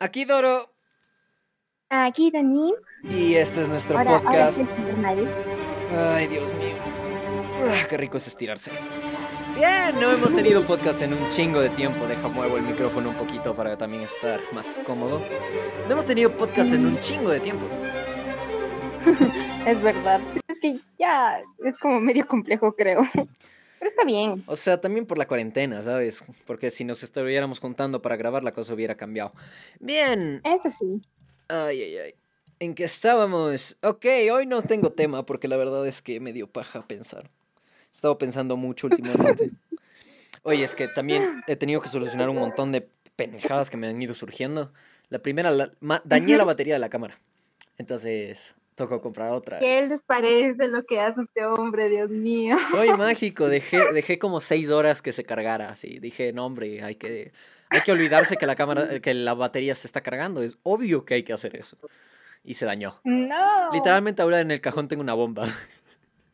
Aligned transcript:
Aquí 0.00 0.24
Doro. 0.24 0.66
Aquí 1.90 2.30
Dani. 2.30 2.72
Y 3.04 3.34
este 3.34 3.60
es 3.60 3.68
nuestro 3.68 3.98
Ahora, 3.98 4.18
podcast. 4.20 4.60
ahora. 4.60 6.16
Ay, 6.16 6.26
Dios 6.26 6.50
mío. 6.54 6.76
Ah, 7.60 7.86
qué 7.88 7.98
rico 7.98 8.16
es 8.16 8.26
estirarse. 8.26 8.70
Bien, 9.54 9.94
no 10.00 10.10
hemos 10.10 10.32
tenido 10.34 10.66
podcast 10.66 11.02
en 11.02 11.12
un 11.12 11.28
chingo 11.28 11.60
de 11.60 11.68
tiempo. 11.70 12.06
Deja 12.06 12.28
muevo 12.28 12.56
el 12.56 12.62
micrófono 12.62 13.10
un 13.10 13.16
poquito 13.16 13.54
para 13.54 13.76
también 13.76 14.02
estar 14.04 14.40
más 14.52 14.80
cómodo. 14.86 15.20
No 15.86 15.92
hemos 15.92 16.06
tenido 16.06 16.34
podcast 16.34 16.72
en 16.72 16.86
un 16.86 16.98
chingo 17.00 17.28
de 17.28 17.40
tiempo. 17.40 17.66
Es 19.66 19.82
verdad. 19.82 20.20
Es 20.48 20.58
que 20.60 20.78
ya 20.98 21.42
es 21.58 21.76
como 21.78 22.00
medio 22.00 22.26
complejo, 22.26 22.72
creo. 22.72 23.02
Pero 23.80 23.88
está 23.90 24.04
bien. 24.04 24.44
O 24.46 24.54
sea, 24.54 24.80
también 24.80 25.06
por 25.06 25.18
la 25.18 25.26
cuarentena, 25.26 25.82
¿sabes? 25.82 26.22
Porque 26.46 26.70
si 26.70 26.84
nos 26.84 27.02
estuviéramos 27.02 27.58
juntando 27.58 28.00
para 28.02 28.16
grabar, 28.16 28.44
la 28.44 28.52
cosa 28.52 28.74
hubiera 28.74 28.94
cambiado. 28.96 29.32
Bien. 29.80 30.40
Eso 30.44 30.70
sí. 30.70 31.00
Ay, 31.48 31.82
ay, 31.82 31.96
ay. 31.98 32.14
¿En 32.58 32.74
qué 32.74 32.84
estábamos? 32.84 33.78
Ok, 33.82 34.04
hoy 34.32 34.44
no 34.46 34.60
tengo 34.62 34.92
tema 34.92 35.24
porque 35.26 35.48
la 35.48 35.56
verdad 35.56 35.86
es 35.88 36.02
que 36.02 36.20
me 36.20 36.32
dio 36.32 36.46
paja 36.46 36.86
pensar. 36.86 37.24
He 37.24 37.90
estado 37.90 38.18
pensando 38.18 38.56
mucho 38.56 38.86
últimamente. 38.86 39.50
Oye, 40.42 40.62
es 40.62 40.74
que 40.74 40.86
también 40.86 41.42
he 41.48 41.56
tenido 41.56 41.80
que 41.80 41.88
solucionar 41.88 42.28
un 42.28 42.36
montón 42.36 42.72
de 42.72 42.86
pendejadas 43.16 43.70
que 43.70 43.76
me 43.78 43.88
han 43.88 44.00
ido 44.00 44.12
surgiendo. 44.14 44.72
La 45.08 45.18
primera, 45.20 45.50
la- 45.50 45.70
ma- 45.80 46.02
dañé 46.04 46.36
la 46.36 46.44
batería 46.44 46.74
de 46.74 46.80
la 46.80 46.88
cámara. 46.90 47.18
Entonces, 47.78 48.54
tocó 48.80 49.00
comprar 49.00 49.32
otra. 49.32 49.58
Que 49.58 49.78
él 49.78 49.88
desparece 49.88 50.66
lo 50.68 50.84
que 50.84 51.00
hace 51.00 51.20
este 51.22 51.44
hombre, 51.44 51.88
Dios 51.88 52.10
mío. 52.10 52.56
Soy 52.70 52.88
mágico, 52.96 53.48
dejé, 53.48 53.92
dejé 53.92 54.18
como 54.18 54.40
seis 54.40 54.70
horas 54.70 55.02
que 55.02 55.12
se 55.12 55.24
cargara, 55.24 55.68
así. 55.68 55.98
Dije, 55.98 56.32
no, 56.32 56.46
hombre, 56.46 56.82
hay 56.82 56.94
que, 56.94 57.32
hay 57.68 57.82
que 57.82 57.92
olvidarse 57.92 58.36
que 58.36 58.46
la 58.46 58.56
cámara, 58.56 59.00
que 59.00 59.12
la 59.12 59.34
batería 59.34 59.74
se 59.74 59.86
está 59.86 60.00
cargando. 60.00 60.42
Es 60.42 60.58
obvio 60.62 61.04
que 61.04 61.14
hay 61.14 61.22
que 61.22 61.32
hacer 61.32 61.56
eso. 61.56 61.76
Y 62.42 62.54
se 62.54 62.64
dañó. 62.64 62.98
No. 63.04 63.70
Literalmente 63.72 64.22
ahora 64.22 64.40
en 64.40 64.50
el 64.50 64.62
cajón 64.62 64.88
tengo 64.88 65.02
una 65.02 65.14
bomba. 65.14 65.46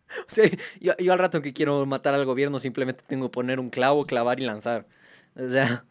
O 0.08 0.30
sea, 0.30 0.48
yo, 0.78 0.96
yo 0.98 1.12
al 1.12 1.18
rato 1.18 1.42
que 1.42 1.52
quiero 1.52 1.84
matar 1.84 2.14
al 2.14 2.24
gobierno 2.24 2.60
simplemente 2.60 3.02
tengo 3.08 3.26
que 3.26 3.34
poner 3.34 3.58
un 3.58 3.70
clavo, 3.70 4.06
clavar 4.06 4.38
y 4.38 4.44
lanzar. 4.44 4.86
O 5.34 5.48
sea... 5.48 5.84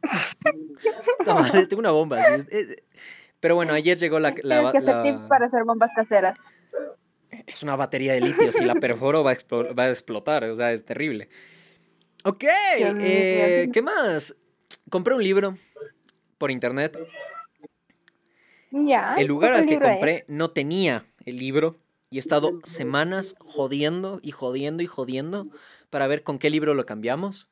Toma, 1.26 1.50
tengo 1.68 1.80
una 1.80 1.90
bomba. 1.90 2.18
sí, 2.38 2.46
Pero 3.40 3.54
bueno, 3.54 3.72
ayer 3.72 3.98
llegó 3.98 4.18
la... 4.20 4.34
la, 4.42 4.72
que 4.72 4.78
hacer 4.78 4.82
la- 4.82 5.02
tips 5.02 5.24
para 5.26 5.46
hacer 5.46 5.64
bombas 5.64 5.90
caseras. 5.94 6.36
Es 7.46 7.62
una 7.62 7.76
batería 7.76 8.14
de 8.14 8.20
litio. 8.22 8.50
Si 8.52 8.64
la 8.64 8.74
perforo 8.80 9.22
va 9.22 9.30
a, 9.30 9.34
explo- 9.34 9.78
va 9.78 9.84
a 9.84 9.88
explotar. 9.90 10.44
O 10.44 10.54
sea, 10.54 10.72
es 10.72 10.84
terrible. 10.84 11.28
Ok. 12.24 12.44
Eh. 12.44 13.68
¿Qué 13.72 13.82
más? 13.82 14.36
Compré 14.90 15.14
un 15.14 15.22
libro 15.22 15.56
por 16.38 16.50
internet. 16.50 16.98
Ya. 18.70 19.14
El 19.16 19.26
lugar 19.26 19.52
¿qué 19.52 19.58
al 19.60 19.66
que 19.66 19.74
es? 19.74 19.80
compré 19.80 20.24
no 20.28 20.50
tenía 20.50 21.06
el 21.24 21.36
libro 21.36 21.76
y 22.10 22.16
he 22.16 22.20
estado 22.20 22.58
semanas 22.64 23.34
jodiendo 23.38 24.20
y 24.22 24.30
jodiendo 24.30 24.82
y 24.82 24.86
jodiendo 24.86 25.46
para 25.90 26.06
ver 26.06 26.22
con 26.22 26.38
qué 26.38 26.50
libro 26.50 26.74
lo 26.74 26.84
cambiamos. 26.86 27.48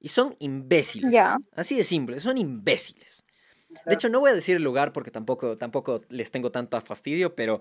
Y 0.00 0.08
son 0.08 0.36
imbéciles. 0.38 1.12
Ya. 1.12 1.38
Así 1.56 1.76
de 1.76 1.82
simple, 1.84 2.20
son 2.20 2.38
imbéciles. 2.38 3.24
De 3.86 3.94
hecho, 3.94 4.08
no 4.08 4.20
voy 4.20 4.30
a 4.30 4.34
decir 4.34 4.56
el 4.56 4.62
lugar 4.62 4.92
porque 4.92 5.10
tampoco, 5.10 5.56
tampoco 5.56 6.00
les 6.08 6.30
tengo 6.30 6.50
tanto 6.50 6.80
fastidio, 6.80 7.34
pero, 7.34 7.60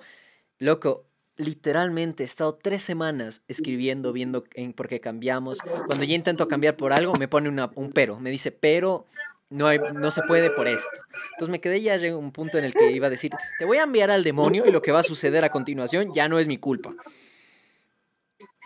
loco, 0.59 1.05
literalmente 1.35 2.23
he 2.23 2.25
estado 2.25 2.55
tres 2.55 2.81
semanas 2.81 3.43
escribiendo, 3.47 4.13
viendo 4.13 4.43
en 4.53 4.73
por 4.73 4.87
qué 4.87 4.99
cambiamos. 4.99 5.59
Cuando 5.85 6.03
ya 6.05 6.15
intento 6.15 6.47
cambiar 6.47 6.75
por 6.77 6.93
algo, 6.93 7.13
me 7.13 7.27
pone 7.27 7.49
una- 7.49 7.71
un 7.75 7.91
pero. 7.91 8.19
Me 8.19 8.31
dice, 8.31 8.51
pero 8.51 9.05
no, 9.49 9.67
hay, 9.67 9.79
no 9.93 10.09
se 10.11 10.23
puede 10.23 10.49
por 10.49 10.67
esto. 10.67 10.89
Entonces 11.33 11.51
me 11.51 11.61
quedé 11.61 11.81
ya 11.81 11.97
llegó 11.97 12.17
un 12.17 12.31
punto 12.31 12.57
en 12.57 12.63
el 12.63 12.73
que 12.73 12.91
iba 12.91 13.07
a 13.07 13.11
decir, 13.11 13.31
te 13.59 13.65
voy 13.65 13.77
a 13.77 13.83
enviar 13.83 14.09
al 14.09 14.23
demonio 14.23 14.65
y 14.65 14.71
lo 14.71 14.81
que 14.81 14.91
va 14.91 14.99
a 15.01 15.03
suceder 15.03 15.43
a 15.43 15.51
continuación 15.51 16.11
ya 16.13 16.27
no 16.27 16.39
es 16.39 16.47
mi 16.47 16.57
culpa. 16.57 16.95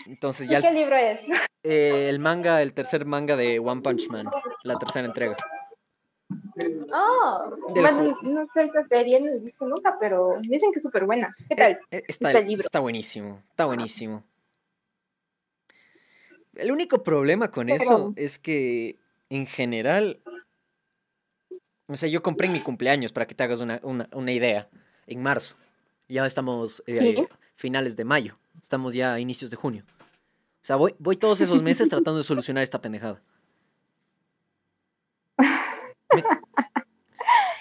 Entonces 0.08 0.48
¿Y 0.48 0.52
ya 0.52 0.62
qué 0.62 0.70
el, 0.70 0.76
libro 0.76 0.96
es? 0.96 1.20
eh, 1.64 2.08
el 2.10 2.20
manga, 2.20 2.62
el 2.62 2.74
tercer 2.74 3.06
manga 3.06 3.36
de 3.36 3.60
One 3.60 3.82
Punch 3.82 4.08
Man, 4.10 4.28
la 4.64 4.78
tercera 4.80 5.06
entrega. 5.08 5.36
Oh, 6.94 7.56
bueno, 7.70 8.18
no 8.24 8.46
sé 8.48 8.64
esta 8.64 8.86
serie, 8.88 9.20
no 9.20 9.28
la 9.28 9.36
he 9.38 9.40
visto 9.40 9.66
nunca, 9.66 9.98
pero 10.00 10.38
dicen 10.42 10.72
que 10.72 10.80
es 10.80 10.84
súper 10.84 11.06
buena. 11.06 11.36
¿Qué 11.50 11.56
tal? 11.56 11.72
Eh, 11.92 11.98
eh, 11.98 12.04
está, 12.08 12.28
Está 12.30 12.40
el 12.40 12.48
libro. 12.48 12.66
está 12.66 12.80
buenísimo, 12.80 13.42
está 13.50 13.66
buenísimo. 13.66 14.24
El 16.56 16.72
único 16.72 17.02
problema 17.04 17.50
con 17.50 17.70
eso 17.70 18.14
es 18.18 18.38
que 18.38 18.98
en 19.30 19.48
general, 19.48 20.22
o 21.88 21.96
sea, 21.96 22.10
yo 22.10 22.22
compré 22.22 22.48
en 22.48 22.54
mi 22.54 22.62
cumpleaños 22.62 23.12
para 23.14 23.26
que 23.26 23.36
te 23.36 23.44
hagas 23.44 23.62
una, 23.62 23.80
una- 23.84 24.10
una 24.14 24.32
idea, 24.32 24.68
en 25.08 25.22
marzo. 25.24 25.56
Ya 26.10 26.26
estamos 26.26 26.84
eh, 26.88 27.16
Sí. 27.16 27.28
finales 27.56 27.96
de 27.96 28.04
mayo, 28.06 28.38
estamos 28.62 28.94
ya 28.94 29.14
a 29.14 29.20
inicios 29.20 29.50
de 29.50 29.56
junio. 29.58 29.86
O 29.90 30.64
sea, 30.64 30.76
voy, 30.76 30.94
voy 31.00 31.16
todos 31.16 31.40
esos 31.42 31.62
meses 31.64 31.88
tratando 31.90 32.18
de 32.18 32.24
solucionar 32.24 32.64
esta 32.64 32.82
pendejada. 32.82 33.22
Me- 36.14 36.24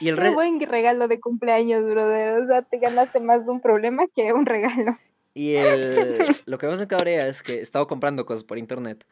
Y 0.01 0.09
el 0.09 0.19
Qué 0.19 0.31
buen 0.31 0.59
regalo 0.61 1.09
de 1.09 1.21
cumpleaños, 1.21 1.85
brother. 1.85 2.41
O 2.41 2.47
sea, 2.47 2.63
te 2.63 2.79
ganaste 2.79 3.21
más 3.21 3.47
un 3.47 3.61
problema 3.61 4.05
que 4.15 4.33
un 4.33 4.47
regalo. 4.47 4.99
Y 5.35 5.55
el, 5.55 6.19
lo 6.47 6.59
que 6.59 6.67
más 6.67 6.81
me 6.81 6.89
cabrea 6.89 7.29
es 7.29 7.43
que 7.43 7.55
he 7.55 7.61
estado 7.61 7.87
comprando 7.87 8.27
cosas 8.27 8.45
por 8.45 8.59
internet. 8.59 9.07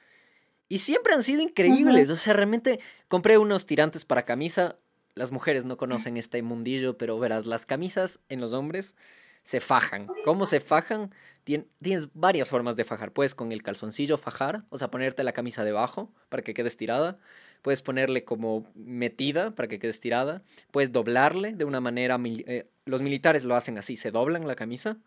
Y 0.69 0.79
siempre 0.79 1.15
han 1.15 1.23
sido 1.23 1.43
increíbles. 1.43 2.11
O 2.11 2.17
sea, 2.17 2.33
realmente 2.33 2.81
compré 3.09 3.39
unos 3.39 3.67
tirantes 3.67 4.05
para 4.05 4.25
camisa. 4.25 4.77
Las 5.15 5.33
mujeres 5.33 5.65
no 5.65 5.77
conocen 5.77 6.17
este 6.17 6.43
mundillo, 6.43 6.97
pero 6.97 7.19
verás, 7.19 7.47
las 7.47 7.67
camisas 7.67 8.21
en 8.29 8.41
los 8.41 8.53
hombres 8.53 8.97
se 9.43 9.61
fajan. 9.61 10.09
¿Cómo 10.25 10.47
se 10.47 10.61
fajan? 10.61 11.15
Tien- 11.49 11.67
tienes 11.81 12.13
varias 12.13 12.47
formas 12.47 12.77
de 12.77 12.85
fajar. 12.85 13.11
Puedes 13.15 13.35
con 13.35 13.53
el 13.53 13.63
calzoncillo 13.63 14.19
fajar, 14.19 14.65
o 14.69 14.77
sea, 14.77 14.91
ponerte 14.91 15.25
la 15.25 15.33
camisa 15.33 15.65
debajo 15.65 16.13
para 16.29 16.43
que 16.43 16.53
quede 16.53 16.69
estirada. 16.69 17.17
Puedes 17.63 17.81
ponerle 17.81 18.23
como 18.25 18.71
metida 18.75 19.55
para 19.55 19.67
que 19.67 19.79
quede 19.79 19.91
estirada. 19.91 20.43
Puedes 20.71 20.93
doblarle 20.93 21.55
de 21.55 21.65
una 21.65 21.81
manera... 21.81 22.19
eh, 22.23 22.69
los 22.85 23.01
militares 23.01 23.45
lo 23.45 23.57
hacen 23.57 23.79
así, 23.79 23.97
se 23.97 24.11
doblan 24.11 24.47
la 24.47 24.57
camisa 24.57 24.99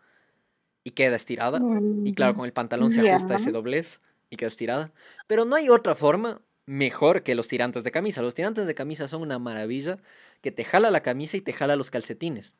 y 0.82 0.90
queda 0.90 1.14
estirada. 1.14 1.60
Y 2.04 2.12
claro, 2.12 2.34
con 2.34 2.44
el 2.44 2.52
pantalón 2.52 2.90
se 2.90 3.08
ajusta 3.08 3.36
ese 3.36 3.52
doblez 3.52 4.00
y 4.28 4.36
queda 4.36 4.48
estirada. 4.48 4.92
Pero 5.28 5.44
no 5.44 5.54
hay 5.54 5.68
otra 5.68 5.94
forma 5.94 6.42
mejor 6.66 7.22
que 7.22 7.36
los 7.36 7.46
tirantes 7.46 7.84
de 7.84 7.92
camisa. 7.92 8.20
Los 8.20 8.34
tirantes 8.34 8.66
de 8.66 8.74
camisa 8.74 9.06
son 9.06 9.22
una 9.22 9.38
maravilla 9.38 9.98
que 10.40 10.50
te 10.50 10.64
jala 10.64 10.90
la 10.90 11.02
camisa 11.02 11.36
y 11.36 11.40
te 11.40 11.52
jala 11.52 11.76
los 11.76 11.90
calcetines. 11.90 12.56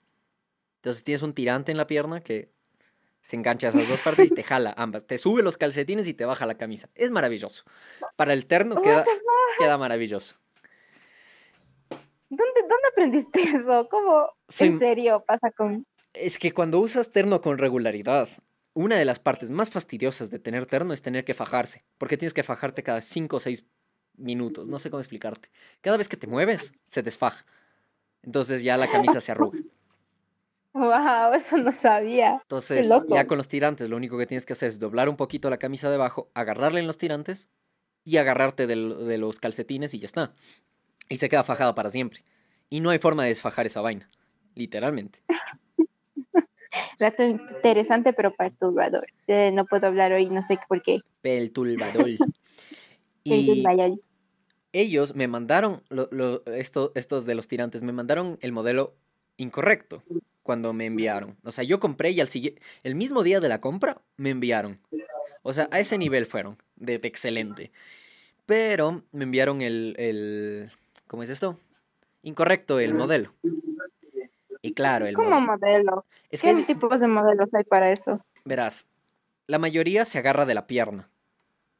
Entonces 0.77 1.03
tienes 1.03 1.23
un 1.23 1.35
tirante 1.35 1.73
en 1.73 1.79
la 1.79 1.89
pierna 1.89 2.21
que 2.21 2.53
se 3.23 3.37
engancha 3.37 3.69
a 3.69 3.71
esas 3.71 3.89
dos 3.89 4.01
partes 4.01 4.31
y 4.31 4.35
te 4.35 4.43
jala 4.43 4.75
ambas. 4.77 5.07
Te 5.07 5.17
sube 5.17 5.43
los 5.43 5.57
calcetines 5.57 6.09
y 6.09 6.15
te 6.15 6.25
baja 6.25 6.45
la 6.45 6.57
camisa. 6.59 6.91
Es 6.95 7.11
maravilloso. 7.11 7.65
Para 8.17 8.33
el 8.33 8.47
terno 8.47 8.81
queda, 8.83 9.05
queda 9.59 9.79
maravilloso. 9.79 10.37
¿Dónde, 12.29 12.61
¿Dónde 12.61 12.89
aprendiste 12.91 13.43
eso? 13.43 13.89
¿Cómo 13.91 14.29
Soy- 14.49 14.69
en 14.69 14.79
serio 14.79 15.25
pasa 15.27 15.51
con...? 15.51 15.87
Es 16.15 16.39
que 16.39 16.53
cuando 16.53 16.79
usas 16.81 17.11
terno 17.13 17.41
con 17.41 17.59
regularidad, 17.59 18.29
una 18.75 18.97
de 18.97 19.05
las 19.05 19.19
partes 19.19 19.51
más 19.51 19.71
fastidiosas 19.71 20.31
de 20.31 20.39
tener 20.39 20.67
terno 20.67 20.93
es 20.93 21.03
tener 21.03 21.25
que 21.25 21.35
fajarse, 21.35 21.85
porque 21.99 22.17
tienes 22.17 22.35
que 22.35 22.43
fajarte 22.43 22.83
cada 22.83 23.01
5 23.01 23.37
o 23.37 23.41
6 23.41 23.67
minutos, 24.17 24.69
no 24.69 24.79
sé 24.79 24.91
cómo 24.91 25.01
explicarte. 25.01 25.49
Cada 25.81 25.97
vez 25.97 26.09
que 26.09 26.17
te 26.19 26.27
mueves, 26.27 26.73
se 26.85 27.03
desfaja. 27.03 27.47
Entonces 28.23 28.63
ya 28.63 28.77
la 28.77 28.91
camisa 28.91 29.21
se 29.21 29.33
arruga. 29.33 29.59
Wow, 30.75 31.33
eso 31.35 31.59
no 31.59 31.73
sabía. 31.73 32.39
Entonces, 32.43 32.91
ya 33.09 33.27
con 33.27 33.37
los 33.37 33.49
tirantes, 33.49 33.89
lo 33.89 33.97
único 33.97 34.17
que 34.19 34.27
tienes 34.27 34.47
que 34.47 34.55
hacer 34.55 34.69
es 34.69 34.79
doblar 34.79 35.09
un 35.09 35.17
poquito 35.17 35.51
la 35.51 35.59
camisa 35.59 35.89
de 35.89 35.97
abajo, 35.97 36.31
agarrarle 36.35 36.81
en 36.81 36.87
los 36.87 36.99
tirantes 36.99 37.49
y 38.05 38.17
agarrarte 38.17 38.67
del- 38.67 39.07
de 39.07 39.19
los 39.19 39.39
calcetines 39.39 39.95
y 39.95 39.99
ya 39.99 40.07
está. 40.07 40.33
Y 41.09 41.17
se 41.17 41.29
queda 41.29 41.43
fajada 41.45 41.75
para 41.75 41.91
siempre. 41.91 42.25
Y 42.71 42.81
no 42.81 42.91
hay 42.91 42.99
forma 42.99 43.23
de 43.25 43.29
desfajar 43.29 43.67
esa 43.67 43.81
vaina, 43.81 44.09
literalmente. 44.55 45.21
Rato 46.99 47.23
interesante, 47.23 48.13
pero 48.13 48.33
perturbador. 48.35 49.07
Eh, 49.27 49.51
no 49.53 49.67
puedo 49.67 49.87
hablar 49.87 50.13
hoy, 50.13 50.31
no 50.31 50.43
sé 50.43 50.59
por 50.69 50.81
qué. 50.83 51.01
Peltulbadol. 51.21 52.19
El 53.25 53.45
Y 53.45 54.01
ellos 54.73 55.15
me 55.15 55.29
mandaron, 55.29 55.83
lo- 55.91 56.09
lo- 56.11 56.43
esto- 56.47 56.93
estos 56.95 57.27
de 57.27 57.35
los 57.35 57.47
tirantes, 57.47 57.83
me 57.83 57.93
mandaron 57.93 58.39
el 58.41 58.53
modelo 58.53 58.95
incorrecto 59.37 60.03
cuando 60.43 60.73
me 60.73 60.87
enviaron. 60.87 61.37
O 61.45 61.53
sea, 61.53 61.65
yo 61.65 61.81
compré 61.81 62.11
y 62.11 62.21
al 62.21 62.29
siguiente, 62.29 62.61
el 62.83 62.95
mismo 62.95 63.23
día 63.23 63.41
de 63.41 63.49
la 63.49 63.61
compra, 63.61 64.01
me 64.17 64.31
enviaron. 64.31 64.81
O 65.43 65.53
sea, 65.53 65.69
a 65.73 65.81
ese 65.81 65.99
nivel 65.99 66.27
fueron, 66.27 66.57
de, 66.77 66.99
de 66.99 67.09
excelente. 67.09 67.71
Pero 68.47 69.03
me 69.13 69.25
enviaron 69.25 69.63
el, 69.63 69.95
el, 69.99 70.71
¿cómo 71.07 71.23
es 71.23 71.31
esto? 71.31 71.59
Incorrecto 72.23 72.79
el 72.81 72.95
modelo. 72.95 73.33
Y 74.63 74.75
claro, 74.75 75.07
el 75.07 75.15
¿Cómo 75.15 75.41
modelo. 75.41 76.05
Es 76.31 76.43
¿Qué 76.43 76.55
que, 76.55 76.63
tipos 76.75 77.01
de 77.01 77.09
modelos 77.09 77.49
hay 77.53 77.65
para 77.65 77.91
eso? 77.91 78.25
verás, 78.45 78.87
la 79.49 79.59
mayoría 79.59 80.05
se 80.05 80.19
agarra 80.19 80.47
de 80.47 80.55
la 80.55 80.67
pierna 80.69 81.09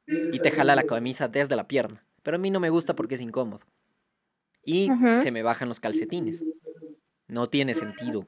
y 0.07 0.41
te 0.41 0.51
jala 0.51 0.75
la 0.75 0.83
camisa 0.85 1.29
desde 1.29 1.55
la 1.57 1.69
pierna. 1.69 2.05
Pero 2.23 2.37
a 2.37 2.39
mí 2.39 2.51
no 2.51 2.59
me 2.61 2.71
gusta 2.71 2.95
porque 2.97 3.15
es 3.15 3.21
incómodo. 3.21 3.61
y 4.65 4.89
se 5.19 5.31
me 5.31 5.43
bajan 5.43 5.69
los 5.69 5.81
calcetines. 5.81 6.45
No 7.29 7.49
tiene 7.49 7.75
sentido. 7.75 8.27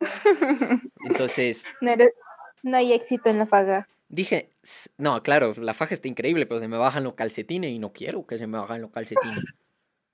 Entonces 1.04 1.64
No, 1.80 1.90
eres- 1.92 2.14
no 2.62 2.76
hay 2.76 2.92
éxito 2.92 3.30
en 3.30 3.38
la 3.38 3.46
faga. 3.46 3.88
dije, 4.08 4.50
"S- 4.62 4.90
no, 4.98 5.22
claro, 5.22 5.52
la 5.58 5.74
faja 5.74 5.94
está 5.94 6.08
increíble, 6.08 6.46
pero 6.46 6.60
se 6.60 6.68
me 6.68 6.76
bajan 6.76 7.04
los 7.04 7.14
calcetines 7.14 7.70
y 7.70 7.78
no 7.78 7.92
quiero 7.92 8.26
que 8.26 8.38
se 8.38 8.46
me 8.46 8.58
bajen 8.58 8.82
los 8.82 8.90
calcetines. 8.90 9.44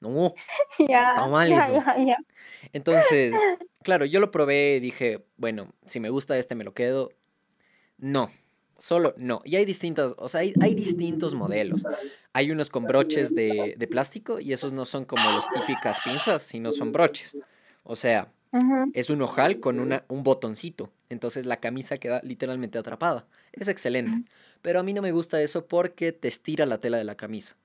No. 0.01 0.35
Ya, 0.89 1.11
Está 1.11 1.27
mal 1.29 1.49
ya, 1.49 1.67
eso. 1.69 1.83
Entonces, 2.73 3.33
claro, 3.83 4.05
yo 4.05 4.21
lo 4.21 4.31
probé 4.31 4.77
y 4.77 4.81
dije, 4.81 5.25
bueno, 5.37 5.73
si 5.87 6.01
me 6.01 6.11
gusta 6.11 6.37
este 6.37 6.55
me 6.55 6.65
lo 6.65 6.75
quedo. 6.75 7.11
No, 7.97 8.31
solo 8.77 9.15
no. 9.17 9.41
Y 9.45 9.57
hay 9.57 9.65
distintas, 9.65 10.15
o 10.19 10.29
sea, 10.29 10.41
hay, 10.41 10.53
hay 10.61 10.75
distintos 10.75 11.33
modelos. 11.35 11.85
Hay 12.33 12.51
unos 12.51 12.69
con 12.71 12.85
broches 12.85 13.35
de, 13.35 13.75
de 13.79 13.87
plástico 13.87 14.41
y 14.41 14.53
esos 14.53 14.73
no 14.73 14.85
son 14.85 15.05
como 15.05 15.23
las 15.31 15.49
típicas 15.53 15.99
pinzas, 16.05 16.43
sino 16.43 16.73
son 16.73 16.91
broches. 16.93 17.37
O 17.85 17.95
sea, 17.97 18.29
Es 18.93 19.11
un 19.11 19.23
ojal 19.23 19.61
con 19.61 19.81
una, 19.81 20.05
un 20.09 20.23
botoncito. 20.23 20.91
Entonces 21.09 21.47
la 21.47 21.59
camisa 21.59 21.97
queda 21.97 22.21
literalmente 22.23 22.79
atrapada. 22.79 23.27
Es 23.53 23.69
excelente. 23.69 24.23
Pero 24.62 24.81
a 24.81 24.83
mí 24.83 24.93
no 24.93 25.03
me 25.03 25.12
gusta 25.12 25.41
eso 25.43 25.67
porque 25.67 26.12
te 26.12 26.29
estira 26.29 26.67
la 26.67 26.79
tela 26.79 26.99
de 26.99 27.05
la 27.05 27.17
camisa. 27.17 27.56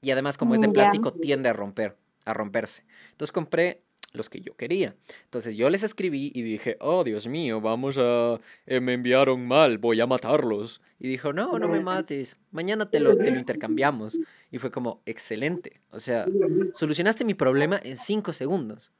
Y 0.00 0.10
además, 0.10 0.38
como 0.38 0.54
es 0.54 0.60
de 0.60 0.68
Mm, 0.68 0.72
plástico, 0.72 1.12
tiende 1.12 1.48
a 1.48 1.52
romper, 1.52 1.96
a 2.24 2.34
romperse. 2.34 2.84
Entonces 3.10 3.32
compré 3.32 3.82
los 4.12 4.30
que 4.30 4.40
yo 4.40 4.56
quería. 4.56 4.96
Entonces 5.24 5.56
yo 5.56 5.68
les 5.70 5.82
escribí 5.82 6.32
y 6.34 6.42
dije, 6.42 6.76
oh 6.80 7.04
Dios 7.04 7.26
mío, 7.26 7.60
vamos 7.60 7.98
a... 7.98 8.40
eh, 8.66 8.80
me 8.80 8.94
enviaron 8.94 9.46
mal, 9.46 9.78
voy 9.78 10.00
a 10.00 10.06
matarlos. 10.06 10.80
Y 10.98 11.08
dijo, 11.08 11.32
no, 11.32 11.58
no 11.58 11.68
me 11.68 11.80
mates, 11.80 12.38
mañana 12.50 12.90
te 12.90 13.00
lo, 13.00 13.16
te 13.16 13.30
lo 13.30 13.38
intercambiamos. 13.38 14.18
Y 14.50 14.58
fue 14.58 14.70
como, 14.70 15.02
excelente. 15.06 15.80
O 15.90 16.00
sea, 16.00 16.26
solucionaste 16.74 17.24
mi 17.24 17.34
problema 17.34 17.80
en 17.82 17.96
cinco 17.96 18.32
segundos. 18.32 18.92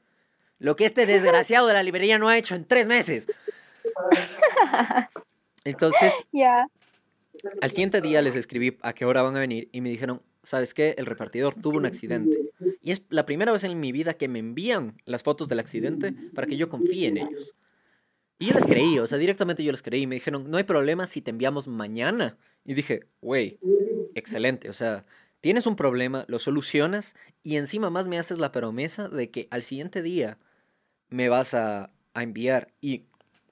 Lo 0.59 0.75
que 0.75 0.85
este 0.85 1.05
desgraciado 1.05 1.67
de 1.67 1.73
la 1.73 1.83
librería 1.83 2.19
no 2.19 2.27
ha 2.27 2.37
hecho 2.37 2.53
en 2.55 2.65
tres 2.65 2.87
meses. 2.87 3.27
Entonces, 5.63 6.13
Ya. 6.33 6.67
al 7.61 7.69
siguiente 7.69 8.01
día 8.01 8.21
les 8.21 8.35
escribí 8.35 8.77
a 8.81 8.93
qué 8.93 9.05
hora 9.05 9.21
van 9.21 9.35
a 9.35 9.39
venir 9.39 9.69
y 9.71 9.81
me 9.81 9.89
dijeron, 9.89 10.21
¿sabes 10.43 10.73
qué? 10.73 10.95
El 10.97 11.05
repartidor 11.05 11.55
tuvo 11.55 11.77
un 11.77 11.85
accidente. 11.85 12.37
Y 12.81 12.91
es 12.91 13.03
la 13.09 13.25
primera 13.25 13.51
vez 13.51 13.63
en 13.63 13.79
mi 13.79 13.91
vida 13.91 14.13
que 14.13 14.27
me 14.27 14.39
envían 14.39 15.01
las 15.05 15.23
fotos 15.23 15.47
del 15.49 15.59
accidente 15.59 16.13
para 16.33 16.47
que 16.47 16.57
yo 16.57 16.69
confíe 16.69 17.07
en 17.07 17.17
ellos. 17.17 17.53
Y 18.37 18.47
yo 18.47 18.53
les 18.53 18.65
creí, 18.65 18.99
o 18.99 19.07
sea, 19.07 19.17
directamente 19.17 19.63
yo 19.63 19.71
les 19.71 19.81
creí. 19.81 20.07
Me 20.07 20.15
dijeron, 20.15 20.49
no 20.49 20.57
hay 20.57 20.63
problema 20.63 21.07
si 21.07 21.21
te 21.21 21.29
enviamos 21.31 21.67
mañana. 21.67 22.37
Y 22.63 22.73
dije, 22.73 23.01
güey, 23.21 23.59
excelente. 24.15 24.69
O 24.69 24.73
sea, 24.73 25.05
tienes 25.41 25.67
un 25.67 25.75
problema, 25.75 26.23
lo 26.29 26.39
solucionas 26.39 27.15
y 27.43 27.57
encima 27.57 27.89
más 27.89 28.07
me 28.07 28.17
haces 28.17 28.37
la 28.37 28.53
promesa 28.53 29.09
de 29.09 29.29
que 29.29 29.47
al 29.51 29.61
siguiente 29.63 30.01
día 30.01 30.37
me 31.09 31.29
vas 31.29 31.53
a, 31.53 31.91
a 32.13 32.23
enviar. 32.23 32.69
Y 32.81 33.03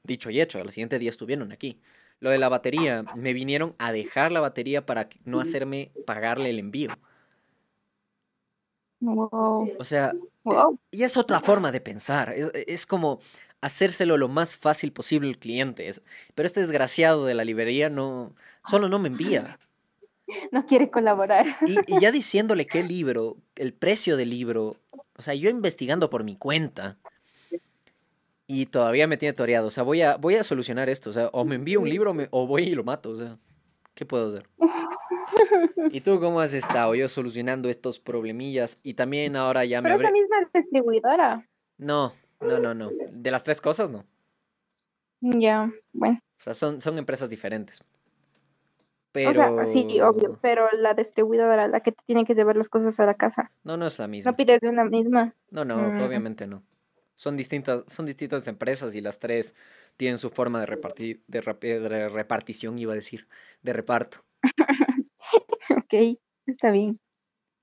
dicho 0.04 0.30
y 0.30 0.42
hecho, 0.42 0.60
al 0.60 0.70
siguiente 0.72 1.00
día 1.00 1.10
estuvieron 1.10 1.52
aquí. 1.52 1.80
Lo 2.20 2.30
de 2.32 2.38
la 2.40 2.50
batería, 2.50 3.04
me 3.16 3.34
vinieron 3.34 3.76
a 3.78 3.92
dejar 3.92 4.32
la 4.32 4.40
batería 4.40 4.86
para 4.86 5.08
no 5.26 5.40
hacerme 5.40 5.92
pagarle 6.06 6.50
el 6.50 6.60
envío. 6.60 6.90
Wow. 9.00 9.74
O 9.80 9.84
sea, 9.84 10.14
Wow. 10.44 10.80
y 10.92 11.04
es 11.04 11.18
otra 11.18 11.40
forma 11.42 11.72
de 11.72 11.82
pensar. 11.82 12.34
Es, 12.34 12.50
es 12.54 12.86
como 12.86 13.20
hacérselo 13.62 14.18
lo 14.18 14.28
más 14.30 14.56
fácil 14.56 14.92
posible 14.94 15.28
al 15.30 15.38
cliente. 15.38 15.88
es- 15.88 16.02
pero 16.36 16.48
este 16.48 16.62
desgraciado 16.62 17.26
de 17.26 17.36
la 17.36 17.44
librería 17.44 17.90
no, 17.90 18.34
solo 18.64 18.90
no 18.90 19.00
me 19.00 19.10
envía. 19.10 19.60
No 20.52 20.66
quiere 20.66 20.90
colaborar. 20.92 21.46
Y, 21.66 21.78
y 21.88 22.02
ya 22.02 22.12
diciéndole 22.12 22.68
qué 22.68 22.84
libro, 22.84 23.38
el 23.56 23.72
precio 23.74 24.18
del 24.18 24.30
libro, 24.30 24.76
o 25.16 25.22
sea, 25.22 25.34
yo 25.36 25.50
investigando 25.50 26.10
por 26.10 26.26
mi 26.26 26.36
cuenta. 26.36 26.98
Y 28.48 28.68
todavía 28.68 29.08
me 29.08 29.18
tiene 29.18 29.34
toreado. 29.34 29.68
O 29.68 29.72
sea, 29.72 29.84
voy 29.84 30.02
a, 30.02 30.16
voy 30.18 30.36
a 30.36 30.44
solucionar 30.44 30.88
esto. 30.90 31.10
O 31.10 31.14
sea, 31.14 31.28
o 31.34 31.44
me 31.44 31.56
envío 31.56 31.82
un 31.82 31.90
libro 31.90 32.12
o 32.12 32.14
me- 32.14 32.30
o 32.32 32.48
voy 32.48 32.64
y 32.64 32.76
lo 32.76 32.84
mato. 32.86 33.10
O 33.10 33.16
sea, 33.18 33.38
¿qué 33.94 34.06
puedo 34.06 34.28
hacer? 34.28 34.48
¿Y 35.92 36.02
tú 36.02 36.20
cómo 36.20 36.40
has 36.40 36.54
estado? 36.54 36.96
Yo 36.96 37.08
solucionando 37.10 37.70
estos 37.70 38.00
problemillas. 38.00 38.80
Y 38.84 38.94
también 38.94 39.36
ahora 39.36 39.66
ya 39.66 39.82
me 39.82 39.90
Pero 39.90 39.96
es 39.96 40.02
la 40.02 40.08
abre... 40.10 40.20
misma 40.22 40.36
distribuidora. 40.54 41.48
No, 41.78 42.14
no, 42.40 42.60
no, 42.60 42.74
no. 42.74 42.90
De 43.12 43.32
las 43.32 43.44
tres 43.44 43.60
cosas, 43.62 43.90
no. 43.90 44.06
Ya, 45.20 45.72
bueno. 45.94 46.20
O 46.40 46.42
sea, 46.42 46.54
son, 46.54 46.80
son 46.80 46.98
empresas 46.98 47.30
diferentes. 47.30 47.82
O 47.82 47.86
Pero... 49.12 49.34
sea, 49.34 49.66
sí, 49.66 50.00
obvio. 50.00 50.38
Pero 50.42 50.70
la 50.74 50.94
distribuidora, 50.94 51.68
la 51.68 51.80
que 51.82 51.92
te 51.92 52.02
tiene 52.06 52.24
que 52.24 52.36
llevar 52.36 52.56
las 52.56 52.70
cosas 52.70 53.00
a 53.00 53.06
la 53.06 53.16
casa. 53.16 53.52
No, 53.64 53.76
no 53.78 53.88
es 53.88 53.98
la 54.00 54.08
misma. 54.08 54.32
No 54.32 54.38
pides 54.38 54.62
de 54.62 54.70
una 54.70 54.86
misma. 54.86 55.34
No, 55.50 55.66
no, 55.66 55.78
Mm. 55.78 56.02
obviamente 56.02 56.46
no. 56.48 56.64
Son 57.18 57.36
distintas, 57.36 57.84
son 57.88 58.06
distintas 58.06 58.48
empresas 58.48 58.94
y 58.94 59.02
las 59.02 59.18
tres 59.18 59.56
tienen 59.98 60.20
su 60.20 60.30
forma 60.30 60.60
de 60.60 60.68
repartir, 60.68 61.24
de, 61.26 61.42
rep- 61.42 61.60
de 61.80 62.10
repartición, 62.10 62.78
iba 62.78 62.92
a 62.92 62.96
decir, 62.96 63.28
de 63.64 63.74
reparto. 63.74 64.24
Ok, 65.70 65.94
está 66.46 66.70
bien. 66.72 67.00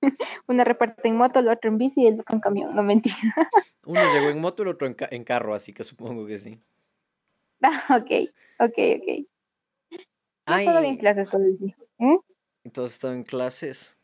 Una 0.49 0.65
reparte 0.65 1.07
en 1.09 1.17
moto, 1.17 1.41
la 1.41 1.53
otra 1.53 1.71
en 1.71 1.79
bici 1.79 2.03
y 2.03 2.07
el 2.09 2.21
otro 2.21 2.35
en 2.35 2.41
camión. 2.41 2.75
No 2.75 2.83
mentira. 2.83 3.17
Uno 3.87 4.01
llegó 4.13 4.29
en 4.31 4.41
moto, 4.41 4.63
el 4.65 4.69
otro 4.71 4.87
en, 4.89 4.95
ca- 4.95 5.09
en 5.11 5.23
carro, 5.25 5.55
así 5.55 5.73
que 5.73 5.85
supongo 5.85 6.27
que 6.27 6.37
sí. 6.37 6.61
Ah, 7.63 7.97
ok, 7.97 8.29
ok, 8.59 8.79
ok. 8.99 9.27
Yo 10.47 10.55
estaba 10.57 10.85
en 10.85 10.97
clases 10.99 11.31
todo 11.31 11.45
el 11.45 11.57
día. 11.59 11.77
¿Mm? 11.99 12.17
entonces 12.65 12.95
estaba 12.95 13.15
en 13.15 13.23
clases 13.23 13.97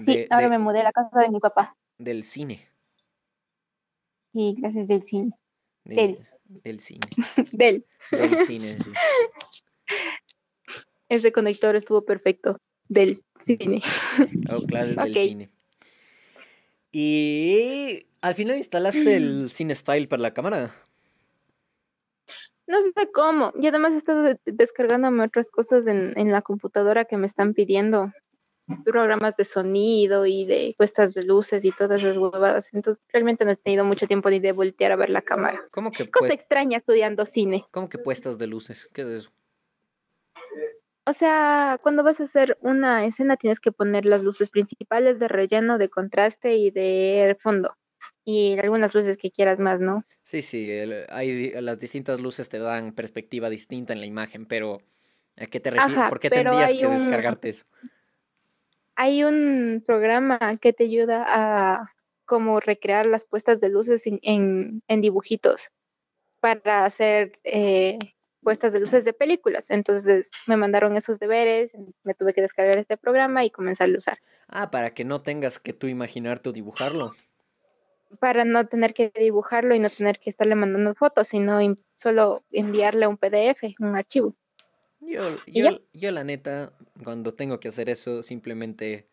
Sí, 0.00 0.06
de- 0.16 0.28
ahora 0.30 0.44
de- 0.44 0.50
me 0.50 0.58
mudé 0.58 0.80
a 0.80 0.84
la 0.84 0.92
casa 0.92 1.18
de 1.20 1.28
mi 1.30 1.40
papá. 1.40 1.76
del 1.98 2.22
cine. 2.24 2.67
Y 4.32 4.54
clases 4.60 4.86
del 4.88 5.04
cine. 5.04 5.32
de- 5.84 5.94
Del. 5.94 6.18
del 6.48 6.80
cine. 6.80 7.00
Del. 7.52 7.84
Del 8.10 8.36
cine, 8.46 8.76
sí. 8.78 8.90
Ese 11.08 11.32
conector 11.32 11.74
estuvo 11.76 12.04
perfecto. 12.04 12.58
Del 12.88 13.22
cine. 13.40 13.80
Oh, 14.50 14.62
clases 14.66 14.96
del 14.96 15.14
cine. 15.14 15.50
Y 16.92 18.06
al 18.20 18.34
final 18.34 18.56
instalaste 18.56 19.16
el 19.16 19.48
Cine 19.50 19.74
Style 19.74 20.08
para 20.08 20.22
la 20.22 20.34
cámara. 20.34 20.74
No 22.66 22.82
sé 22.82 23.10
cómo. 23.12 23.52
Y 23.60 23.66
además 23.66 23.92
he 23.92 23.98
estado 23.98 24.22
de- 24.22 24.38
descargándome 24.44 25.24
otras 25.24 25.48
cosas 25.50 25.86
en, 25.86 26.12
en 26.18 26.30
la 26.32 26.42
computadora 26.42 27.04
que 27.04 27.16
me 27.16 27.26
están 27.26 27.54
pidiendo. 27.54 28.12
Programas 28.84 29.34
de 29.36 29.44
sonido 29.44 30.26
y 30.26 30.44
de 30.44 30.74
puestas 30.76 31.14
de 31.14 31.24
luces 31.24 31.64
y 31.64 31.72
todas 31.72 32.02
esas 32.02 32.18
huevadas. 32.18 32.72
Entonces 32.74 33.04
realmente 33.12 33.44
no 33.44 33.50
he 33.52 33.56
tenido 33.56 33.84
mucho 33.84 34.06
tiempo 34.06 34.28
ni 34.30 34.40
de 34.40 34.52
voltear 34.52 34.92
a 34.92 34.96
ver 34.96 35.10
la 35.10 35.22
cámara. 35.22 35.60
¿Cómo 35.70 35.90
que, 35.90 36.08
Cosa 36.10 36.32
extraña 36.34 36.76
estudiando 36.76 37.24
cine. 37.26 37.64
¿cómo 37.70 37.88
que 37.88 37.98
puestas 37.98 38.38
de 38.38 38.46
luces? 38.46 38.88
¿Qué 38.92 39.02
es 39.02 39.08
eso? 39.08 39.30
O 41.06 41.12
sea, 41.14 41.78
cuando 41.82 42.02
vas 42.02 42.20
a 42.20 42.24
hacer 42.24 42.58
una 42.60 43.06
escena 43.06 43.36
tienes 43.38 43.60
que 43.60 43.72
poner 43.72 44.04
las 44.04 44.22
luces 44.22 44.50
principales 44.50 45.18
de 45.18 45.28
relleno, 45.28 45.78
de 45.78 45.88
contraste 45.88 46.56
y 46.56 46.70
de 46.70 47.36
fondo. 47.40 47.74
Y 48.24 48.58
algunas 48.58 48.94
luces 48.94 49.16
que 49.16 49.30
quieras 49.30 49.58
más, 49.58 49.80
¿no? 49.80 50.04
Sí, 50.22 50.42
sí, 50.42 50.70
el- 50.70 51.06
hay, 51.08 51.52
las 51.62 51.78
distintas 51.78 52.20
luces 52.20 52.50
te 52.50 52.58
dan 52.58 52.92
perspectiva 52.92 53.48
distinta 53.48 53.94
en 53.94 54.00
la 54.00 54.06
imagen, 54.06 54.44
pero 54.44 54.82
¿a 55.38 55.46
qué 55.46 55.60
te 55.60 55.70
refieres? 55.70 56.04
¿Por 56.10 56.20
qué 56.20 56.28
tendrías 56.28 56.74
que 56.74 56.86
un- 56.86 56.92
descargarte 56.96 57.48
eso? 57.48 57.64
Hay 59.00 59.22
un 59.22 59.80
programa 59.86 60.56
que 60.60 60.72
te 60.72 60.82
ayuda 60.84 61.24
a 61.24 61.94
como 62.24 62.58
recrear 62.58 63.06
las 63.06 63.24
puestas 63.24 63.60
de 63.60 63.68
luces 63.68 64.04
en, 64.08 64.18
en- 64.22 64.82
en 64.88 65.00
dibujitos 65.00 65.70
para 66.40 66.84
hacer 66.84 67.38
eh, 67.44 67.96
puestas 68.42 68.72
de 68.72 68.80
luces 68.80 69.04
de 69.04 69.12
películas. 69.12 69.70
Entonces 69.70 70.32
me 70.48 70.56
mandaron 70.56 70.96
esos 70.96 71.20
deberes, 71.20 71.72
me 72.02 72.14
tuve 72.14 72.34
que 72.34 72.40
descargar 72.42 72.76
este 72.76 72.96
programa 72.96 73.44
y 73.44 73.50
comenzar 73.50 73.88
a 73.88 73.96
usar. 73.96 74.18
Ah, 74.48 74.72
para 74.72 74.92
que 74.92 75.04
no 75.04 75.22
tengas 75.22 75.60
que 75.60 75.72
tú 75.72 75.86
imaginarte 75.86 76.48
o 76.48 76.52
dibujarlo. 76.52 77.14
Para 78.18 78.44
no 78.44 78.66
tener 78.66 78.94
que 78.94 79.12
dibujarlo 79.14 79.76
y 79.76 79.78
no 79.78 79.90
tener 79.90 80.18
que 80.18 80.28
estarle 80.28 80.56
mandando 80.56 80.96
fotos, 80.96 81.28
sino 81.28 81.60
solo 81.94 82.42
enviarle 82.50 83.06
un 83.06 83.16
PDF, 83.16 83.76
un 83.78 83.94
archivo. 83.94 84.34
Yo, 85.00 85.36
¿Y 85.46 85.62
yo, 85.62 85.80
yo 85.92 86.12
la 86.12 86.24
neta, 86.24 86.72
cuando 87.04 87.32
tengo 87.34 87.60
que 87.60 87.68
hacer 87.68 87.88
eso, 87.88 88.22
simplemente 88.22 89.06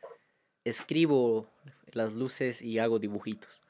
escribo 0.63 1.49
las 1.93 2.13
luces 2.15 2.61
y 2.61 2.79
hago 2.79 2.99
dibujitos. 2.99 3.61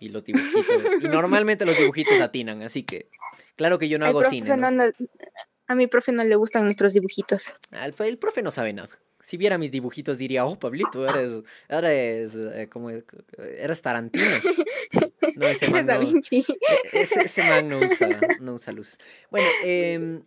Y 0.00 0.08
los 0.08 0.24
dibujitos. 0.24 0.64
y 1.00 1.08
normalmente 1.08 1.64
los 1.66 1.76
dibujitos 1.78 2.20
atinan, 2.20 2.62
así 2.62 2.82
que 2.82 3.08
claro 3.56 3.78
que 3.78 3.88
yo 3.88 3.98
no 3.98 4.06
hago 4.06 4.22
cine. 4.24 4.48
¿no? 4.56 4.70
no- 4.70 4.86
no- 4.86 4.92
a 5.68 5.74
mi 5.74 5.86
profe 5.86 6.12
no 6.12 6.24
le 6.24 6.34
gustan 6.36 6.64
nuestros 6.64 6.92
dibujitos. 6.92 7.44
Al- 7.70 7.94
el 7.98 8.18
profe 8.18 8.42
no 8.42 8.50
sabe 8.50 8.72
nada. 8.72 8.90
Si 9.22 9.36
viera 9.36 9.56
mis 9.56 9.70
dibujitos 9.70 10.18
diría, 10.18 10.44
oh, 10.44 10.58
Pablito, 10.58 11.08
eres, 11.08 11.42
eres, 11.68 12.34
eh, 12.34 12.68
como, 12.70 12.90
eres 12.90 13.82
Tarantino. 13.82 14.24
No, 15.36 15.46
ese 15.46 15.70
man 15.70 15.86
Da 15.86 15.94
no, 15.94 16.00
Vinci. 16.00 16.44
e- 16.92 17.00
ese, 17.00 17.22
ese 17.22 17.42
man 17.44 17.66
no 17.66 17.78
usa, 17.78 18.20
no 18.40 18.54
usa 18.54 18.70
luces. 18.72 18.98
Bueno, 19.30 19.48
em, 19.64 20.22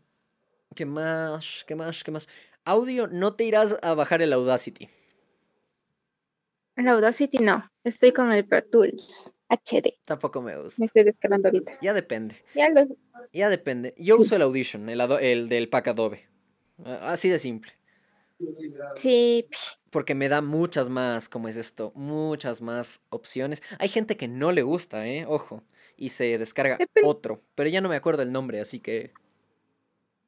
¿qué 0.76 0.86
más? 0.86 1.64
¿Qué 1.68 1.76
más? 1.76 2.04
¿Qué 2.04 2.12
más? 2.12 2.30
Audio, 2.66 3.08
no 3.08 3.34
te 3.34 3.46
irás 3.46 3.78
a 3.82 3.94
bajar 3.94 4.22
el 4.22 4.34
Audacity. 4.34 4.90
En 6.76 6.90
Audacity 6.90 7.38
no, 7.38 7.72
estoy 7.84 8.12
con 8.12 8.32
el 8.32 8.46
Pro 8.46 8.64
Tools 8.64 9.34
HD. 9.50 9.94
Tampoco 10.04 10.42
me 10.42 10.62
gusta. 10.62 10.82
Me 10.82 10.86
estoy 10.86 11.04
descargando 11.04 11.48
ahorita. 11.48 11.78
Ya 11.82 11.94
depende. 11.94 12.36
Ya 12.54 12.70
los... 12.70 12.94
Ya 13.32 13.50
depende. 13.50 13.94
Yo 13.98 14.18
uso 14.18 14.36
el 14.36 14.42
Audition, 14.42 14.90
el, 14.90 15.00
el 15.02 15.50
del 15.50 15.70
pack 15.70 15.90
Adobe. 15.90 16.28
Así 16.84 17.30
de 17.30 17.40
simple. 17.40 17.72
Sí, 18.96 19.48
Porque 19.90 20.14
me 20.14 20.28
da 20.28 20.42
muchas 20.42 20.90
más, 20.90 21.30
¿cómo 21.30 21.48
es 21.48 21.56
esto? 21.56 21.94
Muchas 21.96 22.62
más 22.62 23.02
opciones. 23.10 23.64
Hay 23.80 23.88
gente 23.88 24.18
que 24.18 24.28
no 24.28 24.52
le 24.52 24.62
gusta, 24.64 25.08
¿eh? 25.08 25.26
Ojo. 25.26 25.64
Y 25.96 26.10
se 26.10 26.38
descarga 26.38 26.78
otro. 27.06 27.40
Pero 27.56 27.70
ya 27.70 27.80
no 27.80 27.88
me 27.88 27.96
acuerdo 27.96 28.24
el 28.24 28.32
nombre, 28.32 28.60
así 28.60 28.80
que... 28.80 29.14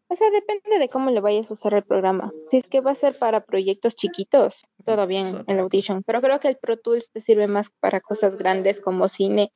o 0.10 0.16
sea, 0.16 0.30
depende 0.32 0.80
de 0.80 0.90
cómo 0.90 1.12
le 1.12 1.20
vayas 1.20 1.50
a 1.50 1.54
usar 1.54 1.74
el 1.74 1.84
programa. 1.84 2.32
Si 2.48 2.58
es 2.58 2.68
que 2.68 2.80
va 2.82 2.92
a 2.92 2.96
ser 2.96 3.18
para 3.18 3.42
proyectos 3.46 3.96
chiquitos, 3.96 4.66
todo 4.86 5.06
bien 5.08 5.44
el 5.48 5.60
Audition. 5.60 6.04
Pero 6.04 6.22
creo 6.22 6.40
que 6.40 6.48
el 6.48 6.58
Pro 6.58 6.78
Tools 6.78 7.12
te 7.12 7.20
sirve 7.22 7.48
más 7.48 7.70
para 7.80 8.00
cosas 8.00 8.38
grandes 8.38 8.80
como 8.80 9.10
cine 9.10 9.52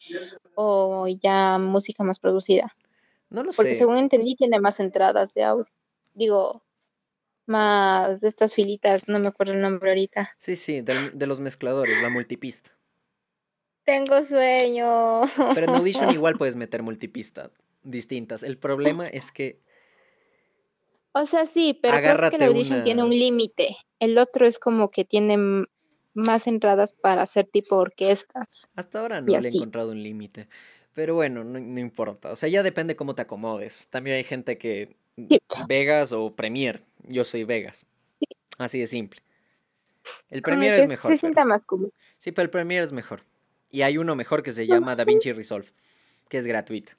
o 0.55 1.07
ya 1.07 1.57
música 1.57 2.03
más 2.03 2.19
producida. 2.19 2.75
No 3.29 3.43
lo 3.43 3.51
Porque 3.53 3.73
sé. 3.73 3.79
según 3.79 3.97
entendí 3.97 4.35
tiene 4.35 4.59
más 4.59 4.79
entradas 4.81 5.33
de 5.33 5.43
audio. 5.43 5.65
Digo, 6.13 6.63
más 7.47 8.19
de 8.21 8.27
estas 8.27 8.53
filitas, 8.53 9.07
no 9.07 9.19
me 9.19 9.29
acuerdo 9.29 9.53
el 9.53 9.61
nombre 9.61 9.89
ahorita. 9.91 10.31
Sí, 10.37 10.55
sí, 10.57 10.81
del- 10.81 11.17
de 11.17 11.27
los 11.27 11.39
mezcladores, 11.39 12.01
la 12.01 12.09
multipista. 12.09 12.71
Tengo 13.85 14.23
sueño. 14.23 15.21
Pero 15.55 15.63
en 15.65 15.69
Audition 15.75 16.11
igual 16.13 16.37
puedes 16.37 16.55
meter 16.55 16.83
multipista 16.83 17.51
distintas. 17.83 18.43
El 18.43 18.57
problema 18.57 19.07
es 19.07 19.31
que 19.31 19.59
O 21.13 21.25
sea, 21.25 21.45
sí, 21.45 21.77
pero 21.81 21.97
creo 21.97 22.29
que 22.29 22.35
el 22.37 22.43
Audition 22.43 22.83
tiene 22.83 23.03
un 23.03 23.09
límite. 23.09 23.77
El 23.99 24.17
otro 24.17 24.45
es 24.47 24.59
como 24.59 24.89
que 24.89 25.05
tiene 25.05 25.65
más 26.13 26.47
entradas 26.47 26.93
para 26.93 27.21
hacer 27.23 27.47
tipo 27.47 27.77
orquestas. 27.77 28.67
hasta 28.75 28.99
ahora 28.99 29.21
no 29.21 29.27
le 29.39 29.47
he 29.47 29.51
encontrado 29.51 29.91
un 29.91 30.01
límite. 30.03 30.47
Pero 30.93 31.15
bueno, 31.15 31.43
no, 31.43 31.59
no 31.59 31.79
importa. 31.79 32.31
O 32.31 32.35
sea, 32.35 32.49
ya 32.49 32.63
depende 32.63 32.95
cómo 32.95 33.15
te 33.15 33.21
acomodes. 33.21 33.87
También 33.89 34.17
hay 34.17 34.23
gente 34.23 34.57
que 34.57 34.95
Sí. 35.29 35.39
Vegas 35.67 36.11
o 36.13 36.35
Premiere. 36.35 36.81
Yo 37.03 37.25
soy 37.25 37.43
Vegas. 37.43 37.85
Así 38.57 38.79
de 38.79 38.87
simple. 38.87 39.21
El 40.29 40.41
que 40.41 40.51
es 40.51 40.87
mejor. 40.87 41.11
Se 41.11 41.17
pero- 41.17 41.19
sienta 41.19 41.45
más 41.45 41.65
cómodo. 41.65 41.91
Sí, 42.17 42.31
pero 42.31 42.43
el 42.45 42.49
Premiere 42.49 42.85
es 42.85 42.91
mejor. 42.91 43.23
Y 43.69 43.83
hay 43.83 43.97
uno 43.97 44.15
mejor 44.15 44.43
que 44.43 44.51
se 44.51 44.67
llama 44.67 44.95
DaVinci 44.95 45.31
Resolve, 45.31 45.67
que 46.31 46.37
es 46.37 46.47
gratuito. 46.47 46.93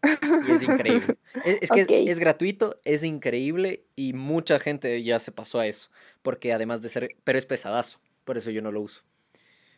Y 0.46 0.52
es 0.52 0.62
increíble. 0.62 1.16
Es, 1.46 1.62
es 1.62 1.70
que 1.86 2.04
es- 2.10 2.18
gratuito, 2.18 2.76
es 2.84 3.02
increíble 3.02 3.82
y 3.96 4.12
mucha 4.12 4.60
gente 4.60 5.02
ya 5.02 5.18
se 5.18 5.32
pasó 5.32 5.58
a 5.58 5.66
eso. 5.66 5.88
Porque 6.20 6.52
además 6.52 6.82
de 6.82 6.90
ser... 6.90 7.16
Pero 7.24 7.38
es 7.38 7.46
pesadazo, 7.46 7.98
por 8.26 8.36
eso 8.36 8.50
yo 8.50 8.60
no 8.60 8.70
lo 8.70 8.82
uso. 8.82 9.02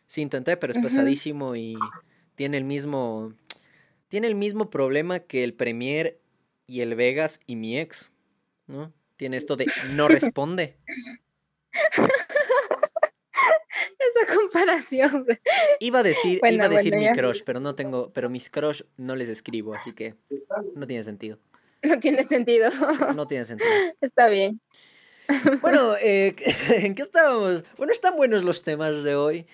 Sí, 0.07 0.19
intenté, 0.21 0.57
pero 0.57 0.73
es 0.73 0.79
pesadísimo 0.79 1.55
y 1.55 1.77
tiene 2.35 2.57
el 2.57 2.65
mismo... 2.65 3.33
Tiene 4.09 4.27
el 4.27 4.35
mismo 4.35 4.69
problema 4.69 5.19
que 5.21 5.45
el 5.45 5.53
Premiere 5.53 6.19
y 6.67 6.81
el 6.81 6.93
Vegas 6.95 7.39
y 7.47 7.55
mi 7.55 7.79
ex, 7.79 8.11
¿no? 8.67 8.91
Tiene 9.15 9.37
esto 9.37 9.55
de 9.55 9.67
no 9.93 10.07
responde. 10.09 10.75
Comparación. 14.35 15.25
Iba 15.79 15.99
a 15.99 16.03
decir, 16.03 16.39
Bueno, 16.39 16.55
iba 16.55 16.65
a 16.65 16.69
decir 16.69 16.93
bueno, 16.93 17.11
mi 17.11 17.17
crush, 17.17 17.41
pero 17.45 17.59
no 17.59 17.75
tengo, 17.75 18.11
pero 18.13 18.29
mis 18.29 18.49
crush 18.49 18.81
no 18.97 19.15
les 19.15 19.29
escribo, 19.29 19.73
así 19.73 19.93
que 19.93 20.15
no 20.75 20.87
tiene 20.87 21.03
sentido. 21.03 21.39
No 21.83 21.99
tiene 21.99 22.23
sentido. 22.25 22.69
No 23.15 23.27
tiene 23.27 23.45
sentido. 23.45 23.69
Está 24.01 24.27
bien. 24.27 24.59
Bueno, 25.61 25.95
eh, 26.01 26.35
¿en 26.69 26.95
qué 26.95 27.01
estábamos? 27.01 27.63
Bueno, 27.77 27.91
están 27.91 28.15
buenos 28.15 28.43
los 28.43 28.61
temas 28.61 29.03
de 29.03 29.15
hoy. 29.15 29.45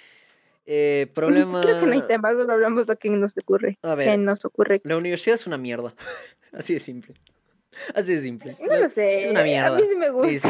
Eh, 0.66 1.08
problema. 1.14 1.62
Creo 1.62 1.80
que 1.80 1.86
no 1.86 1.92
hay 1.94 2.02
temas, 2.02 2.34
solo 2.34 2.54
hablamos 2.54 2.88
lo 2.88 2.96
que 2.96 3.10
nos 3.10 3.34
ocurre. 3.38 3.78
A 3.82 3.96
ver, 3.96 4.18
nos 4.20 4.46
ocurre. 4.46 4.82
la 4.84 4.98
universidad 4.98 5.36
es 5.36 5.48
una 5.48 5.58
mierda. 5.58 5.94
Así 6.52 6.74
de 6.74 6.80
simple. 6.80 7.16
Así 7.96 8.14
de 8.14 8.20
simple. 8.20 8.58
No 8.60 8.78
lo 8.78 8.90
sé. 8.90 9.24
Es 9.24 9.32
una 9.32 9.44
mierda. 9.44 9.78
A 9.78 9.80
mí 9.80 9.84
sí 9.88 9.96
me 9.96 10.10
gusta. 10.10 10.30
Listo. 10.30 10.50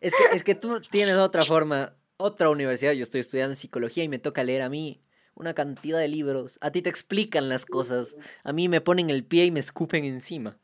Es 0.00 0.14
que, 0.14 0.36
es 0.36 0.44
que 0.44 0.54
tú 0.54 0.80
tienes 0.80 1.16
otra 1.16 1.42
forma, 1.42 1.94
otra 2.16 2.50
universidad. 2.50 2.92
Yo 2.92 3.02
estoy 3.02 3.20
estudiando 3.20 3.54
psicología 3.54 4.04
y 4.04 4.08
me 4.08 4.18
toca 4.18 4.44
leer 4.44 4.62
a 4.62 4.68
mí 4.68 5.00
una 5.34 5.54
cantidad 5.54 5.98
de 5.98 6.08
libros. 6.08 6.58
A 6.60 6.70
ti 6.70 6.82
te 6.82 6.90
explican 6.90 7.48
las 7.48 7.66
cosas. 7.66 8.16
A 8.42 8.52
mí 8.52 8.68
me 8.68 8.80
ponen 8.80 9.10
el 9.10 9.24
pie 9.24 9.46
y 9.46 9.50
me 9.50 9.60
escupen 9.60 10.04
encima. 10.04 10.56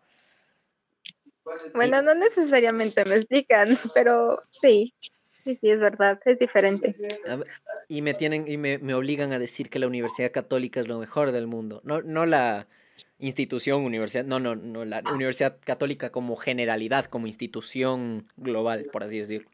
Bueno, 1.74 2.00
no 2.02 2.14
necesariamente 2.14 3.04
me 3.04 3.16
explican, 3.16 3.78
pero 3.94 4.42
sí. 4.50 4.94
Sí, 5.44 5.56
sí, 5.56 5.70
es 5.70 5.80
verdad. 5.80 6.20
Es 6.24 6.38
diferente. 6.38 6.94
Y 7.88 8.02
me 8.02 8.14
tienen 8.14 8.46
y 8.46 8.56
me, 8.56 8.78
me 8.78 8.94
obligan 8.94 9.32
a 9.32 9.38
decir 9.38 9.70
que 9.70 9.78
la 9.78 9.86
Universidad 9.86 10.32
Católica 10.32 10.80
es 10.80 10.88
lo 10.88 10.98
mejor 10.98 11.32
del 11.32 11.46
mundo. 11.46 11.80
No, 11.82 12.02
no 12.02 12.26
la 12.26 12.68
institución 13.18 13.82
universidad, 13.82 14.24
no, 14.24 14.38
no, 14.38 14.54
no, 14.54 14.84
la 14.84 15.02
Universidad 15.12 15.58
Católica 15.64 16.10
como 16.10 16.36
generalidad, 16.36 17.06
como 17.06 17.26
institución 17.26 18.26
global, 18.36 18.86
por 18.92 19.02
así 19.02 19.18
decirlo. 19.18 19.48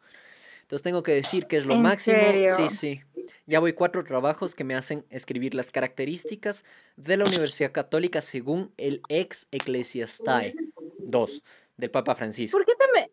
Entonces 0.66 0.82
tengo 0.82 1.04
que 1.04 1.12
decir 1.12 1.46
que 1.46 1.58
es 1.58 1.64
lo 1.64 1.74
¿En 1.74 1.82
máximo. 1.82 2.16
serio? 2.18 2.52
Sí, 2.56 2.70
sí. 2.70 3.00
Ya 3.46 3.60
voy 3.60 3.72
cuatro 3.72 4.02
trabajos 4.02 4.56
que 4.56 4.64
me 4.64 4.74
hacen 4.74 5.06
escribir 5.10 5.54
las 5.54 5.70
características 5.70 6.64
de 6.96 7.16
la 7.16 7.24
Universidad 7.24 7.70
Católica 7.70 8.20
según 8.20 8.72
el 8.76 9.00
ex 9.08 9.46
Ecclesiastae 9.52 10.56
2 10.98 11.42
del 11.76 11.90
Papa 11.92 12.16
Francisco. 12.16 12.58
¿Por 12.58 12.66
qué 12.66 12.72
te, 12.74 12.84
me... 12.98 13.12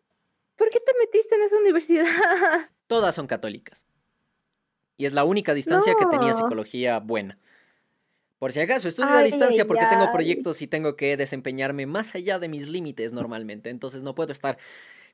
¿Por 0.56 0.68
qué 0.68 0.80
te 0.80 0.92
metiste 0.98 1.36
en 1.36 1.42
esa 1.42 1.56
universidad? 1.58 2.06
Todas 2.88 3.14
son 3.14 3.28
católicas. 3.28 3.86
Y 4.96 5.06
es 5.06 5.12
la 5.12 5.22
única 5.22 5.54
distancia 5.54 5.94
que 5.96 6.06
tenía 6.06 6.32
psicología 6.32 6.98
buena. 6.98 7.38
Por 8.44 8.52
si 8.52 8.60
acaso, 8.60 8.88
estudio 8.88 9.08
a 9.08 9.22
distancia 9.22 9.66
porque 9.66 9.86
tengo 9.86 10.12
proyectos 10.12 10.60
y 10.60 10.66
tengo 10.66 10.96
que 10.96 11.16
desempeñarme 11.16 11.86
más 11.86 12.14
allá 12.14 12.38
de 12.38 12.50
mis 12.50 12.68
límites 12.68 13.14
normalmente. 13.14 13.70
Entonces 13.70 14.02
no 14.02 14.14
puedo 14.14 14.32
estar 14.32 14.58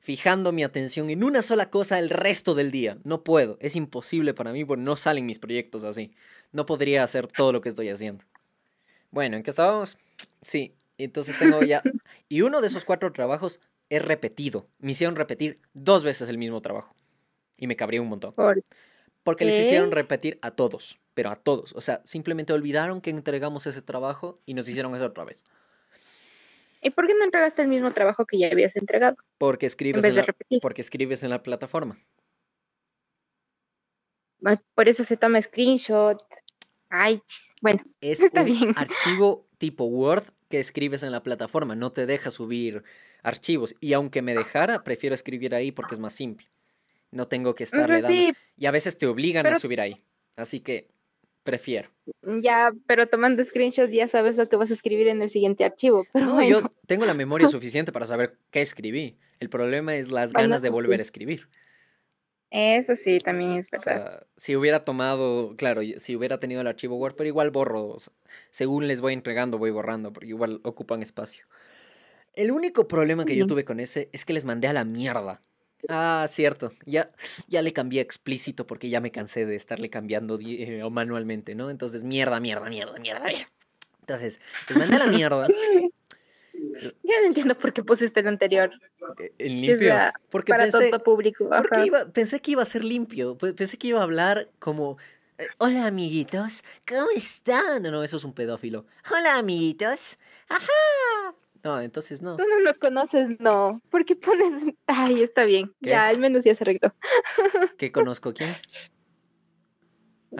fijando 0.01 0.51
mi 0.51 0.65
atención 0.65 1.09
en 1.09 1.23
una 1.23 1.41
sola 1.41 1.69
cosa 1.69 1.97
el 1.99 2.09
resto 2.09 2.55
del 2.55 2.71
día. 2.71 2.97
No 3.05 3.23
puedo. 3.23 3.57
Es 3.61 3.77
imposible 3.77 4.33
para 4.33 4.51
mí 4.51 4.65
porque 4.65 4.83
no 4.83 4.97
salen 4.97 5.25
mis 5.25 5.39
proyectos 5.39 5.85
así. 5.85 6.11
No 6.51 6.65
podría 6.65 7.03
hacer 7.03 7.25
todo 7.25 7.53
lo 7.53 7.61
que 7.61 7.69
estoy 7.69 7.87
haciendo. 7.87 8.25
Bueno, 9.11 9.37
¿en 9.37 9.43
qué 9.43 9.51
estábamos? 9.51 9.97
Sí, 10.41 10.75
entonces 10.97 11.39
tengo 11.39 11.63
ya... 11.63 11.81
Y 12.27 12.41
uno 12.41 12.59
de 12.59 12.67
esos 12.67 12.83
cuatro 12.83 13.13
trabajos 13.13 13.61
es 13.89 14.03
repetido. 14.03 14.67
Me 14.79 14.91
hicieron 14.91 15.15
repetir 15.15 15.57
dos 15.73 16.03
veces 16.03 16.27
el 16.27 16.37
mismo 16.37 16.61
trabajo. 16.61 16.97
Y 17.55 17.67
me 17.67 17.77
cabría 17.77 18.01
un 18.01 18.09
montón. 18.09 18.33
Por- 18.33 18.61
Porque 19.23 19.45
les 19.45 19.59
hicieron 19.59 19.91
repetir 19.91 20.39
a 20.41 20.51
todos, 20.51 20.99
pero 21.13 21.29
a 21.29 21.35
todos. 21.35 21.73
O 21.73 21.81
sea, 21.81 22.01
simplemente 22.03 22.53
olvidaron 22.53 23.01
que 23.01 23.11
entregamos 23.11 23.67
ese 23.67 23.81
trabajo 23.81 24.39
y 24.45 24.53
nos 24.55 24.67
hicieron 24.67 24.95
eso 24.95 25.05
otra 25.05 25.23
vez. 25.25 25.45
¿Y 26.81 26.89
por 26.89 27.05
qué 27.05 27.13
no 27.13 27.23
entregaste 27.23 27.61
el 27.61 27.67
mismo 27.67 27.93
trabajo 27.93 28.25
que 28.25 28.39
ya 28.39 28.47
habías 28.51 28.75
entregado? 28.75 29.17
Porque 29.37 29.67
escribes, 29.67 30.03
en 30.03 30.15
la, 30.15 30.23
repetir. 30.23 30.59
porque 30.61 30.81
escribes 30.81 31.21
en 31.21 31.29
la 31.29 31.43
plataforma. 31.43 31.99
Por 34.73 34.89
eso 34.89 35.03
se 35.03 35.17
toma 35.17 35.41
screenshot. 35.41 36.23
Ay, 36.89 37.21
bueno, 37.61 37.83
Es 38.01 38.23
Está 38.23 38.41
un 38.41 38.45
bien. 38.47 38.73
archivo 38.75 39.47
tipo 39.59 39.85
Word 39.85 40.23
que 40.49 40.59
escribes 40.59 41.03
en 41.03 41.11
la 41.11 41.21
plataforma. 41.21 41.75
No 41.75 41.91
te 41.91 42.07
deja 42.07 42.31
subir 42.31 42.83
archivos. 43.21 43.75
Y 43.79 43.93
aunque 43.93 44.23
me 44.23 44.33
dejara, 44.33 44.83
prefiero 44.83 45.13
escribir 45.13 45.53
ahí 45.53 45.71
porque 45.71 45.93
es 45.93 45.99
más 45.99 46.13
simple. 46.13 46.50
No 47.11 47.27
tengo 47.27 47.53
que 47.55 47.63
o 47.63 47.65
estarle 47.65 47.87
sea, 47.87 48.09
dando. 48.09 48.09
sí, 48.17 48.33
Y 48.55 48.65
a 48.65 48.71
veces 48.71 48.97
te 48.97 49.05
obligan 49.07 49.45
a 49.45 49.59
subir 49.59 49.81
ahí. 49.81 50.03
Así 50.37 50.61
que 50.61 50.87
prefiero. 51.43 51.89
ya, 52.41 52.71
pero 52.87 53.07
tomando 53.07 53.43
screenshot 53.43 53.89
ya 53.89 54.07
sabes 54.07 54.37
lo 54.37 54.47
que 54.47 54.55
vas 54.55 54.71
a 54.71 54.73
escribir 54.73 55.07
en 55.07 55.21
el 55.21 55.29
siguiente 55.29 55.63
archivo. 55.65 56.05
Pero 56.13 56.25
No, 56.27 56.33
bueno, 56.35 56.61
yo 56.61 56.71
tengo 56.87 57.05
la 57.05 57.13
memoria 57.13 57.47
suficiente 57.49 57.91
para 57.91 58.05
saber 58.05 58.37
qué 58.51 58.61
escribí. 58.61 59.17
El 59.39 59.49
problema 59.49 59.95
es 59.95 60.11
las 60.11 60.31
Bueno, 60.33 60.49
ganas 60.49 60.61
de 60.61 60.69
sí. 60.69 60.73
volver 60.73 60.99
a 60.99 61.03
escribir. 61.03 61.49
eso 62.49 62.95
sí, 62.95 63.19
también 63.19 63.53
es 63.53 63.67
O 63.67 63.71
verdad. 63.71 63.83
sea, 63.83 64.27
si 64.37 64.55
hubiera 64.55 64.83
tomado, 64.85 65.55
claro, 65.57 65.81
si 65.97 66.15
hubiera 66.15 66.37
tenido 66.39 66.61
el 66.61 66.67
archivo 66.67 66.97
Word, 66.97 67.15
pero 67.15 67.27
igual 67.27 67.49
borro, 67.51 67.87
o 67.87 67.99
sea, 67.99 68.13
según 68.49 68.87
les 68.87 69.01
voy 69.01 69.13
entregando, 69.13 69.57
voy 69.57 69.71
borrando, 69.71 70.11
porque 70.13 70.29
igual 70.29 70.59
ocupan 70.63 71.01
espacio. 71.01 71.45
El 72.33 72.51
único 72.51 72.87
problema 72.87 73.25
que 73.25 73.35
yo 73.35 73.47
tuve 73.47 73.65
con 73.65 73.79
ese 73.79 74.09
es 74.13 74.25
que 74.25 74.33
les 74.33 74.45
mandé 74.45 74.67
a 74.67 74.73
la 74.73 74.85
mierda. 74.85 75.41
Ah, 75.89 76.25
cierto, 76.29 76.71
ya, 76.85 77.11
ya 77.47 77.61
le 77.61 77.73
cambié 77.73 78.01
explícito 78.01 78.65
porque 78.67 78.89
ya 78.89 79.01
me 79.01 79.11
cansé 79.11 79.45
de 79.45 79.55
estarle 79.55 79.89
cambiando 79.89 80.39
eh, 80.41 80.83
manualmente, 80.89 81.55
¿no? 81.55 81.69
Entonces, 81.69 82.03
mierda, 82.03 82.39
mierda, 82.39 82.69
mierda, 82.69 82.97
mierda, 82.99 83.25
mierda. 83.27 83.51
Entonces, 84.01 84.39
les 84.69 84.77
mandé 84.77 84.97
la 84.97 85.07
mierda, 85.07 85.47
Yo 87.03 87.13
no 87.21 87.27
entiendo 87.27 87.57
por 87.57 87.73
qué 87.73 87.83
pusiste 87.83 88.19
el 88.19 88.27
anterior. 88.27 88.71
en 89.17 89.35
que 89.37 89.45
limpio, 89.49 89.89
sea 89.89 90.13
porque 90.29 90.51
para 90.51 90.63
pensé, 90.63 90.89
todo 90.89 91.03
público. 91.03 91.45
Porque 91.49 91.67
ajá. 91.75 91.85
iba, 91.85 92.05
pensé 92.11 92.39
que 92.39 92.51
iba 92.51 92.61
a 92.61 92.65
ser 92.65 92.85
limpio. 92.85 93.37
pe- 93.37 93.53
Pensé 93.53 93.77
que 93.77 93.87
iba 93.87 93.99
a 93.99 94.03
hablar 94.03 94.49
como. 94.59 94.97
eh, 95.37 95.47
Hola 95.57 95.87
amiguitos, 95.87 96.63
¿cómo 96.87 97.09
están? 97.15 97.83
No, 97.83 97.91
no, 97.91 98.03
eso 98.03 98.17
es 98.17 98.23
un 98.23 98.33
pedófilo. 98.33 98.85
Hola 99.11 99.37
amiguitos. 99.37 100.19
Ajá. 100.49 100.67
No, 101.63 101.79
entonces 101.79 102.21
no. 102.21 102.37
Tú 102.37 102.43
no 102.49 102.59
nos 102.61 102.77
conoces, 102.77 103.39
no. 103.39 103.81
¿Por 103.89 104.05
qué 104.05 104.15
pones? 104.15 104.75
Ay, 104.87 105.21
está 105.23 105.45
bien. 105.45 105.73
¿Qué? 105.81 105.91
Ya, 105.91 106.07
al 106.07 106.19
menos 106.19 106.43
ya 106.43 106.55
se 106.55 106.63
arregló. 106.63 106.93
¿Qué 107.77 107.91
conozco 107.91 108.33
quién? 108.33 108.49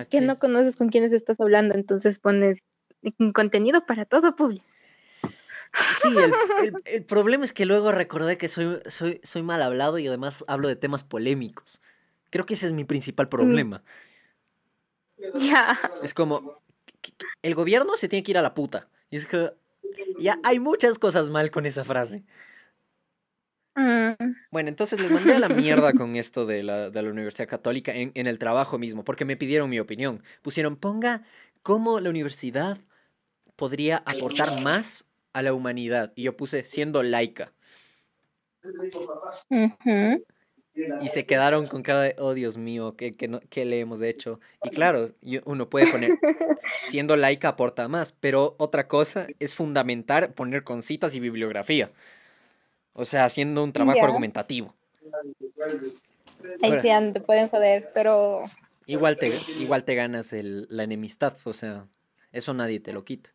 que 0.10 0.22
no 0.22 0.40
conoces 0.40 0.78
con 0.78 0.88
quiénes 0.88 1.12
estás 1.12 1.42
hablando, 1.42 1.76
entonces 1.76 2.18
pones 2.18 2.60
contenido 3.34 3.86
para 3.86 4.06
todo 4.06 4.36
público. 4.38 4.66
Sí, 6.02 6.10
el, 6.86 7.04
problema 7.04 7.46
es 7.46 7.54
que 7.54 7.66
luego 7.66 7.92
recordé 7.92 8.38
que 8.38 8.48
soy, 8.48 8.80
soy, 8.86 9.20
soy 9.24 9.42
mal 9.42 9.62
hablado 9.62 9.98
y 9.98 10.08
además 10.08 10.44
hablo 10.48 10.68
de 10.68 10.76
temas 10.76 11.04
polémicos. 11.04 11.82
Creo 12.30 12.46
que 12.46 12.54
ese 12.54 12.68
es 12.68 12.72
mi 12.74 12.84
principal 12.84 13.28
mm. 13.28 13.30
problema. 13.30 13.84
Ya. 15.36 15.80
Es 16.04 16.14
como, 16.14 16.62
el 17.42 17.56
gobierno 17.56 17.96
se 17.96 18.08
tiene 18.08 18.24
que 18.24 18.32
ir 18.32 18.38
a 18.38 18.42
la 18.42 18.54
puta. 18.54 18.88
Y 19.10 19.18
es 19.18 19.26
que 19.26 19.52
ya 20.20 20.40
hay 20.44 20.60
muchas 20.60 21.00
cosas 21.00 21.30
mal 21.30 21.52
con 21.52 21.66
esa 21.66 21.84
frase. 21.84 22.24
Mm. 23.76 24.36
Bueno, 24.52 24.70
entonces 24.70 25.00
les 25.00 25.10
mandé 25.10 25.36
a 25.36 25.40
la 25.40 25.50
mierda 25.50 25.94
con 25.98 26.16
esto 26.16 26.46
de 26.46 26.64
la, 26.64 26.90
de 26.90 27.02
la 27.02 27.10
Universidad 27.10 27.48
Católica 27.48 27.94
en, 27.94 28.12
en, 28.16 28.28
el 28.28 28.38
trabajo 28.38 28.78
mismo, 28.78 29.04
porque 29.04 29.26
me 29.26 29.38
pidieron 29.38 29.70
mi 29.70 29.80
opinión. 29.80 30.22
Pusieron, 30.42 30.76
ponga 30.76 31.24
cómo 31.64 32.00
la 32.00 32.10
universidad 32.10 32.78
podría 33.56 33.98
aportar 34.06 34.62
más 34.62 35.06
a 35.34 35.42
la 35.42 35.54
humanidad. 35.54 36.12
Y 36.16 36.24
yo 36.24 36.36
puse 36.36 36.64
siendo 36.64 37.04
laica. 37.04 37.54
Y 40.74 41.10
se 41.10 41.26
quedaron 41.26 41.68
con 41.68 41.84
cada 41.84 42.04
de, 42.04 42.16
oh 42.18 42.34
Dios 42.34 42.58
mío, 42.58 42.96
¿qué, 42.96 43.12
qué, 43.12 43.66
le 43.66 43.80
hemos 43.82 44.02
hecho? 44.02 44.40
Y 44.64 44.70
claro, 44.70 45.10
uno 45.46 45.70
puede 45.70 45.92
poner, 45.92 46.12
siendo 46.88 47.18
laica 47.18 47.50
aporta 47.50 47.88
más, 47.90 48.14
pero 48.14 48.56
otra 48.58 48.88
cosa 48.88 49.28
es 49.40 49.54
fundamental 49.54 50.32
poner 50.34 50.64
con 50.64 50.82
citas 50.82 51.14
y 51.16 51.20
bibliografía. 51.20 51.92
O 52.94 53.04
sea, 53.04 53.26
haciendo 53.26 53.64
un 53.64 53.74
trabajo 53.74 54.04
argumentativo. 54.04 54.74
Ahí 56.62 56.80
sí 56.82 56.90
te 57.14 57.22
pueden 57.22 57.50
joder, 57.50 57.90
pero... 57.94 58.44
Igual 58.86 59.18
te, 59.18 59.40
igual 59.58 59.84
te 59.84 59.96
ganas 59.96 60.34
el, 60.34 60.68
la 60.70 60.84
enemistad, 60.84 61.36
o 61.44 61.54
sea, 61.54 61.86
eso 62.32 62.54
nadie 62.54 62.80
te 62.80 62.94
lo 62.94 63.04
quita. 63.04 63.30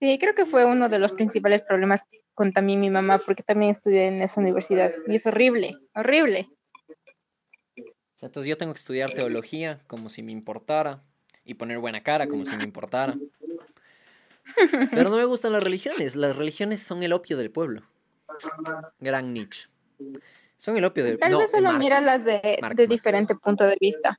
Sí, 0.00 0.18
creo 0.18 0.34
que 0.34 0.46
fue 0.46 0.64
uno 0.64 0.88
de 0.88 0.98
los 0.98 1.12
principales 1.12 1.62
problemas 1.62 2.04
con 2.40 2.54
también 2.54 2.80
mi 2.80 2.88
mamá, 2.88 3.18
porque 3.18 3.42
también 3.42 3.70
estudié 3.70 4.08
en 4.08 4.22
esa 4.22 4.40
universidad. 4.40 4.94
Y 5.06 5.16
es 5.16 5.26
horrible, 5.26 5.76
horrible. 5.94 6.48
Entonces 8.18 8.48
yo 8.48 8.56
tengo 8.56 8.72
que 8.72 8.78
estudiar 8.78 9.10
teología 9.10 9.78
como 9.86 10.08
si 10.08 10.22
me 10.22 10.32
importara 10.32 11.02
y 11.44 11.52
poner 11.52 11.80
buena 11.80 12.02
cara 12.02 12.28
como 12.28 12.46
si 12.46 12.56
me 12.56 12.64
importara. 12.64 13.14
Pero 14.90 15.10
no 15.10 15.18
me 15.18 15.26
gustan 15.26 15.52
las 15.52 15.62
religiones. 15.62 16.16
Las 16.16 16.34
religiones 16.34 16.82
son 16.82 17.02
el 17.02 17.12
opio 17.12 17.36
del 17.36 17.50
pueblo. 17.50 17.82
Gran 19.00 19.34
niche. 19.34 19.68
Son 20.56 20.78
el 20.78 20.84
opio 20.86 21.04
del 21.04 21.18
pueblo. 21.18 21.36
Tal 21.36 21.42
vez 21.42 21.50
solo 21.50 21.74
mira 21.74 22.00
las 22.00 22.24
de, 22.24 22.58
de 22.74 22.86
diferente 22.86 23.34
punto 23.34 23.64
de 23.64 23.76
vista. 23.78 24.18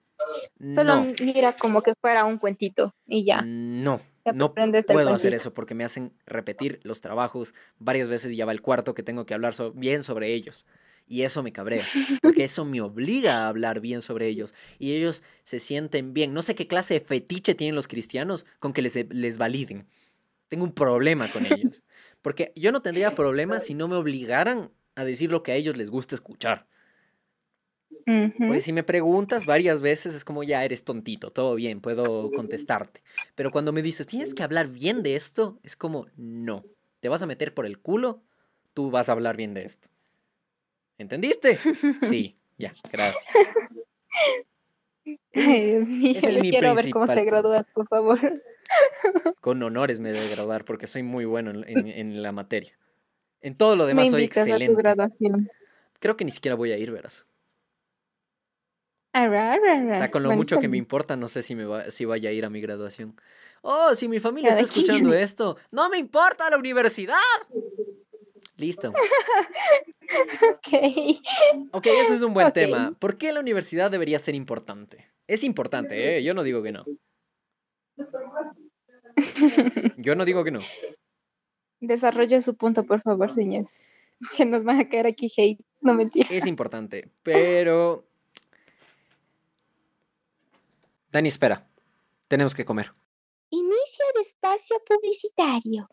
Solo 0.75 1.07
mira 1.19 1.53
como 1.53 1.81
que 1.81 1.95
fuera 1.95 2.25
un 2.25 2.37
cuentito 2.37 2.93
y 3.07 3.25
ya. 3.25 3.41
No, 3.43 3.99
no 4.33 4.53
puedo 4.53 5.13
hacer 5.13 5.33
eso 5.33 5.53
porque 5.53 5.73
me 5.73 5.83
hacen 5.83 6.13
repetir 6.25 6.79
los 6.83 7.01
trabajos 7.01 7.53
varias 7.79 8.07
veces 8.07 8.33
y 8.33 8.35
ya 8.35 8.45
va 8.45 8.51
el 8.51 8.61
cuarto 8.61 8.93
que 8.93 9.03
tengo 9.03 9.25
que 9.25 9.33
hablar 9.33 9.53
bien 9.73 10.03
sobre 10.03 10.33
ellos. 10.33 10.65
Y 11.07 11.23
eso 11.23 11.43
me 11.43 11.51
cabrea, 11.51 11.85
porque 12.21 12.45
eso 12.45 12.63
me 12.63 12.79
obliga 12.79 13.39
a 13.39 13.47
hablar 13.49 13.81
bien 13.81 14.01
sobre 14.01 14.27
ellos. 14.27 14.53
Y 14.79 14.93
ellos 14.93 15.23
se 15.43 15.59
sienten 15.59 16.13
bien. 16.13 16.33
No 16.33 16.41
sé 16.41 16.55
qué 16.55 16.67
clase 16.67 16.93
de 16.93 16.99
fetiche 17.01 17.53
tienen 17.53 17.75
los 17.75 17.89
cristianos 17.89 18.45
con 18.59 18.71
que 18.71 18.81
les, 18.81 18.95
les 19.09 19.37
validen. 19.37 19.87
Tengo 20.47 20.63
un 20.63 20.71
problema 20.71 21.29
con 21.29 21.45
ellos. 21.45 21.83
Porque 22.21 22.53
yo 22.55 22.71
no 22.71 22.81
tendría 22.81 23.11
problema 23.15 23.59
si 23.59 23.73
no 23.73 23.87
me 23.87 23.95
obligaran 23.95 24.71
a 24.95 25.03
decir 25.03 25.31
lo 25.31 25.43
que 25.43 25.51
a 25.51 25.55
ellos 25.55 25.75
les 25.75 25.89
gusta 25.89 26.15
escuchar. 26.15 26.67
Pues 28.05 28.63
si 28.63 28.73
me 28.73 28.83
preguntas 28.83 29.45
varias 29.45 29.81
veces 29.81 30.15
es 30.15 30.25
como 30.25 30.43
ya 30.43 30.63
eres 30.65 30.83
tontito, 30.83 31.31
todo 31.31 31.55
bien, 31.55 31.81
puedo 31.81 32.31
contestarte. 32.31 33.01
Pero 33.35 33.51
cuando 33.51 33.71
me 33.71 33.81
dices, 33.81 34.07
tienes 34.07 34.33
que 34.33 34.43
hablar 34.43 34.69
bien 34.69 35.03
de 35.03 35.15
esto, 35.15 35.59
es 35.63 35.75
como, 35.75 36.07
no, 36.15 36.63
te 36.99 37.09
vas 37.09 37.21
a 37.21 37.27
meter 37.27 37.53
por 37.53 37.65
el 37.65 37.79
culo, 37.79 38.21
tú 38.73 38.91
vas 38.91 39.09
a 39.09 39.13
hablar 39.13 39.37
bien 39.37 39.53
de 39.53 39.63
esto. 39.65 39.89
¿Entendiste? 40.97 41.57
Sí, 42.01 42.37
ya, 42.57 42.73
gracias. 42.91 43.33
Quiero 45.33 46.75
ver 46.75 46.89
cómo 46.91 47.07
te 47.07 47.23
gradúas, 47.23 47.67
por 47.67 47.87
favor. 47.87 48.19
Con 49.41 49.61
honores 49.63 49.99
me 49.99 50.11
debe 50.11 50.29
graduar 50.29 50.63
porque 50.65 50.87
soy 50.87 51.03
muy 51.03 51.25
bueno 51.25 51.51
en, 51.51 52.21
la 52.21 52.31
materia. 52.31 52.77
En 53.41 53.55
todo 53.55 53.75
lo 53.75 53.85
demás 53.85 54.11
soy 54.11 54.23
excelente. 54.23 54.81
Creo 55.99 56.17
que 56.17 56.25
ni 56.25 56.31
siquiera 56.31 56.55
voy 56.55 56.71
a 56.71 56.77
ir, 56.77 56.91
verás. 56.91 57.25
O 59.13 59.95
sea, 59.95 60.09
con 60.09 60.23
lo 60.23 60.31
mucho 60.31 60.59
que 60.59 60.69
me 60.69 60.77
importa, 60.77 61.17
no 61.17 61.27
sé 61.27 61.41
si, 61.41 61.53
me 61.53 61.65
va, 61.65 61.91
si 61.91 62.05
vaya 62.05 62.29
a 62.29 62.33
ir 62.33 62.45
a 62.45 62.49
mi 62.49 62.61
graduación. 62.61 63.19
Oh, 63.61 63.93
si 63.93 64.07
mi 64.07 64.19
familia 64.19 64.51
está 64.51 64.61
escuchando 64.61 65.13
esto, 65.13 65.57
no 65.69 65.89
me 65.89 65.97
importa 65.97 66.49
la 66.49 66.57
universidad. 66.57 67.17
Listo. 68.55 68.89
ok. 70.53 70.67
Ok, 71.71 71.87
eso 71.87 72.13
es 72.13 72.21
un 72.21 72.33
buen 72.33 72.53
tema. 72.53 72.95
¿Por 72.99 73.17
qué 73.17 73.33
la 73.33 73.41
universidad 73.41 73.91
debería 73.91 74.17
ser 74.17 74.35
importante? 74.35 75.07
Es 75.27 75.43
importante, 75.43 76.17
¿eh? 76.17 76.23
Yo 76.23 76.33
no 76.33 76.43
digo 76.43 76.63
que 76.63 76.71
no. 76.71 76.85
Yo 79.97 80.15
no 80.15 80.25
digo 80.25 80.43
que 80.43 80.51
no. 80.51 80.59
Desarrolle 81.81 82.41
su 82.41 82.55
punto, 82.55 82.85
por 82.85 83.01
favor, 83.01 83.33
señor. 83.33 83.65
Que 84.37 84.45
nos 84.45 84.63
van 84.63 84.79
a 84.79 84.87
caer 84.87 85.07
aquí 85.07 85.31
hate. 85.35 85.59
No 85.81 85.95
mentira. 85.95 86.29
Es 86.31 86.45
importante, 86.45 87.09
pero 87.23 88.10
Dani, 91.11 91.27
espera. 91.27 91.67
Tenemos 92.27 92.55
que 92.55 92.63
comer. 92.63 92.93
Inicio 93.49 94.05
de 94.15 94.21
espacio 94.21 94.81
publicitario. 94.87 95.89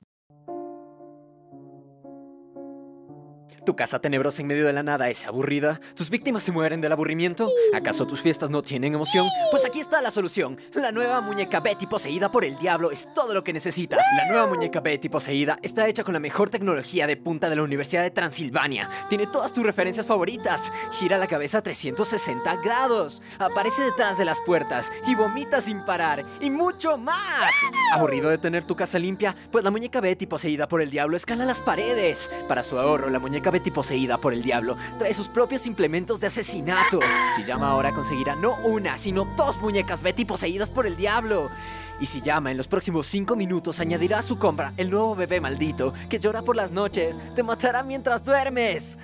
¿Tu 3.68 3.76
casa 3.76 3.98
tenebrosa 3.98 4.40
en 4.40 4.48
medio 4.48 4.64
de 4.64 4.72
la 4.72 4.82
nada 4.82 5.10
es 5.10 5.26
aburrida? 5.26 5.78
¿Tus 5.94 6.08
víctimas 6.08 6.42
se 6.42 6.52
mueren 6.52 6.80
del 6.80 6.90
aburrimiento? 6.90 7.50
¿Acaso 7.74 8.06
tus 8.06 8.22
fiestas 8.22 8.48
no 8.48 8.62
tienen 8.62 8.94
emoción? 8.94 9.26
Pues 9.50 9.66
aquí 9.66 9.78
está 9.78 10.00
la 10.00 10.10
solución. 10.10 10.56
La 10.72 10.90
nueva 10.90 11.20
muñeca 11.20 11.60
Betty 11.60 11.86
poseída 11.86 12.30
por 12.30 12.46
el 12.46 12.56
diablo 12.56 12.90
es 12.90 13.12
todo 13.12 13.34
lo 13.34 13.44
que 13.44 13.52
necesitas. 13.52 14.00
La 14.16 14.26
nueva 14.26 14.46
muñeca 14.46 14.80
Betty 14.80 15.10
poseída 15.10 15.58
está 15.60 15.86
hecha 15.86 16.02
con 16.02 16.14
la 16.14 16.18
mejor 16.18 16.48
tecnología 16.48 17.06
de 17.06 17.18
punta 17.18 17.50
de 17.50 17.56
la 17.56 17.62
Universidad 17.62 18.02
de 18.04 18.10
Transilvania. 18.10 18.88
Tiene 19.10 19.26
todas 19.26 19.52
tus 19.52 19.64
referencias 19.64 20.06
favoritas. 20.06 20.72
Gira 20.92 21.18
la 21.18 21.26
cabeza 21.26 21.58
a 21.58 21.62
360 21.62 22.56
grados. 22.62 23.20
Aparece 23.38 23.82
detrás 23.82 24.16
de 24.16 24.24
las 24.24 24.40
puertas 24.46 24.90
y 25.06 25.14
vomita 25.14 25.60
sin 25.60 25.84
parar. 25.84 26.24
Y 26.40 26.48
mucho 26.48 26.96
más. 26.96 27.52
¿Aburrido 27.92 28.30
de 28.30 28.38
tener 28.38 28.64
tu 28.64 28.74
casa 28.74 28.98
limpia? 28.98 29.36
Pues 29.52 29.62
la 29.62 29.70
muñeca 29.70 30.00
Betty 30.00 30.24
poseída 30.24 30.66
por 30.68 30.80
el 30.80 30.88
diablo 30.88 31.18
escala 31.18 31.44
las 31.44 31.60
paredes. 31.60 32.30
Para 32.48 32.62
su 32.62 32.78
ahorro, 32.78 33.10
la 33.10 33.18
muñeca 33.18 33.50
Betty 33.50 33.57
Betty 33.58 33.72
poseída 33.72 34.18
por 34.18 34.32
el 34.32 34.40
diablo 34.40 34.76
trae 35.00 35.12
sus 35.12 35.28
propios 35.28 35.66
implementos 35.66 36.20
de 36.20 36.28
asesinato. 36.28 37.00
Si 37.34 37.42
llama 37.42 37.70
ahora 37.70 37.92
conseguirá 37.92 38.36
no 38.36 38.54
una, 38.64 38.96
sino 38.96 39.24
dos 39.36 39.58
muñecas 39.58 40.04
Betty 40.04 40.24
poseídas 40.24 40.70
por 40.70 40.86
el 40.86 40.96
diablo. 40.96 41.50
Y 41.98 42.06
si 42.06 42.20
llama 42.20 42.52
en 42.52 42.56
los 42.56 42.68
próximos 42.68 43.08
cinco 43.08 43.34
minutos 43.34 43.80
añadirá 43.80 44.20
a 44.20 44.22
su 44.22 44.38
compra 44.38 44.74
el 44.76 44.90
nuevo 44.90 45.16
bebé 45.16 45.40
maldito 45.40 45.92
que 46.08 46.20
llora 46.20 46.42
por 46.42 46.54
las 46.54 46.70
noches, 46.70 47.18
te 47.34 47.42
matará 47.42 47.82
mientras 47.82 48.22
duermes. 48.22 48.96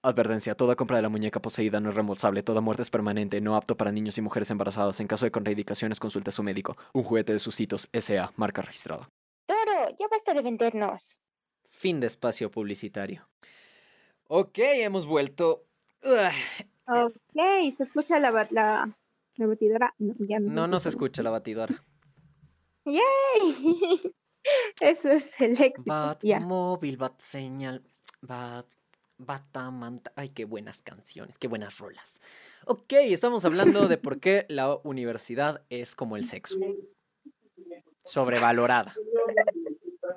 Advertencia, 0.00 0.54
toda 0.54 0.76
compra 0.76 0.98
de 0.98 1.02
la 1.02 1.08
muñeca 1.08 1.42
poseída 1.42 1.80
no 1.80 1.88
es 1.88 1.96
reembolsable, 1.96 2.44
toda 2.44 2.60
muerte 2.60 2.82
es 2.82 2.90
permanente, 2.90 3.40
no 3.40 3.56
apto 3.56 3.76
para 3.76 3.90
niños 3.90 4.16
y 4.16 4.20
mujeres 4.20 4.48
embarazadas. 4.52 5.00
En 5.00 5.08
caso 5.08 5.24
de 5.24 5.32
contraindicaciones, 5.32 5.98
consulte 5.98 6.30
a 6.30 6.32
su 6.32 6.44
médico. 6.44 6.76
Un 6.92 7.02
juguete 7.02 7.32
de 7.32 7.40
sus 7.40 7.60
hitos, 7.60 7.88
SA, 7.92 8.32
marca 8.36 8.62
registrada. 8.62 9.08
Toro, 9.46 9.88
ya 9.98 10.06
basta 10.08 10.34
de 10.34 10.42
vendernos. 10.42 11.18
Fin 11.68 11.98
de 11.98 12.06
espacio 12.06 12.48
publicitario. 12.48 13.26
Ok, 14.34 14.60
hemos 14.60 15.04
vuelto. 15.04 15.66
Ok, 16.86 17.14
¿se 17.76 17.82
escucha 17.82 18.18
la, 18.18 18.30
la, 18.50 18.96
batidora? 19.36 19.94
No, 19.98 20.14
ya 20.20 20.40
no, 20.40 20.66
no, 20.66 20.80
se 20.80 20.88
escucha 20.88 21.22
la 21.22 21.28
batidora. 21.28 21.84
¡Yay! 22.86 23.02
Eso 24.80 25.10
es 25.10 25.38
el 25.38 25.60
éxito. 25.60 25.82
Bat 25.84 26.24
móvil, 26.40 26.96
bat 26.96 27.20
señal, 27.20 27.82
bat, 28.22 28.66
batamanta. 29.18 30.14
Ay, 30.16 30.30
qué 30.30 30.46
buenas 30.46 30.80
canciones, 30.80 31.36
qué 31.36 31.46
buenas 31.46 31.76
rolas. 31.76 32.22
Ok, 32.64 32.94
estamos 32.94 33.44
hablando 33.44 33.86
de 33.86 33.98
por 33.98 34.18
qué 34.18 34.46
la 34.48 34.76
universidad 34.82 35.62
es 35.68 35.94
como 35.94 36.16
el 36.16 36.24
sexo. 36.24 36.58
Sobrevalorada. 38.02 38.94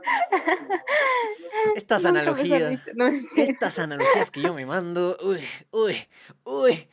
Estas 1.75 2.05
analogías, 2.05 2.79
estas 3.35 3.79
analogías 3.79 4.31
que 4.31 4.41
yo 4.41 4.53
me 4.53 4.65
mando, 4.65 5.17
uy, 5.23 5.41
uy, 5.71 5.97
uy. 6.43 6.87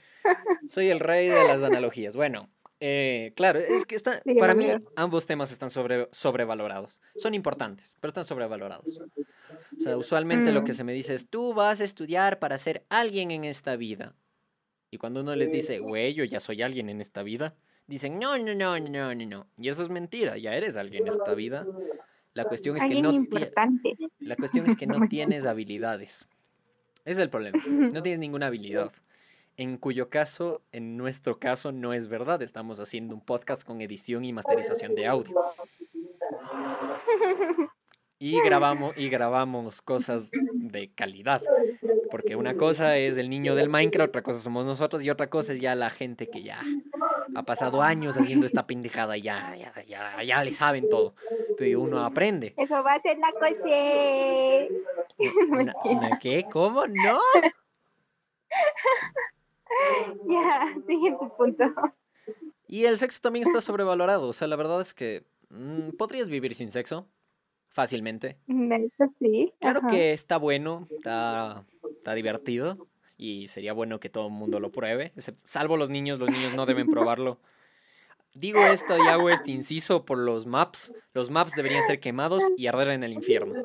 Soy 0.66 0.88
el 0.88 1.00
rey 1.00 1.28
de 1.28 1.44
las 1.44 1.62
analogías. 1.62 2.16
Bueno, 2.16 2.48
eh, 2.80 3.32
claro, 3.36 3.58
es 3.58 3.86
que 3.86 3.94
está, 3.94 4.20
para 4.38 4.54
mí 4.54 4.66
ambos 4.96 5.26
temas 5.26 5.52
están 5.52 5.70
sobre, 5.70 6.08
sobrevalorados. 6.10 7.00
Son 7.16 7.34
importantes, 7.34 7.96
pero 8.00 8.08
están 8.08 8.24
sobrevalorados. 8.24 9.02
O 9.76 9.80
sea, 9.80 9.96
usualmente 9.96 10.52
lo 10.52 10.64
que 10.64 10.72
mm. 10.72 10.76
se 10.76 10.84
me 10.84 10.92
dice 10.92 11.14
es, 11.14 11.28
tú 11.28 11.54
vas 11.54 11.80
a 11.80 11.84
estudiar 11.84 12.38
para 12.38 12.58
ser 12.58 12.84
alguien 12.88 13.30
en 13.30 13.44
esta 13.44 13.76
vida. 13.76 14.14
Y 14.90 14.98
cuando 14.98 15.20
uno 15.20 15.34
les 15.34 15.50
dice, 15.50 15.78
güey, 15.78 16.14
yo 16.14 16.24
ya 16.24 16.40
soy 16.40 16.62
alguien 16.62 16.88
en 16.88 17.00
esta 17.00 17.22
vida, 17.22 17.54
dicen, 17.86 18.18
no, 18.18 18.36
no, 18.38 18.54
no, 18.54 18.78
no, 18.78 19.14
no, 19.14 19.26
no. 19.26 19.46
Y 19.56 19.68
eso 19.68 19.82
es 19.82 19.88
mentira, 19.88 20.36
ya 20.36 20.54
eres 20.54 20.76
alguien 20.76 21.04
en 21.04 21.08
esta 21.08 21.34
vida. 21.34 21.66
La 22.34 22.44
cuestión 22.44 22.76
es 22.76 22.84
que 22.84 23.00
no, 23.00 23.10
importante. 23.10 23.96
la 24.20 24.36
cuestión 24.36 24.66
es 24.66 24.76
que 24.76 24.86
no 24.86 25.00
tienes 25.08 25.46
habilidades. 25.46 26.28
Ese 27.04 27.12
es 27.12 27.18
el 27.18 27.30
problema. 27.30 27.58
No 27.66 28.02
tienes 28.02 28.20
ninguna 28.20 28.46
habilidad. 28.46 28.92
En 29.56 29.76
cuyo 29.76 30.08
caso, 30.08 30.62
en 30.72 30.96
nuestro 30.96 31.38
caso, 31.38 31.72
no 31.72 31.92
es 31.92 32.06
verdad. 32.06 32.40
Estamos 32.40 32.80
haciendo 32.80 33.14
un 33.14 33.20
podcast 33.20 33.64
con 33.64 33.80
edición 33.80 34.24
y 34.24 34.32
masterización 34.32 34.94
de 34.94 35.06
audio. 35.06 35.34
Y 38.18 38.40
grabamos, 38.40 38.96
y 38.96 39.08
grabamos 39.08 39.82
cosas 39.82 40.30
de 40.32 40.90
calidad. 40.94 41.42
Porque 42.10 42.36
una 42.36 42.56
cosa 42.56 42.96
es 42.96 43.18
el 43.18 43.28
niño 43.28 43.56
del 43.56 43.68
Minecraft, 43.68 44.10
otra 44.10 44.22
cosa 44.22 44.38
somos 44.38 44.64
nosotros, 44.64 45.02
y 45.02 45.10
otra 45.10 45.28
cosa 45.28 45.52
es 45.52 45.60
ya 45.60 45.74
la 45.74 45.90
gente 45.90 46.28
que 46.28 46.42
ya 46.42 46.62
ha 47.34 47.42
pasado 47.44 47.82
años 47.82 48.16
haciendo 48.16 48.46
esta 48.46 48.66
pendejada, 48.66 49.16
y 49.16 49.22
ya, 49.22 49.54
ya, 49.56 49.82
ya, 49.84 50.22
ya 50.22 50.44
le 50.44 50.52
saben 50.52 50.88
todo. 50.88 51.14
Pero 51.56 51.80
uno 51.80 52.04
aprende. 52.04 52.54
Eso 52.56 52.82
va 52.82 52.94
a 52.94 53.00
ser 53.00 53.18
la 53.18 53.30
coche. 53.32 54.68
¿Una, 55.50 55.74
una 55.84 56.18
qué? 56.20 56.46
¿Cómo? 56.50 56.86
¿No? 56.86 57.18
Ya, 60.28 60.74
siguiente 60.86 61.24
punto. 61.38 61.64
Y 62.68 62.84
el 62.84 62.98
sexo 62.98 63.20
también 63.22 63.46
está 63.46 63.62
sobrevalorado. 63.62 64.28
O 64.28 64.32
sea, 64.34 64.46
la 64.46 64.56
verdad 64.56 64.82
es 64.82 64.92
que 64.92 65.24
mm, 65.48 65.92
podrías 65.96 66.28
vivir 66.28 66.54
sin 66.54 66.70
sexo 66.70 67.08
fácilmente. 67.70 68.36
Eso 68.46 69.08
sí. 69.18 69.54
Claro 69.60 69.78
ajá. 69.78 69.88
que 69.88 70.12
está 70.12 70.36
bueno, 70.36 70.88
está, 70.90 71.64
está 71.96 72.12
divertido 72.12 72.86
y 73.22 73.46
sería 73.46 73.72
bueno 73.72 74.00
que 74.00 74.08
todo 74.08 74.26
el 74.26 74.32
mundo 74.32 74.58
lo 74.58 74.72
pruebe, 74.72 75.12
salvo 75.44 75.76
los 75.76 75.90
niños, 75.90 76.18
los 76.18 76.28
niños 76.28 76.54
no 76.54 76.66
deben 76.66 76.90
probarlo. 76.90 77.38
Digo 78.34 78.58
esto 78.64 78.96
y 78.98 79.06
hago 79.08 79.30
este 79.30 79.52
inciso 79.52 80.04
por 80.04 80.18
los 80.18 80.46
maps. 80.46 80.92
Los 81.14 81.30
maps 81.30 81.52
deberían 81.54 81.82
ser 81.84 82.00
quemados 82.00 82.42
y 82.56 82.66
arder 82.66 82.88
en 82.88 83.04
el 83.04 83.12
infierno. 83.12 83.62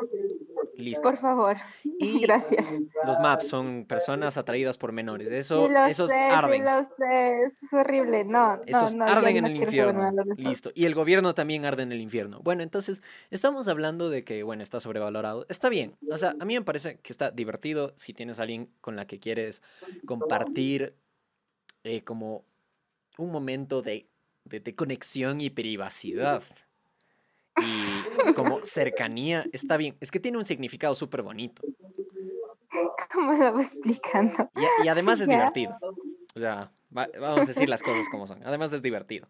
Listo. 0.78 1.02
Por 1.02 1.18
favor. 1.18 1.58
Y 2.00 2.20
Gracias. 2.22 2.66
los 3.06 3.20
maps 3.20 3.48
son 3.48 3.86
personas 3.86 4.38
atraídas 4.38 4.78
por 4.78 4.92
menores. 4.92 5.32
Eso, 5.32 5.66
Sí, 5.68 5.74
esos 5.90 6.12
sé, 6.12 6.16
arden. 6.18 6.64
sé, 6.98 7.44
es 7.44 7.54
horrible. 7.74 8.24
No, 8.24 8.62
Esos 8.66 8.94
no, 8.94 9.06
arden 9.06 9.38
en 9.38 9.44
no 9.44 9.50
el 9.50 9.56
infierno. 9.58 10.12
Listo. 10.38 10.72
Y 10.76 10.86
el 10.86 10.94
gobierno 10.94 11.34
también 11.34 11.66
arde 11.66 11.84
en 11.84 11.92
el 11.92 12.00
infierno. 12.02 12.40
Bueno, 12.44 12.62
entonces, 12.62 13.02
estamos 13.32 13.68
hablando 13.68 14.10
de 14.12 14.24
que, 14.24 14.44
bueno, 14.44 14.62
está 14.62 14.80
sobrevalorado. 14.80 15.46
Está 15.50 15.70
bien. 15.70 15.98
O 16.12 16.18
sea, 16.18 16.36
a 16.40 16.46
mí 16.46 16.54
me 16.54 16.62
parece 16.62 17.00
que 17.00 17.12
está 17.12 17.32
divertido 17.32 17.94
si 17.96 18.14
tienes 18.14 18.38
a 18.40 18.44
alguien 18.44 18.70
con 18.80 18.96
la 18.96 19.08
que 19.08 19.20
quieres 19.20 19.64
compartir 20.06 20.94
eh, 21.84 22.04
como 22.04 22.46
un 23.18 23.32
momento 23.32 23.82
de, 23.82 24.08
de, 24.46 24.60
de 24.60 24.74
conexión 24.74 25.42
y 25.42 25.50
privacidad. 25.50 26.44
Y 27.62 28.34
como 28.34 28.60
cercanía, 28.64 29.46
está 29.52 29.78
bien. 29.78 29.98
Es 30.00 30.12
que 30.12 30.20
tiene 30.20 30.38
un 30.38 30.44
significado 30.44 30.94
súper 30.96 31.22
bonito. 31.22 31.62
¿Cómo 33.14 33.34
lo 33.34 33.54
va 33.54 33.62
explicando? 33.62 34.50
Y, 34.84 34.88
además 34.88 35.20
es 35.22 35.28
Ya. 35.28 35.34
divertido. 35.36 35.78
O 36.36 36.40
sea, 36.40 36.72
va- 36.96 37.10
vamos 37.20 37.44
a 37.46 37.48
decir 37.48 37.70
las 37.70 37.82
cosas 37.82 38.08
como 38.10 38.28
son. 38.28 38.46
Además 38.46 38.72
es 38.74 38.82
divertido. 38.82 39.28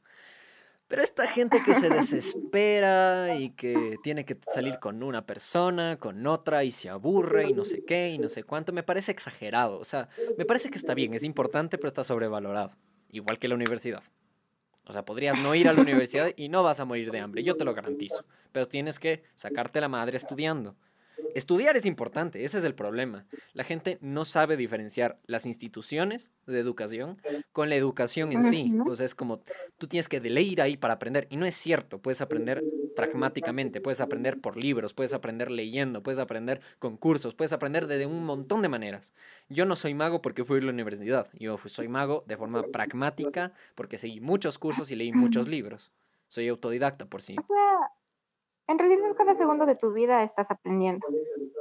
Pero 0.90 1.02
esta 1.04 1.28
gente 1.28 1.62
que 1.66 1.74
se 1.76 1.90
desespera 1.90 3.36
y 3.36 3.50
que 3.52 3.98
tiene 4.04 4.24
que 4.24 4.38
salir 4.54 4.80
con 4.80 5.04
una 5.04 5.26
persona, 5.26 5.98
con 6.00 6.26
otra 6.28 6.64
y 6.64 6.72
se 6.72 6.90
aburre 6.90 7.50
y 7.50 7.54
no 7.54 7.66
sé 7.66 7.84
qué 7.84 8.10
y 8.10 8.18
no 8.18 8.30
sé 8.30 8.44
cuánto, 8.44 8.72
me 8.72 8.84
parece 8.84 9.12
exagerado. 9.12 9.80
O 9.80 9.84
sea, 9.84 10.08
me 10.38 10.46
parece 10.46 10.70
que 10.70 10.78
está 10.78 10.94
bien, 10.94 11.14
es 11.14 11.24
importante, 11.26 11.78
pero 11.78 11.90
está 11.90 12.04
sobrevalorado. 12.04 12.72
Igual 13.10 13.38
que 13.38 13.50
la 13.50 13.56
universidad. 13.56 14.02
O 14.88 14.94
sea, 14.94 15.04
podrías 15.04 15.38
no 15.42 15.54
ir 15.54 15.68
a 15.68 15.74
la 15.74 15.82
universidad 15.82 16.32
y 16.36 16.50
no 16.50 16.64
vas 16.64 16.80
a 16.80 16.86
morir 16.86 17.12
de 17.12 17.20
hambre, 17.20 17.44
yo 17.44 17.56
te 17.56 17.66
lo 17.66 17.74
garantizo. 17.74 18.26
Pero 18.52 18.68
tienes 18.68 19.00
que 19.00 19.24
sacarte 19.36 19.82
la 19.82 19.90
madre 19.90 20.18
estudiando. 20.18 20.76
Estudiar 21.36 21.76
es 21.76 21.86
importante, 21.86 22.44
ese 22.44 22.60
es 22.60 22.64
el 22.64 22.74
problema. 22.74 23.26
La 23.54 23.64
gente 23.64 23.98
no 24.02 24.24
sabe 24.24 24.56
diferenciar 24.56 25.20
las 25.26 25.46
instituciones 25.46 26.32
de 26.46 26.60
educación 26.60 27.22
con 27.52 27.70
la 27.70 27.76
educación 27.76 28.32
en 28.32 28.44
sí. 28.44 28.74
O 28.88 28.96
sea, 28.96 29.06
es 29.06 29.16
como 29.16 29.42
tú 29.78 29.88
tienes 29.88 30.08
que 30.08 30.20
de 30.20 30.62
ahí 30.62 30.78
para 30.78 30.96
aprender. 30.96 31.28
Y 31.30 31.38
no 31.38 31.46
es 31.46 31.56
cierto, 31.56 32.00
puedes 32.02 32.22
aprender 32.22 32.64
pragmáticamente, 32.98 33.80
puedes 33.80 34.02
aprender 34.02 34.42
por 34.42 34.58
libros, 34.58 34.96
puedes 34.96 35.14
aprender 35.14 35.52
leyendo, 35.52 36.02
puedes 36.02 36.18
aprender 36.18 36.62
con 36.80 36.98
cursos, 36.98 37.36
puedes 37.36 37.54
aprender 37.54 37.86
de 37.86 38.08
un 38.08 38.26
montón 38.26 38.64
de 38.64 38.70
maneras. 38.70 39.14
Yo 39.50 39.66
no 39.66 39.76
soy 39.76 39.94
mago 39.94 40.22
porque 40.22 40.44
fui 40.44 40.60
a 40.60 40.64
la 40.64 40.72
universidad, 40.72 41.30
yo 41.34 41.58
soy 41.66 41.88
mago 41.88 42.24
de 42.26 42.38
forma 42.38 42.64
pragmática 42.64 43.54
porque 43.76 44.00
seguí 44.00 44.20
muchos 44.20 44.58
cursos 44.58 44.90
y 44.90 44.96
leí 44.96 45.14
muchos 45.14 45.48
libros. 45.48 45.92
Soy 46.28 46.48
autodidacta 46.48 47.06
por 47.06 47.22
sí. 47.22 47.36
O 47.40 47.44
sea, 47.44 47.92
en 48.68 48.80
realidad 48.80 49.16
cada 49.16 49.36
segundo 49.36 49.68
de 49.68 49.76
tu 49.76 49.94
vida 49.94 50.24
estás 50.24 50.50
aprendiendo. 50.50 51.06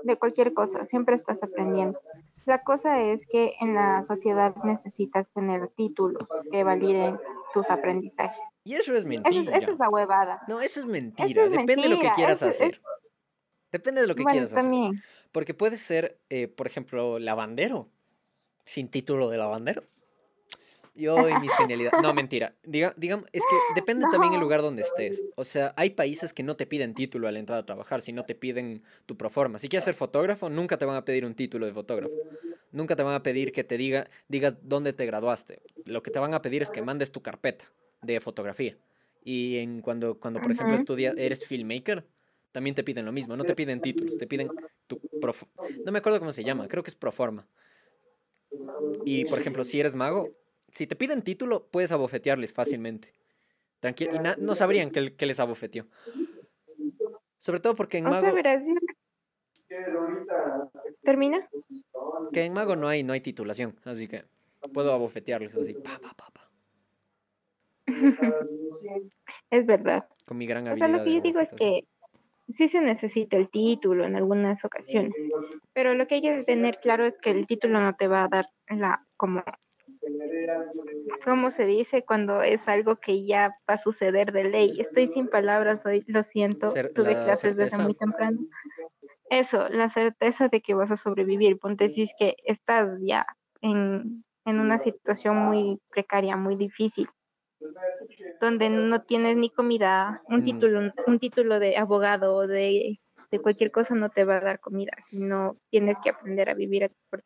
De 0.05 0.17
cualquier 0.17 0.55
cosa, 0.55 0.87
siempre 0.87 1.15
estás 1.15 1.43
aprendiendo. 1.43 2.01
La 2.47 2.63
cosa 2.63 3.03
es 3.03 3.27
que 3.27 3.55
en 3.61 3.75
la 3.75 4.03
sociedad 4.03 4.55
necesitas 4.65 5.29
tener 5.31 5.69
títulos 5.69 6.27
que 6.51 6.65
validen 6.65 7.19
tus 7.57 7.71
aprendizajes. 7.71 8.39
Y 8.65 8.75
eso 8.75 8.95
es 8.95 9.05
mentira. 9.05 9.57
esa 9.57 9.73
es 9.73 9.79
la 9.79 9.89
huevada. 9.89 10.43
No, 10.49 10.61
eso 10.61 10.81
es 10.81 10.87
mentira. 10.87 11.29
Eso 11.29 11.43
es 11.45 11.51
Depende 11.51 11.89
de 11.89 11.89
lo 11.89 12.01
que 12.01 12.11
quieras 12.11 12.39
eso 12.43 12.49
hacer. 12.49 12.81
Depende 13.73 14.01
de 14.03 14.07
lo 14.07 14.15
que 14.15 14.23
bueno, 14.23 14.33
quieras 14.35 14.53
hacer. 14.53 14.63
también. 14.65 15.03
Porque 15.33 15.55
puede 15.55 15.77
ser, 15.77 16.19
eh, 16.29 16.49
por 16.49 16.67
ejemplo, 16.67 17.19
lavandero. 17.19 17.89
Sin 18.65 18.89
título 18.91 19.31
de 19.31 19.39
lavandero. 19.39 19.85
Yo 20.95 21.29
y 21.29 21.35
mis 21.41 21.53
genialidades. 21.57 22.01
No, 22.03 22.13
mentira. 22.15 22.55
Diga, 22.63 22.93
digamos, 22.97 23.27
es 23.33 23.43
que 23.49 23.57
depende 23.75 24.07
también 24.11 24.33
el 24.33 24.39
No. 24.39 24.45
lugar 24.45 24.63
donde 24.63 24.83
estés. 24.83 25.23
O 25.37 25.45
sea, 25.45 25.73
hay 25.77 25.91
países 25.91 26.33
que 26.33 26.43
no 26.43 26.57
te 26.57 26.67
piden 26.67 26.95
título 26.95 27.29
al 27.29 27.37
entrar 27.37 27.59
a 27.59 27.67
trabajar, 27.67 28.01
sino 28.03 28.25
te 28.25 28.35
piden 28.35 28.83
tu 29.05 29.17
proforma. 29.17 29.59
Si 29.59 29.69
quieres 29.69 29.85
ser 29.85 29.95
fotógrafo, 29.95 30.49
nunca 30.51 30.79
te 30.79 30.85
van 30.85 30.97
a 30.97 31.05
pedir 31.05 31.25
un 31.27 31.35
título 31.35 31.67
de 31.67 31.73
fotógrafo. 31.73 32.15
Nunca 32.77 32.95
te 32.95 33.03
van 33.03 33.15
a 33.15 33.23
pedir 33.23 33.53
que 33.53 33.65
te 33.65 33.79
diga, 33.79 34.07
digas 34.29 34.57
dónde 34.61 34.93
te 34.93 35.07
graduaste. 35.07 35.63
Lo 35.87 36.03
que 36.03 36.11
te 36.11 36.19
van 36.19 36.35
a 36.35 36.43
pedir 36.43 36.63
es 36.63 36.71
que 36.71 36.83
mandes 36.83 37.11
tu 37.11 37.23
carpeta 37.23 37.65
de 38.03 38.21
fotografía. 38.21 38.77
Y 39.25 39.57
en 39.57 39.81
cuando, 39.81 40.21
cuando 40.21 40.43
por 40.43 40.53
ejemplo, 40.53 40.77
estudias, 40.77 41.15
eres 41.17 41.47
filmmaker, 41.47 42.05
también 42.53 42.75
te 42.77 42.85
piden 42.85 43.07
lo 43.07 43.13
mismo. 43.13 43.35
No 43.35 43.45
te 43.45 43.55
piden 43.55 43.81
títulos, 43.81 44.19
te 44.19 44.27
piden 44.27 44.51
tu 44.87 44.99
prof- 45.23 45.45
No 45.87 45.91
me 45.91 46.01
acuerdo 46.01 46.19
cómo 46.19 46.33
se 46.33 46.45
llama, 46.45 46.69
creo 46.69 46.83
que 46.83 46.91
es 46.91 46.97
proforma. 46.97 47.49
Y 49.07 49.25
por 49.25 49.39
ejemplo, 49.39 49.65
si 49.65 49.81
eres 49.81 49.95
mago, 49.95 50.29
si 50.71 50.87
te 50.87 50.97
piden 50.97 51.23
título, 51.23 51.67
puedes 51.71 51.93
abofetearles 51.93 52.53
fácilmente. 52.53 53.15
Tranquilo, 53.81 54.13
y 54.17 54.19
no 54.39 54.55
sabrían 54.55 54.91
que, 54.91 55.15
que 55.15 55.25
les 55.25 55.41
abofeteó. 55.41 55.87
Sobre 57.39 57.61
todo 57.61 57.75
porque 57.75 57.97
en 57.97 58.07
O 58.07 58.11
sea, 58.11 58.21
mago, 58.21 58.35
¿Termina? 61.07 61.49
que 62.33 62.45
en 62.45 62.53
mago 62.53 62.75
no 62.75 62.89
hay, 62.89 63.05
no 63.05 63.13
hay 63.13 63.21
titulación, 63.21 63.77
así 63.85 64.09
que 64.09 64.25
puedo 64.75 64.93
abofetearles 64.93 65.57
así, 65.57 65.73
pa, 65.75 65.99
pa, 66.03 66.13
pa, 66.17 66.31
pa, 66.33 66.51
Es 69.51 69.67
verdad. 69.67 70.09
con 70.27 70.37
mi 70.37 70.47
gran 70.47 70.67
O 70.67 70.77
sea, 70.77 70.87
habilidad. 70.89 70.99
lo 70.99 71.05
que 71.05 71.15
yo 71.15 71.21
digo 71.23 71.39
es 71.41 71.53
que 71.55 71.85
sí 72.49 72.67
se 72.67 72.81
necesita 72.81 73.37
el 73.37 73.49
título 73.49 74.05
en 74.05 74.17
algunas 74.17 74.65
ocasiones, 74.65 75.15
pero 75.73 75.95
lo 75.95 76.09
que 76.09 76.17
hay 76.17 76.23
que 76.23 76.43
tener 76.45 76.79
claro 76.81 77.07
es 77.07 77.19
que 77.19 77.31
el 77.31 77.47
título 77.47 77.81
no 77.81 77.95
te 77.95 78.09
va 78.09 78.25
a 78.25 78.29
dar 78.29 78.47
la 78.69 78.99
como 79.17 79.45
¿cómo 81.25 81.51
se 81.53 81.65
dice 81.67 82.03
cuando 82.05 82.43
es 82.43 82.67
algo 82.67 82.97
que 82.97 83.25
ya 83.25 83.57
va 83.71 83.75
a 83.75 83.79
suceder 83.79 84.33
de 84.33 84.45
ley? 84.45 84.81
Estoy 84.81 85.07
sin 85.07 85.29
palabras 85.29 85.87
hoy, 85.87 86.03
lo 86.09 86.25
siento, 86.25 86.73
Cer- 86.75 86.93
tuve 86.93 87.15
la 87.15 87.23
clases 87.25 87.57
desde 87.57 87.81
muy 87.83 87.95
temprano. 87.95 88.41
Eso, 89.31 89.69
la 89.69 89.89
certeza 89.89 90.49
de 90.49 90.61
que 90.61 90.75
vas 90.75 90.91
a 90.91 90.97
sobrevivir, 90.97 91.59
ponte 91.59 91.91
si 91.91 92.03
es 92.03 92.13
que 92.19 92.37
estás 92.45 92.89
ya 93.01 93.27
en, 93.61 94.25
en 94.45 94.61
una 94.61 94.79
situación 94.79 95.37
muy 95.37 95.81
precaria, 95.91 96.37
muy 96.37 96.57
difícil, 96.57 97.09
donde 98.41 98.71
no 98.71 99.03
tienes 99.03 99.37
ni 99.37 99.51
comida, 99.51 100.23
un 100.29 100.41
Mm. 100.41 100.45
título, 100.45 100.93
un 101.07 101.19
título 101.19 101.59
de 101.59 101.77
abogado 101.77 102.37
o 102.37 102.47
de, 102.47 102.99
de 103.31 103.39
cualquier 103.41 103.73
cosa 103.73 103.95
no 103.95 104.11
te 104.11 104.25
va 104.25 104.37
a 104.37 104.41
dar 104.41 104.61
comida, 104.61 104.93
sino 104.99 105.57
tienes 105.71 105.99
que 106.01 106.11
aprender 106.11 106.49
a 106.49 106.55
vivir 106.55 106.91
por 107.11 107.25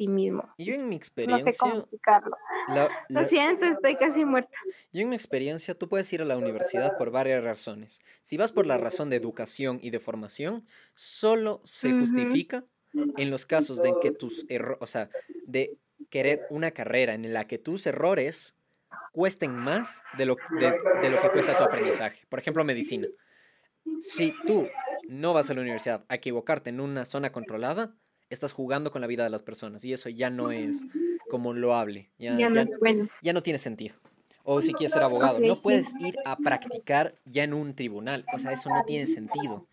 ti 0.00 0.08
mismo. 0.08 0.48
Yo 0.56 0.72
en 0.72 0.88
mi 0.88 0.94
No 0.94 0.94
sé 0.94 0.96
experiencia, 0.96 1.52
cómo 1.58 1.76
explicarlo. 1.80 2.34
la- 2.68 2.88
Lo 3.10 3.22
siento, 3.28 3.66
estoy 3.66 3.96
casi 3.96 4.24
muerta. 4.24 4.56
Yo 4.94 5.02
en 5.02 5.10
mi 5.10 5.14
experiencia, 5.14 5.74
tú 5.74 5.90
puedes 5.90 6.10
ir 6.14 6.22
a 6.22 6.24
la 6.24 6.38
universidad 6.38 6.96
por 6.96 7.10
varias 7.10 7.44
razones. 7.44 8.00
Si 8.22 8.38
vas 8.38 8.50
por 8.52 8.66
la 8.66 8.78
razón 8.78 9.10
de 9.10 9.16
educación 9.16 9.78
y 9.82 9.90
de 9.90 9.98
formación, 10.00 10.66
solo 10.94 11.60
se 11.64 11.92
justifica 11.92 12.64
en 13.18 13.28
los 13.30 13.44
casos 13.44 13.82
de 13.82 13.90
en 13.90 14.00
que 14.00 14.10
tus 14.10 14.46
errores, 14.48 14.78
o 14.80 14.86
sea, 14.86 15.10
de 15.46 15.76
querer 16.08 16.46
una 16.48 16.70
carrera 16.70 17.12
en 17.12 17.30
la 17.34 17.46
que 17.46 17.58
tus 17.58 17.86
errores 17.86 18.54
cuesten 19.12 19.54
más 19.54 20.02
de 20.16 20.24
lo, 20.24 20.36
de, 20.58 20.72
de 21.02 21.10
lo 21.10 21.20
que 21.20 21.28
cuesta 21.28 21.58
tu 21.58 21.64
aprendizaje. 21.64 22.24
Por 22.30 22.38
ejemplo, 22.38 22.64
medicina. 22.64 23.06
Si 24.00 24.34
tú 24.46 24.66
no 25.08 25.34
vas 25.34 25.50
a 25.50 25.54
la 25.54 25.60
universidad 25.60 26.06
a 26.08 26.14
equivocarte 26.14 26.70
en 26.70 26.80
una 26.80 27.04
zona 27.04 27.32
controlada, 27.32 27.94
estás 28.30 28.52
jugando 28.52 28.90
con 28.90 29.00
la 29.00 29.06
vida 29.06 29.24
de 29.24 29.30
las 29.30 29.42
personas 29.42 29.84
y 29.84 29.92
eso 29.92 30.08
ya 30.08 30.30
no 30.30 30.50
es 30.52 30.86
como 31.28 31.52
loable. 31.52 32.10
Ya, 32.18 32.38
Ya 32.38 32.48
no 32.48 32.54
ya- 32.56 32.62
es 32.62 32.78
bueno. 32.78 33.08
ya 33.22 33.32
no 33.32 33.42
tiene 33.42 33.58
sentido. 33.58 33.96
O 34.42 34.62
si 34.62 34.72
quieres 34.72 34.92
ser 34.92 35.02
abogado, 35.02 35.38
no 35.40 35.54
puedes 35.56 35.92
ir 36.00 36.16
a 36.24 36.38
practicar 36.38 37.14
ya 37.24 37.44
en 37.44 37.52
un 37.52 37.74
tribunal. 37.74 38.24
O 38.32 38.38
sea, 38.38 38.52
eso 38.52 38.70
no 38.70 38.82
tiene 38.84 39.06
sentido. 39.06 39.68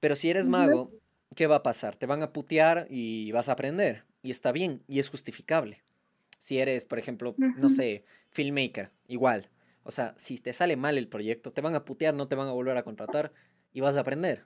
Pero 0.00 0.16
si 0.16 0.30
eres 0.30 0.48
mago, 0.48 0.90
¿qué 1.34 1.46
va 1.46 1.56
a 1.56 1.62
pasar? 1.62 1.96
Te 1.96 2.06
van 2.06 2.22
a 2.22 2.32
putear 2.32 2.86
y 2.90 3.30
vas 3.32 3.48
a 3.48 3.52
aprender. 3.52 4.04
Y 4.22 4.30
está 4.30 4.50
bien, 4.52 4.82
y 4.88 4.98
es 4.98 5.10
justificable. 5.10 5.82
Si 6.38 6.58
eres, 6.58 6.84
por 6.84 6.98
ejemplo, 6.98 7.34
no 7.38 7.68
sé, 7.70 8.04
filmmaker, 8.30 8.90
igual. 9.08 9.50
O 9.84 9.90
sea, 9.90 10.14
si 10.16 10.38
te 10.38 10.52
sale 10.52 10.76
mal 10.76 10.98
el 10.98 11.08
proyecto, 11.08 11.52
te 11.52 11.60
van 11.60 11.74
a 11.74 11.84
putear, 11.84 12.14
no 12.14 12.26
te 12.28 12.34
van 12.34 12.48
a 12.48 12.52
volver 12.52 12.76
a 12.76 12.82
contratar 12.82 13.32
y 13.72 13.80
vas 13.80 13.96
a 13.96 14.00
aprender. 14.00 14.44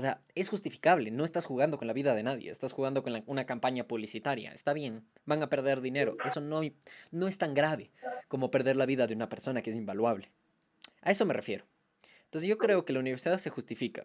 O 0.00 0.02
sea, 0.02 0.22
es 0.34 0.48
justificable, 0.48 1.10
no 1.10 1.26
estás 1.26 1.44
jugando 1.44 1.76
con 1.76 1.86
la 1.86 1.92
vida 1.92 2.14
de 2.14 2.22
nadie, 2.22 2.50
estás 2.50 2.72
jugando 2.72 3.02
con 3.02 3.22
una 3.26 3.44
campaña 3.44 3.86
publicitaria, 3.86 4.50
está 4.50 4.72
bien, 4.72 5.04
van 5.26 5.42
a 5.42 5.50
perder 5.50 5.82
dinero, 5.82 6.16
eso 6.24 6.40
no, 6.40 6.62
no 7.10 7.28
es 7.28 7.36
tan 7.36 7.52
grave 7.52 7.90
como 8.26 8.50
perder 8.50 8.76
la 8.76 8.86
vida 8.86 9.06
de 9.06 9.12
una 9.12 9.28
persona 9.28 9.60
que 9.60 9.68
es 9.68 9.76
invaluable. 9.76 10.30
A 11.02 11.10
eso 11.10 11.26
me 11.26 11.34
refiero. 11.34 11.66
Entonces 12.24 12.48
yo 12.48 12.56
creo 12.56 12.86
que 12.86 12.94
la 12.94 13.00
universidad 13.00 13.36
se 13.36 13.50
justifica. 13.50 14.02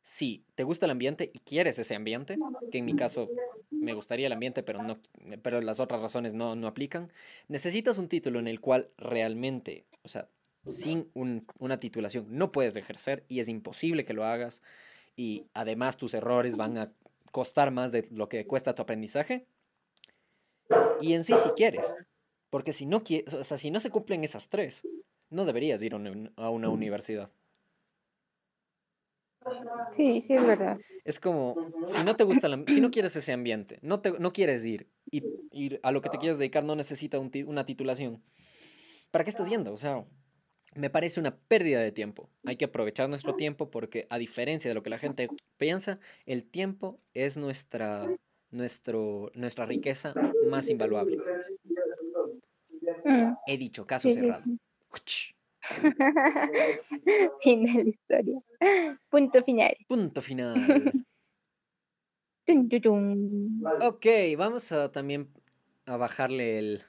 Si 0.00 0.44
te 0.56 0.64
gusta 0.64 0.86
el 0.86 0.90
ambiente 0.90 1.30
y 1.32 1.38
quieres 1.38 1.78
ese 1.78 1.94
ambiente, 1.94 2.36
que 2.72 2.78
en 2.78 2.84
mi 2.84 2.96
caso 2.96 3.28
me 3.70 3.94
gustaría 3.94 4.26
el 4.26 4.32
ambiente, 4.32 4.64
pero, 4.64 4.82
no, 4.82 4.98
pero 5.40 5.60
las 5.60 5.78
otras 5.78 6.00
razones 6.00 6.34
no, 6.34 6.56
no 6.56 6.66
aplican, 6.66 7.12
necesitas 7.46 7.96
un 7.98 8.08
título 8.08 8.40
en 8.40 8.48
el 8.48 8.60
cual 8.60 8.90
realmente, 8.98 9.86
o 10.02 10.08
sea, 10.08 10.28
sin 10.66 11.12
una 11.14 11.78
titulación 11.78 12.26
no 12.28 12.50
puedes 12.50 12.74
ejercer 12.74 13.24
y 13.28 13.38
es 13.38 13.48
imposible 13.48 14.04
que 14.04 14.14
lo 14.14 14.24
hagas 14.24 14.62
y 15.16 15.46
además 15.54 15.96
tus 15.96 16.14
errores 16.14 16.56
van 16.56 16.78
a 16.78 16.92
costar 17.30 17.70
más 17.70 17.92
de 17.92 18.06
lo 18.10 18.28
que 18.28 18.46
cuesta 18.46 18.74
tu 18.74 18.82
aprendizaje. 18.82 19.46
Y 21.00 21.14
en 21.14 21.24
sí 21.24 21.34
si 21.42 21.50
quieres, 21.50 21.94
porque 22.50 22.72
si 22.72 22.86
no 22.86 23.02
quieres, 23.02 23.34
o 23.34 23.44
sea, 23.44 23.56
si 23.56 23.70
no 23.70 23.80
se 23.80 23.90
cumplen 23.90 24.24
esas 24.24 24.48
tres, 24.48 24.86
no 25.30 25.44
deberías 25.44 25.82
ir 25.82 25.94
a 25.94 26.50
una, 26.50 26.68
universidad. 26.68 27.30
Sí, 29.96 30.22
sí 30.22 30.34
es 30.34 30.46
verdad. 30.46 30.78
Es 31.04 31.18
como, 31.18 31.56
si 31.86 32.04
no 32.04 32.14
te 32.14 32.22
gusta, 32.24 32.48
si 32.68 32.80
no 32.80 32.90
quieres 32.90 33.16
ese 33.16 33.32
ambiente, 33.32 33.78
no, 33.82 34.00
te, 34.00 34.12
no 34.20 34.32
quieres 34.32 34.64
ir 34.64 34.88
y 35.10 35.24
ir 35.50 35.80
a 35.82 35.90
lo 35.90 36.00
que 36.00 36.10
te 36.10 36.18
quieres 36.18 36.38
dedicar 36.38 36.62
no 36.62 36.76
necesita 36.76 37.18
una 37.18 37.66
titulación. 37.66 38.22
¿Para 39.10 39.24
qué 39.24 39.30
estás 39.30 39.48
yendo? 39.48 39.72
O 39.72 39.78
sea, 39.78 40.04
me 40.74 40.90
parece 40.90 41.20
una 41.20 41.36
pérdida 41.36 41.80
de 41.80 41.92
tiempo. 41.92 42.30
Hay 42.44 42.56
que 42.56 42.64
aprovechar 42.66 43.08
nuestro 43.08 43.34
tiempo 43.34 43.70
porque 43.70 44.06
a 44.10 44.18
diferencia 44.18 44.70
de 44.70 44.74
lo 44.74 44.82
que 44.82 44.90
la 44.90 44.98
gente 44.98 45.28
piensa, 45.58 45.98
el 46.26 46.44
tiempo 46.44 47.00
es 47.14 47.36
nuestra, 47.36 48.08
nuestro, 48.50 49.30
nuestra 49.34 49.66
riqueza 49.66 50.14
más 50.48 50.70
invaluable. 50.70 51.18
Mm. 53.04 53.34
He 53.46 53.58
dicho, 53.58 53.86
caso 53.86 54.10
cerrado. 54.10 54.42
fin 57.42 57.64
de 57.64 57.84
la 57.84 57.90
historia. 57.90 58.40
Punto 59.08 59.42
final. 59.44 59.76
Punto 59.88 60.20
final. 60.20 61.06
ok, 63.82 64.06
vamos 64.36 64.72
a 64.72 64.90
también 64.90 65.28
a 65.86 65.96
bajarle 65.96 66.58
el, 66.58 66.82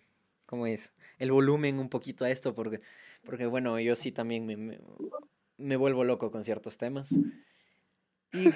¿cómo 0.46 0.68
es? 0.68 0.94
El 1.20 1.32
volumen 1.32 1.80
un 1.80 1.90
poquito 1.90 2.26
a 2.26 2.32
esto 2.32 2.56
porque 2.56 2.82
porque 3.26 3.46
bueno, 3.46 3.80
yo 3.80 3.96
sí 3.96 4.12
también 4.12 4.46
me, 4.46 4.80
me, 5.58 5.76
vuelvo 5.76 6.04
loco 6.04 6.32
con 6.32 6.44
ciertos 6.44 6.78
temas. 6.78 7.12
Y 8.32 8.50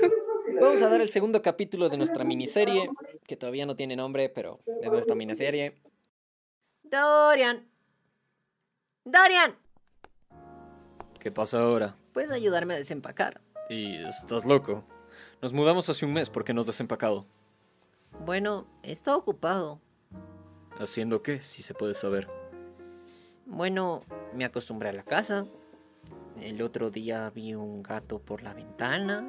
vamos 0.59 0.81
a 0.81 0.89
dar 0.89 1.01
el 1.01 1.09
segundo 1.09 1.41
capítulo 1.41 1.89
de 1.89 1.97
nuestra 1.97 2.23
miniserie, 2.23 2.89
que 3.25 3.37
todavía 3.37 3.65
no 3.65 3.75
tiene 3.75 3.95
nombre, 3.95 4.29
pero 4.29 4.59
es 4.81 4.91
nuestra 4.91 5.15
miniserie. 5.15 5.81
Dorian. 6.83 7.69
Dorian. 9.05 9.55
¿Qué 11.19 11.31
pasa 11.31 11.59
ahora? 11.59 11.97
¿Puedes 12.13 12.31
ayudarme 12.31 12.73
a 12.73 12.77
desempacar? 12.77 13.41
Y 13.69 13.97
estás 14.05 14.45
loco. 14.45 14.85
Nos 15.41 15.53
mudamos 15.53 15.89
hace 15.89 16.05
un 16.05 16.13
mes 16.13 16.29
porque 16.29 16.53
nos 16.53 16.65
desempacado. 16.65 17.25
Bueno, 18.25 18.67
está 18.83 19.15
ocupado. 19.15 19.81
¿Haciendo 20.79 21.21
qué, 21.21 21.41
si 21.41 21.63
se 21.63 21.73
puede 21.73 21.93
saber? 21.93 22.27
Bueno, 23.47 24.03
me 24.33 24.45
acostumbré 24.45 24.89
a 24.89 24.93
la 24.93 25.03
casa. 25.03 25.47
El 26.41 26.61
otro 26.61 26.91
día 26.91 27.29
vi 27.29 27.55
un 27.55 27.81
gato 27.81 28.19
por 28.19 28.43
la 28.43 28.53
ventana. 28.53 29.25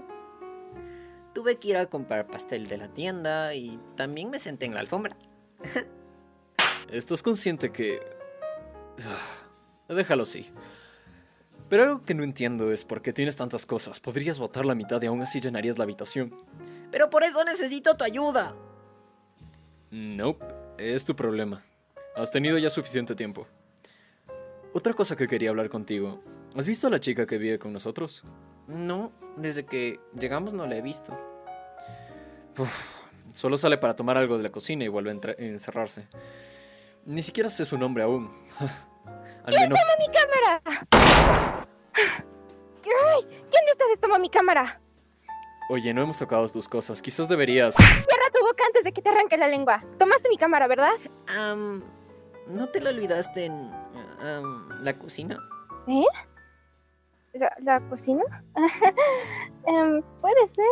Tuve 1.34 1.56
que 1.56 1.68
ir 1.68 1.76
a 1.76 1.86
comprar 1.86 2.26
pastel 2.26 2.66
de 2.66 2.78
la 2.78 2.88
tienda 2.88 3.54
y 3.54 3.78
también 3.96 4.28
me 4.28 4.38
senté 4.38 4.66
en 4.66 4.74
la 4.74 4.80
alfombra. 4.80 5.16
¿Estás 6.90 7.22
consciente 7.22 7.70
que... 7.70 8.00
Ah, 9.06 9.94
déjalo 9.94 10.24
así. 10.24 10.50
Pero 11.68 11.84
algo 11.84 12.04
que 12.04 12.14
no 12.14 12.24
entiendo 12.24 12.72
es 12.72 12.84
por 12.84 13.02
qué 13.02 13.12
tienes 13.12 13.36
tantas 13.36 13.66
cosas. 13.66 14.00
Podrías 14.00 14.38
botar 14.38 14.66
la 14.66 14.74
mitad 14.74 15.00
y 15.00 15.06
aún 15.06 15.22
así 15.22 15.40
llenarías 15.40 15.78
la 15.78 15.84
habitación. 15.84 16.34
Pero 16.90 17.08
por 17.08 17.22
eso 17.22 17.44
necesito 17.44 17.96
tu 17.96 18.04
ayuda. 18.04 18.54
Nope, 19.90 20.44
es 20.76 21.04
tu 21.04 21.14
problema. 21.14 21.62
Has 22.16 22.32
tenido 22.32 22.58
ya 22.58 22.68
suficiente 22.68 23.14
tiempo. 23.14 23.46
Otra 24.72 24.94
cosa 24.94 25.16
que 25.16 25.26
quería 25.26 25.50
hablar 25.50 25.68
contigo. 25.70 26.22
¿Has 26.56 26.66
visto 26.66 26.86
a 26.86 26.90
la 26.90 27.00
chica 27.00 27.26
que 27.26 27.38
vive 27.38 27.58
con 27.58 27.72
nosotros? 27.72 28.24
No, 28.66 29.12
desde 29.36 29.64
que 29.64 30.00
llegamos 30.18 30.52
no 30.52 30.66
la 30.66 30.76
he 30.76 30.82
visto. 30.82 31.18
solo 33.32 33.56
sale 33.56 33.78
para 33.78 33.96
tomar 33.96 34.16
algo 34.16 34.36
de 34.36 34.42
la 34.42 34.50
cocina 34.50 34.84
y 34.84 34.88
vuelve 34.88 35.10
a 35.10 35.42
encerrarse. 35.42 36.08
Ni 37.04 37.22
siquiera 37.22 37.48
sé 37.48 37.64
su 37.64 37.78
nombre 37.78 38.02
aún. 38.02 38.30
Al 39.44 39.54
¿Quién 39.54 39.62
menos... 39.62 39.80
mi 39.98 40.06
cámara? 40.06 40.62
¿Quién 42.82 43.64
de 43.66 43.72
ustedes 43.72 44.00
tomó 44.00 44.18
mi 44.18 44.28
cámara? 44.28 44.80
Oye, 45.70 45.92
no 45.92 46.02
hemos 46.02 46.18
tocado 46.18 46.48
tus 46.48 46.68
cosas. 46.68 47.00
Quizás 47.02 47.28
deberías... 47.28 47.74
Cierra 47.74 48.30
tu 48.32 48.40
boca 48.44 48.64
antes 48.66 48.84
de 48.84 48.92
que 48.92 49.02
te 49.02 49.08
arranque 49.10 49.36
la 49.36 49.48
lengua. 49.48 49.84
Tomaste 49.98 50.28
mi 50.28 50.38
cámara, 50.38 50.66
¿verdad? 50.66 50.92
¿No 52.46 52.68
te 52.68 52.80
lo 52.80 52.90
olvidaste 52.90 53.46
en 53.46 53.70
la 54.20 54.98
cocina? 54.98 55.38
¿Eh? 55.86 56.04
¿La, 57.60 57.80
cocina? 57.88 58.24
Em, 59.66 60.02
puede 60.20 60.48
ser. 60.48 60.64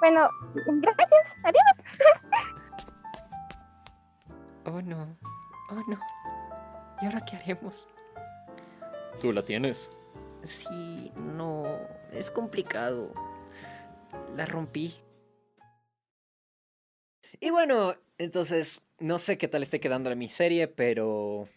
Bueno, 0.00 0.28
gracias. 0.66 1.36
Adiós. 1.42 1.76
oh 4.66 4.82
no. 4.82 5.16
Oh 5.70 5.82
no. 5.88 5.98
¿Y 7.02 7.06
ahora 7.06 7.24
qué 7.24 7.36
haremos? 7.36 7.88
¿Tú 9.20 9.32
la 9.32 9.44
tienes? 9.44 9.90
Sí, 10.42 11.12
no. 11.16 11.66
Es 12.12 12.30
complicado. 12.30 13.12
La 14.36 14.46
rompí. 14.46 15.00
Y 17.40 17.50
bueno, 17.50 17.94
entonces, 18.18 18.82
no 18.98 19.18
sé 19.18 19.36
qué 19.38 19.48
tal 19.48 19.62
esté 19.62 19.80
quedando 19.80 20.14
mi 20.16 20.28
serie, 20.28 20.68
pero 20.68 21.48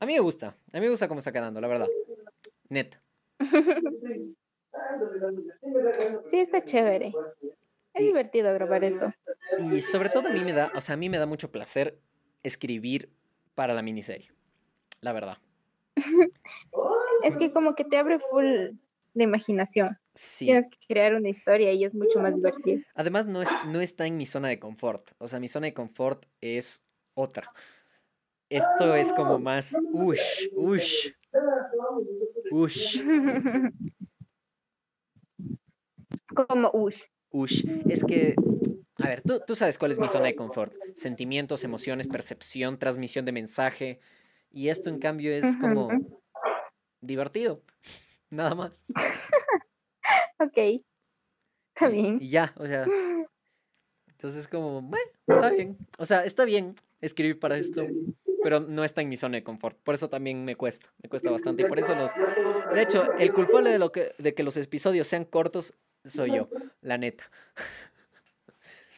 a 0.00 0.06
mí 0.06 0.14
me 0.14 0.20
gusta. 0.20 0.56
A 0.72 0.76
mí 0.76 0.80
me 0.80 0.90
gusta 0.90 1.08
cómo 1.08 1.18
está 1.18 1.32
quedando, 1.32 1.60
la 1.60 1.68
verdad. 1.68 1.88
Neta. 2.68 3.02
Sí, 6.30 6.38
está 6.38 6.64
chévere. 6.64 7.12
Es 7.94 8.04
divertido 8.04 8.52
grabar 8.54 8.84
eso. 8.84 9.12
Y 9.72 9.80
sobre 9.80 10.08
todo 10.08 10.28
a 10.28 10.32
mí 10.32 10.40
me 10.44 10.52
da, 10.52 10.70
o 10.74 10.80
sea, 10.80 10.94
a 10.94 10.96
mí 10.96 11.08
me 11.08 11.18
da 11.18 11.26
mucho 11.26 11.50
placer 11.50 11.98
escribir 12.42 13.10
para 13.54 13.74
la 13.74 13.82
miniserie. 13.82 14.30
La 15.00 15.12
verdad. 15.12 15.38
es 17.24 17.36
que 17.36 17.52
como 17.52 17.74
que 17.74 17.84
te 17.84 17.96
abre 17.96 18.18
full 18.18 18.76
de 19.14 19.24
imaginación. 19.24 19.98
Tienes 20.38 20.68
que 20.68 20.78
crear 20.86 21.14
una 21.14 21.28
historia 21.28 21.72
y 21.72 21.84
es 21.84 21.94
mucho 21.94 22.20
más 22.20 22.36
divertido. 22.36 22.82
Además, 22.94 23.26
no, 23.26 23.42
es, 23.42 23.48
no 23.66 23.80
está 23.80 24.06
en 24.06 24.16
mi 24.16 24.26
zona 24.26 24.48
de 24.48 24.58
confort. 24.58 25.10
O 25.18 25.28
sea, 25.28 25.40
mi 25.40 25.48
zona 25.48 25.66
de 25.66 25.74
confort 25.74 26.26
es 26.40 26.84
otra. 27.14 27.50
Esto 28.50 28.94
es 28.94 29.12
como 29.12 29.38
más 29.38 29.76
ush, 29.92 30.48
ush. 30.52 31.10
Ush. 32.50 33.02
Como 36.34 36.70
ush. 36.72 37.02
Ush. 37.30 37.64
Es 37.88 38.04
que, 38.04 38.34
a 38.98 39.08
ver, 39.08 39.20
tú, 39.20 39.40
tú 39.46 39.54
sabes 39.54 39.78
cuál 39.78 39.92
es 39.92 39.98
mi 39.98 40.08
zona 40.08 40.26
de 40.26 40.34
confort. 40.34 40.72
Sentimientos, 40.94 41.62
emociones, 41.64 42.08
percepción, 42.08 42.78
transmisión 42.78 43.26
de 43.26 43.32
mensaje. 43.32 44.00
Y 44.50 44.68
esto, 44.68 44.88
en 44.88 44.98
cambio, 44.98 45.30
es 45.30 45.58
como 45.58 45.90
divertido. 47.02 47.62
Nada 48.30 48.54
más. 48.54 48.86
ok. 50.38 50.82
Está 51.74 51.88
bien. 51.88 52.18
Y 52.20 52.30
ya, 52.30 52.54
o 52.56 52.66
sea. 52.66 52.86
Entonces, 54.06 54.48
como, 54.48 54.80
bueno, 54.80 55.10
está 55.26 55.50
bien. 55.50 55.76
O 55.98 56.06
sea, 56.06 56.24
está 56.24 56.46
bien 56.46 56.74
escribir 57.00 57.38
para 57.38 57.58
esto, 57.58 57.86
pero 58.42 58.60
no 58.60 58.84
está 58.84 59.00
en 59.00 59.08
mi 59.08 59.16
zona 59.16 59.36
de 59.36 59.42
confort. 59.42 59.76
Por 59.78 59.94
eso 59.94 60.08
también 60.08 60.44
me 60.44 60.56
cuesta, 60.56 60.90
me 61.02 61.08
cuesta 61.08 61.30
bastante. 61.30 61.62
Y 61.62 61.66
por 61.66 61.78
eso 61.78 61.94
los... 61.94 62.12
De 62.74 62.82
hecho, 62.82 63.12
el 63.14 63.32
culpable 63.32 63.70
de, 63.70 63.78
lo 63.78 63.92
que, 63.92 64.14
de 64.18 64.34
que 64.34 64.42
los 64.42 64.56
episodios 64.56 65.06
sean 65.06 65.24
cortos 65.24 65.74
soy 66.04 66.36
yo, 66.36 66.48
la 66.80 66.98
neta. 66.98 67.30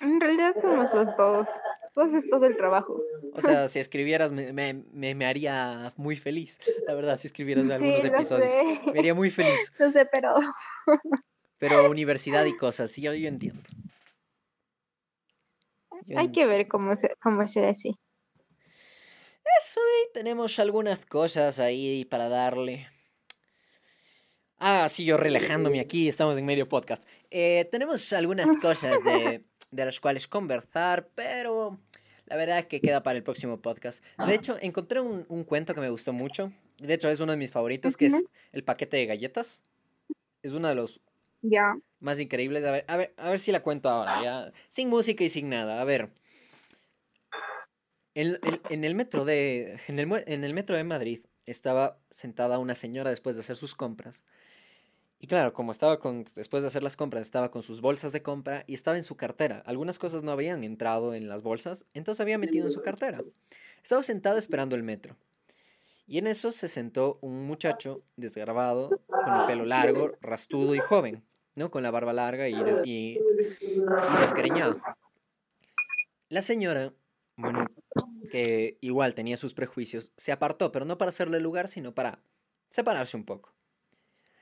En 0.01 0.21
realidad 0.21 0.55
somos 0.61 0.93
los 0.95 1.17
dos. 1.17 1.47
Tú 1.95 2.01
haces 2.01 2.29
todo 2.31 2.47
el 2.47 2.57
trabajo. 2.57 3.03
O 3.33 3.41
sea, 3.41 3.69
si 3.69 3.79
escribieras 3.79 4.33
me, 4.33 4.53
me, 4.53 5.15
me, 5.15 5.27
haría 5.27 5.93
muy 5.97 6.17
feliz. 6.17 6.59
La 6.87 6.95
verdad, 6.95 7.19
si 7.19 7.27
escribieras 7.27 7.69
algunos 7.69 8.05
episodios. 8.05 8.55
Me 8.93 8.99
haría 8.99 9.15
muy 9.15 9.31
feliz. 9.31 9.73
No 9.79 9.93
sé, 9.93 10.07
pero. 10.07 10.35
Pero 11.59 11.91
universidad 11.91 12.47
y 12.47 12.57
cosas, 12.57 12.91
sí, 12.91 13.03
yo, 13.03 13.13
yo 13.13 13.29
entiendo. 13.29 13.61
Hay 16.17 16.33
que 16.33 16.47
ver 16.47 16.67
cómo 16.69 16.97
se, 16.97 17.15
cómo 17.23 17.47
se 17.49 17.67
así. 17.67 17.99
Eso, 19.61 19.81
y 19.81 20.13
tenemos 20.13 20.59
algunas 20.59 21.05
cosas 21.07 21.59
ahí 21.59 22.05
para 22.05 22.29
darle. 22.29 22.89
Ah, 24.59 24.89
sí, 24.89 25.05
yo 25.05 25.17
relajándome 25.17 25.81
aquí, 25.81 26.09
estamos 26.09 26.37
en 26.39 26.45
medio 26.45 26.69
podcast. 26.69 27.05
Eh, 27.31 27.69
tenemos 27.71 28.13
algunas 28.13 28.47
cosas 28.63 29.03
de, 29.05 29.45
de 29.71 29.85
las 29.85 30.01
cuales 30.01 30.29
conversar, 30.29 31.09
pero 31.15 31.79
la 32.27 32.37
verdad 32.37 32.59
es 32.59 32.67
que 32.67 32.81
queda 32.81 33.03
para 33.03 33.17
el 33.17 33.23
próximo 33.23 33.61
podcast. 33.61 34.05
De 34.27 34.35
hecho, 34.35 34.57
encontré 34.61 35.01
un, 35.01 35.25
un 35.29 35.45
cuento 35.45 35.75
que 35.75 35.81
me 35.81 35.91
gustó 35.91 36.13
mucho. 36.13 36.53
De 36.79 36.95
hecho, 36.95 37.09
es 37.09 37.21
uno 37.21 37.33
de 37.33 37.39
mis 37.39 37.51
favoritos, 37.51 37.97
que 37.97 38.07
es 38.07 38.25
el 38.53 38.65
paquete 38.65 38.99
de 38.99 39.07
galletas. 39.07 39.63
Es 40.43 40.53
uno 40.53 40.69
de 40.69 40.75
los 40.75 41.01
más 41.99 42.21
increíbles. 42.21 42.65
A 42.65 42.71
ver, 42.71 42.85
a 42.89 42.97
ver, 42.97 43.15
a 43.17 43.31
ver 43.31 43.39
si 43.39 43.53
la 43.53 43.63
cuento 43.63 43.89
ahora, 43.89 44.23
ya. 44.23 44.53
Sin 44.69 44.89
música 44.89 45.25
y 45.25 45.29
sin 45.29 45.49
nada. 45.49 45.81
A 45.81 45.85
ver. 45.85 46.11
En, 48.21 48.85
el 48.85 48.95
metro 48.95 49.25
de. 49.25 49.81
En 49.89 49.99
el, 49.99 50.55
metro 50.55 50.77
de 50.77 50.85
Madrid 50.85 51.21
estaba 51.47 51.99
sentada 52.11 52.59
una 52.59 52.75
señora 52.75 53.11
después 53.11 53.37
de 53.37 53.41
hacer 53.41 53.57
sus 53.57 53.75
compras. 53.75 54.23
Y 55.19 55.27
claro, 55.27 55.53
como 55.53 55.73
estaba 55.73 56.01
con, 56.01 56.25
después 56.35 56.63
de 56.63 56.69
hacer 56.69 56.83
las 56.83 56.97
compras, 56.97 57.23
estaba 57.23 57.51
con 57.51 57.63
sus 57.63 57.81
bolsas 57.81 58.13
de 58.13 58.23
compra 58.23 58.65
y 58.67 58.75
estaba 58.75 58.97
en 58.97 59.05
su 59.05 59.17
cartera. 59.17 59.63
Algunas 59.67 59.99
cosas 59.99 60.23
no 60.23 60.33
habían 60.33 60.65
entrado 60.65 61.15
en 61.15 61.29
las 61.29 61.43
bolsas, 61.43 61.87
entonces 61.95 62.21
había 62.21 62.39
metido 62.39 62.67
en 62.67 62.73
su 62.73 62.83
cartera. 62.83 63.23
Estaba 63.83 64.03
sentada 64.03 64.39
esperando 64.39 64.77
el 64.77 64.83
metro. 64.83 65.17
Y 66.07 66.19
en 66.19 66.27
eso 66.27 66.53
se 66.53 66.69
sentó 66.69 67.19
un 67.23 67.47
muchacho 67.47 68.03
desgarbado, 68.17 69.01
con 69.07 69.41
el 69.41 69.47
pelo 69.47 69.65
largo, 69.65 70.13
rastudo 70.21 70.75
y 70.75 70.79
joven, 70.79 71.23
¿no? 71.55 71.71
Con 71.71 71.83
la 71.83 71.91
barba 71.91 72.13
larga 72.13 72.49
y, 72.49 72.55
y, 72.85 73.21
desgreñado. 74.21 74.81
La 76.29 76.43
señora, 76.43 76.93
bueno, 77.41 77.67
que 78.31 78.79
igual 78.81 79.15
tenía 79.15 79.37
sus 79.37 79.55
prejuicios, 79.55 80.13
se 80.17 80.33
apartó, 80.33 80.73
pero 80.73 80.85
no 80.85 80.99
para 80.99 81.11
hacerle 81.11 81.41
lugar, 81.41 81.69
sino 81.69 81.95
para 81.95 82.23
separarse 82.69 83.17
un 83.17 83.25
poco. 83.25 83.55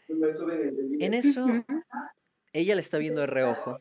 En 0.08 1.14
eso, 1.14 1.46
ella 2.52 2.74
le 2.74 2.80
está 2.80 2.98
viendo 2.98 3.20
de 3.20 3.26
reojo 3.26 3.80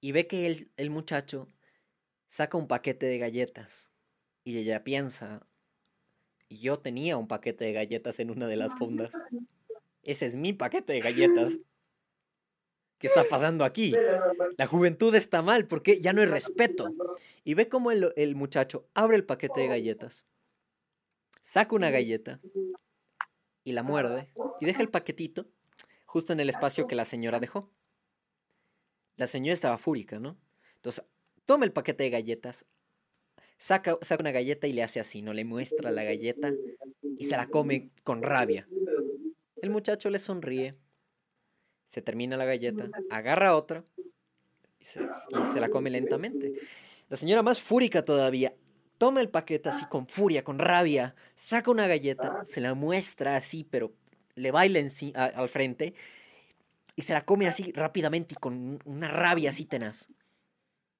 y 0.00 0.12
ve 0.12 0.26
que 0.26 0.46
el, 0.46 0.70
el 0.76 0.90
muchacho 0.90 1.48
saca 2.26 2.58
un 2.58 2.66
paquete 2.66 3.06
de 3.06 3.18
galletas 3.18 3.92
y 4.44 4.58
ella 4.58 4.84
piensa, 4.84 5.46
yo 6.48 6.78
tenía 6.78 7.16
un 7.16 7.28
paquete 7.28 7.64
de 7.64 7.72
galletas 7.72 8.20
en 8.20 8.30
una 8.30 8.46
de 8.46 8.56
las 8.56 8.74
fundas. 8.76 9.12
Ese 10.02 10.26
es 10.26 10.36
mi 10.36 10.52
paquete 10.52 10.92
de 10.92 11.00
galletas. 11.00 11.58
¿Qué 12.98 13.06
está 13.08 13.24
pasando 13.24 13.64
aquí? 13.64 13.94
La 14.56 14.66
juventud 14.66 15.14
está 15.14 15.42
mal 15.42 15.66
porque 15.66 16.00
ya 16.00 16.12
no 16.12 16.22
hay 16.22 16.26
respeto. 16.26 16.94
Y 17.44 17.54
ve 17.54 17.68
cómo 17.68 17.90
el, 17.90 18.12
el 18.16 18.34
muchacho 18.34 18.88
abre 18.94 19.16
el 19.16 19.24
paquete 19.24 19.60
de 19.60 19.68
galletas, 19.68 20.24
saca 21.42 21.74
una 21.76 21.90
galleta 21.90 22.40
y 23.64 23.72
la 23.72 23.82
muerde 23.82 24.28
y 24.60 24.66
deja 24.66 24.82
el 24.82 24.88
paquetito 24.88 25.46
justo 26.04 26.32
en 26.32 26.40
el 26.40 26.48
espacio 26.48 26.86
que 26.86 26.94
la 26.94 27.04
señora 27.04 27.40
dejó. 27.40 27.70
La 29.16 29.26
señora 29.26 29.54
estaba 29.54 29.76
fúrica, 29.76 30.18
¿no? 30.18 30.38
Entonces, 30.76 31.04
toma 31.44 31.64
el 31.64 31.72
paquete 31.72 32.04
de 32.04 32.10
galletas, 32.10 32.66
saca, 33.58 33.98
saca 34.02 34.22
una 34.22 34.30
galleta 34.30 34.66
y 34.66 34.72
le 34.72 34.82
hace 34.82 35.00
así, 35.00 35.22
¿no? 35.22 35.32
Le 35.32 35.44
muestra 35.44 35.90
la 35.90 36.04
galleta 36.04 36.52
y 37.18 37.24
se 37.24 37.36
la 37.36 37.46
come 37.46 37.90
con 38.02 38.22
rabia. 38.22 38.68
El 39.62 39.70
muchacho 39.70 40.10
le 40.10 40.18
sonríe, 40.18 40.74
se 41.86 42.02
termina 42.02 42.36
la 42.36 42.44
galleta, 42.44 42.88
agarra 43.10 43.56
otra 43.56 43.84
y 44.78 44.84
se, 44.84 45.00
y 45.02 45.44
se 45.52 45.60
la 45.60 45.68
come 45.68 45.88
lentamente. 45.88 46.52
La 47.08 47.16
señora 47.16 47.42
más 47.42 47.62
fúrica 47.62 48.04
todavía 48.04 48.52
toma 48.98 49.20
el 49.20 49.28
paquete 49.28 49.68
así 49.68 49.86
con 49.86 50.08
furia, 50.08 50.42
con 50.42 50.58
rabia, 50.58 51.14
saca 51.34 51.70
una 51.70 51.86
galleta, 51.86 52.44
se 52.44 52.60
la 52.60 52.74
muestra 52.74 53.36
así, 53.36 53.64
pero 53.64 53.92
le 54.34 54.50
baila 54.50 54.80
al 55.14 55.48
frente 55.48 55.94
y 56.96 57.02
se 57.02 57.14
la 57.14 57.24
come 57.24 57.46
así 57.46 57.72
rápidamente 57.72 58.34
y 58.34 58.40
con 58.40 58.80
una 58.84 59.08
rabia 59.08 59.50
así 59.50 59.64
tenaz. 59.64 60.08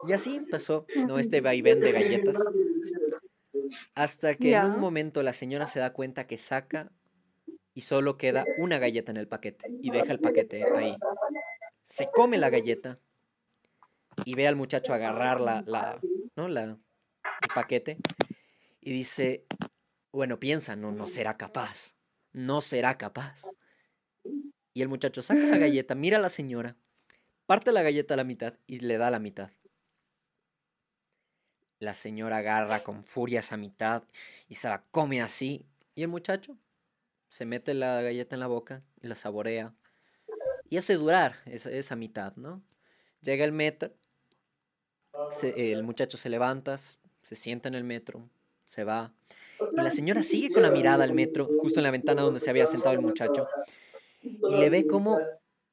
Y 0.06 0.12
así 0.12 0.36
empezó 0.36 0.86
¿no? 1.08 1.18
este 1.18 1.40
vaivén 1.40 1.80
de 1.80 1.92
galletas. 1.92 2.38
Hasta 3.94 4.36
que 4.36 4.54
en 4.54 4.66
un 4.66 4.80
momento 4.80 5.22
la 5.22 5.32
señora 5.32 5.66
se 5.66 5.80
da 5.80 5.92
cuenta 5.92 6.26
que 6.26 6.38
saca 6.38 6.92
y 7.76 7.82
solo 7.82 8.16
queda 8.16 8.46
una 8.56 8.78
galleta 8.78 9.12
en 9.12 9.18
el 9.18 9.28
paquete 9.28 9.68
y 9.82 9.90
deja 9.90 10.10
el 10.10 10.18
paquete 10.18 10.64
ahí. 10.74 10.96
Se 11.82 12.10
come 12.10 12.38
la 12.38 12.48
galleta 12.48 12.98
y 14.24 14.34
ve 14.34 14.48
al 14.48 14.56
muchacho 14.56 14.94
agarrar 14.94 15.42
la, 15.42 15.62
la, 15.66 16.00
¿no? 16.36 16.48
la, 16.48 16.78
paquete 17.54 17.98
y 18.80 18.92
dice, 18.92 19.44
bueno, 20.10 20.40
piensa, 20.40 20.74
no, 20.74 20.90
no 20.90 21.06
será 21.06 21.36
capaz, 21.36 21.96
no 22.32 22.62
será 22.62 22.96
capaz. 22.96 23.42
Y 24.72 24.80
el 24.80 24.88
muchacho 24.88 25.20
saca 25.20 25.44
la 25.44 25.58
galleta, 25.58 25.94
mira 25.94 26.16
a 26.16 26.20
la 26.20 26.30
señora, 26.30 26.76
parte 27.44 27.72
la 27.72 27.82
galleta 27.82 28.14
a 28.14 28.16
la 28.16 28.24
mitad 28.24 28.54
y 28.66 28.80
le 28.80 28.96
da 28.96 29.10
la 29.10 29.18
mitad. 29.18 29.50
La 31.78 31.92
señora 31.92 32.38
agarra 32.38 32.82
con 32.82 33.04
furia 33.04 33.40
esa 33.40 33.58
mitad 33.58 34.02
y 34.48 34.54
se 34.54 34.70
la 34.70 34.82
come 34.90 35.20
así. 35.20 35.66
Y 35.94 36.02
el 36.02 36.08
muchacho 36.08 36.56
se 37.28 37.46
mete 37.46 37.74
la 37.74 38.02
galleta 38.02 38.36
en 38.36 38.40
la 38.40 38.46
boca 38.46 38.82
y 39.02 39.06
la 39.06 39.14
saborea. 39.14 39.74
Y 40.68 40.78
hace 40.78 40.94
durar 40.94 41.36
esa, 41.46 41.70
esa 41.70 41.96
mitad, 41.96 42.34
¿no? 42.36 42.62
Llega 43.20 43.44
el 43.44 43.52
metro, 43.52 43.92
el 45.42 45.82
muchacho 45.82 46.16
se 46.16 46.28
levanta, 46.28 46.76
se 46.78 47.34
sienta 47.34 47.68
en 47.68 47.74
el 47.74 47.84
metro, 47.84 48.28
se 48.64 48.84
va. 48.84 49.12
Y 49.72 49.80
la 49.80 49.90
señora 49.90 50.22
sigue 50.22 50.52
con 50.52 50.62
la 50.62 50.70
mirada 50.70 51.04
al 51.04 51.12
metro, 51.12 51.48
justo 51.60 51.80
en 51.80 51.84
la 51.84 51.90
ventana 51.90 52.22
donde 52.22 52.40
se 52.40 52.50
había 52.50 52.66
sentado 52.66 52.94
el 52.94 53.00
muchacho, 53.00 53.48
y 54.22 54.56
le 54.56 54.70
ve 54.70 54.86
cómo 54.86 55.18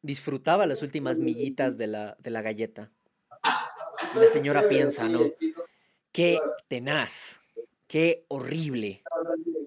disfrutaba 0.02 0.66
las 0.66 0.82
últimas 0.84 1.20
millitas 1.20 1.78
de 1.78 1.88
la, 1.88 2.16
de 2.20 2.30
la 2.30 2.42
galleta. 2.42 2.92
Y 4.16 4.20
la 4.20 4.28
señora 4.28 4.68
piensa, 4.68 5.08
¿no? 5.10 5.32
Qué 6.12 6.40
tenaz, 6.68 7.42
qué 7.88 8.26
horrible, 8.28 9.04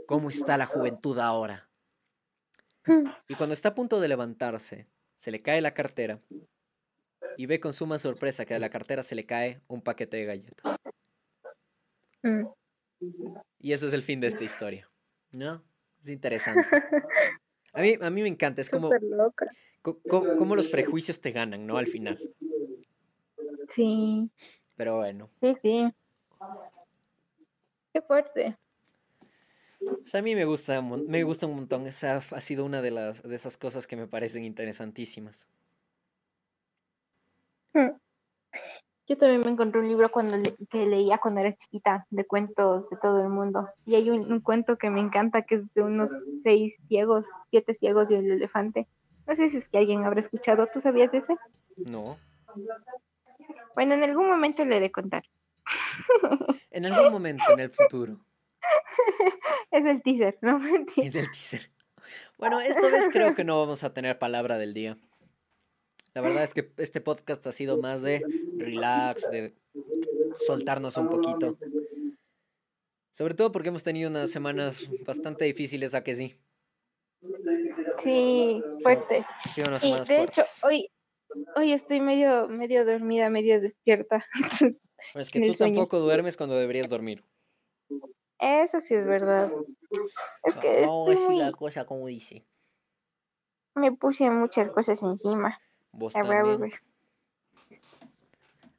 cómo 0.06 0.28
está 0.28 0.56
la 0.56 0.66
juventud 0.66 1.18
ahora. 1.18 1.68
Y 3.28 3.34
cuando 3.34 3.52
está 3.52 3.70
a 3.70 3.74
punto 3.74 4.00
de 4.00 4.08
levantarse, 4.08 4.86
se 5.14 5.30
le 5.30 5.42
cae 5.42 5.60
la 5.60 5.74
cartera 5.74 6.20
y 7.36 7.46
ve 7.46 7.60
con 7.60 7.72
suma 7.72 7.98
sorpresa 7.98 8.44
que 8.44 8.54
de 8.54 8.60
la 8.60 8.70
cartera 8.70 9.02
se 9.02 9.14
le 9.14 9.26
cae 9.26 9.60
un 9.68 9.82
paquete 9.82 10.16
de 10.16 10.24
galletas. 10.24 10.76
Mm. 12.22 12.46
Y 13.58 13.72
ese 13.72 13.86
es 13.86 13.92
el 13.92 14.02
fin 14.02 14.20
de 14.20 14.28
esta 14.28 14.44
historia. 14.44 14.88
¿No? 15.32 15.62
Es 16.00 16.08
interesante. 16.08 16.68
A 17.72 17.82
mí, 17.82 17.94
a 18.00 18.08
mí 18.08 18.22
me 18.22 18.28
encanta, 18.28 18.62
es 18.62 18.70
como, 18.70 18.90
como, 20.08 20.56
los 20.56 20.68
prejuicios 20.68 21.20
te 21.20 21.30
ganan, 21.30 21.66
¿no? 21.66 21.76
Al 21.76 21.86
final. 21.86 22.18
Sí. 23.68 24.30
Pero 24.76 24.96
bueno. 24.96 25.28
Sí, 25.42 25.52
sí. 25.54 25.92
Qué 27.92 28.00
fuerte. 28.00 28.56
O 29.86 30.06
sea, 30.06 30.20
a 30.20 30.22
mí 30.22 30.34
me 30.34 30.44
gusta, 30.44 30.80
me 30.82 31.22
gusta 31.22 31.46
un 31.46 31.56
montón. 31.56 31.86
Esa 31.86 32.16
ha 32.16 32.40
sido 32.40 32.64
una 32.64 32.82
de, 32.82 32.90
las, 32.90 33.22
de 33.22 33.34
esas 33.34 33.56
cosas 33.56 33.86
que 33.86 33.96
me 33.96 34.06
parecen 34.06 34.44
interesantísimas. 34.44 35.48
Hmm. 37.72 37.90
Yo 39.08 39.16
también 39.16 39.40
me 39.40 39.50
encontré 39.50 39.80
un 39.80 39.88
libro 39.88 40.08
cuando 40.08 40.36
que 40.68 40.84
leía 40.84 41.18
cuando 41.18 41.40
era 41.40 41.54
chiquita, 41.54 42.06
de 42.10 42.24
cuentos 42.24 42.90
de 42.90 42.96
todo 42.96 43.22
el 43.22 43.28
mundo. 43.28 43.68
Y 43.84 43.94
hay 43.94 44.10
un, 44.10 44.40
cuento 44.40 44.78
que 44.78 44.90
me 44.90 45.00
encanta, 45.00 45.42
que 45.42 45.56
es 45.56 45.72
de 45.74 45.82
unos 45.82 46.10
seis 46.42 46.76
ciegos, 46.88 47.26
siete 47.50 47.72
ciegos 47.72 48.10
y 48.10 48.14
el 48.14 48.30
elefante. 48.30 48.88
No 49.26 49.36
sé 49.36 49.48
si 49.48 49.58
es 49.58 49.68
que 49.68 49.78
alguien 49.78 50.02
habrá 50.02 50.18
escuchado. 50.18 50.66
¿Tú 50.72 50.80
sabías 50.80 51.12
de 51.12 51.18
ese? 51.18 51.36
No. 51.76 52.16
Bueno, 53.76 53.94
en 53.94 54.02
algún 54.02 54.28
momento 54.28 54.64
le 54.64 54.78
he 54.78 54.80
de 54.80 54.90
contar. 54.90 55.22
en 56.70 56.86
algún 56.86 57.12
momento, 57.12 57.44
en 57.52 57.60
el 57.60 57.70
futuro. 57.70 58.18
es 59.70 59.84
el 59.84 60.02
teaser, 60.02 60.38
¿no? 60.40 60.60
Es 60.96 61.14
el 61.14 61.26
teaser. 61.30 61.70
Bueno, 62.38 62.60
esta 62.60 62.88
vez 62.88 63.08
creo 63.12 63.34
que 63.34 63.44
no 63.44 63.58
vamos 63.58 63.84
a 63.84 63.92
tener 63.92 64.18
palabra 64.18 64.58
del 64.58 64.74
día. 64.74 64.96
La 66.14 66.22
verdad 66.22 66.44
es 66.44 66.54
que 66.54 66.72
este 66.78 67.00
podcast 67.00 67.46
ha 67.46 67.52
sido 67.52 67.76
más 67.76 68.02
de 68.02 68.22
relax, 68.56 69.30
de 69.30 69.54
soltarnos 70.34 70.96
un 70.96 71.10
poquito. 71.10 71.58
Sobre 73.10 73.34
todo 73.34 73.52
porque 73.52 73.68
hemos 73.68 73.82
tenido 73.82 74.08
unas 74.10 74.30
semanas 74.30 74.90
bastante 75.06 75.44
difíciles, 75.44 75.94
¿a 75.94 76.02
que 76.02 76.14
sí? 76.14 76.38
Sí, 78.02 78.62
fuerte. 78.82 79.26
y 79.82 80.04
de 80.04 80.22
hecho, 80.22 80.42
hoy, 80.62 80.90
hoy 81.56 81.72
estoy 81.72 82.00
medio, 82.00 82.48
medio 82.48 82.84
dormida, 82.84 83.30
medio 83.30 83.60
despierta. 83.60 84.24
Bueno, 85.12 85.22
es 85.22 85.30
que 85.30 85.46
tú 85.46 85.52
tampoco 85.52 85.98
duermes 86.00 86.38
cuando 86.38 86.56
deberías 86.56 86.88
dormir. 86.88 87.22
Eso 88.38 88.80
sí 88.80 88.94
es 88.94 89.04
verdad. 89.04 89.50
Es 90.44 90.56
que 90.56 90.82
no, 90.84 91.10
es 91.10 91.28
la 91.30 91.52
cosa 91.52 91.86
como 91.86 92.06
dice. 92.06 92.46
Me 93.74 93.92
puse 93.92 94.30
muchas 94.30 94.70
cosas 94.70 95.02
encima. 95.02 95.60
Vos 95.92 96.12
también. 96.12 96.72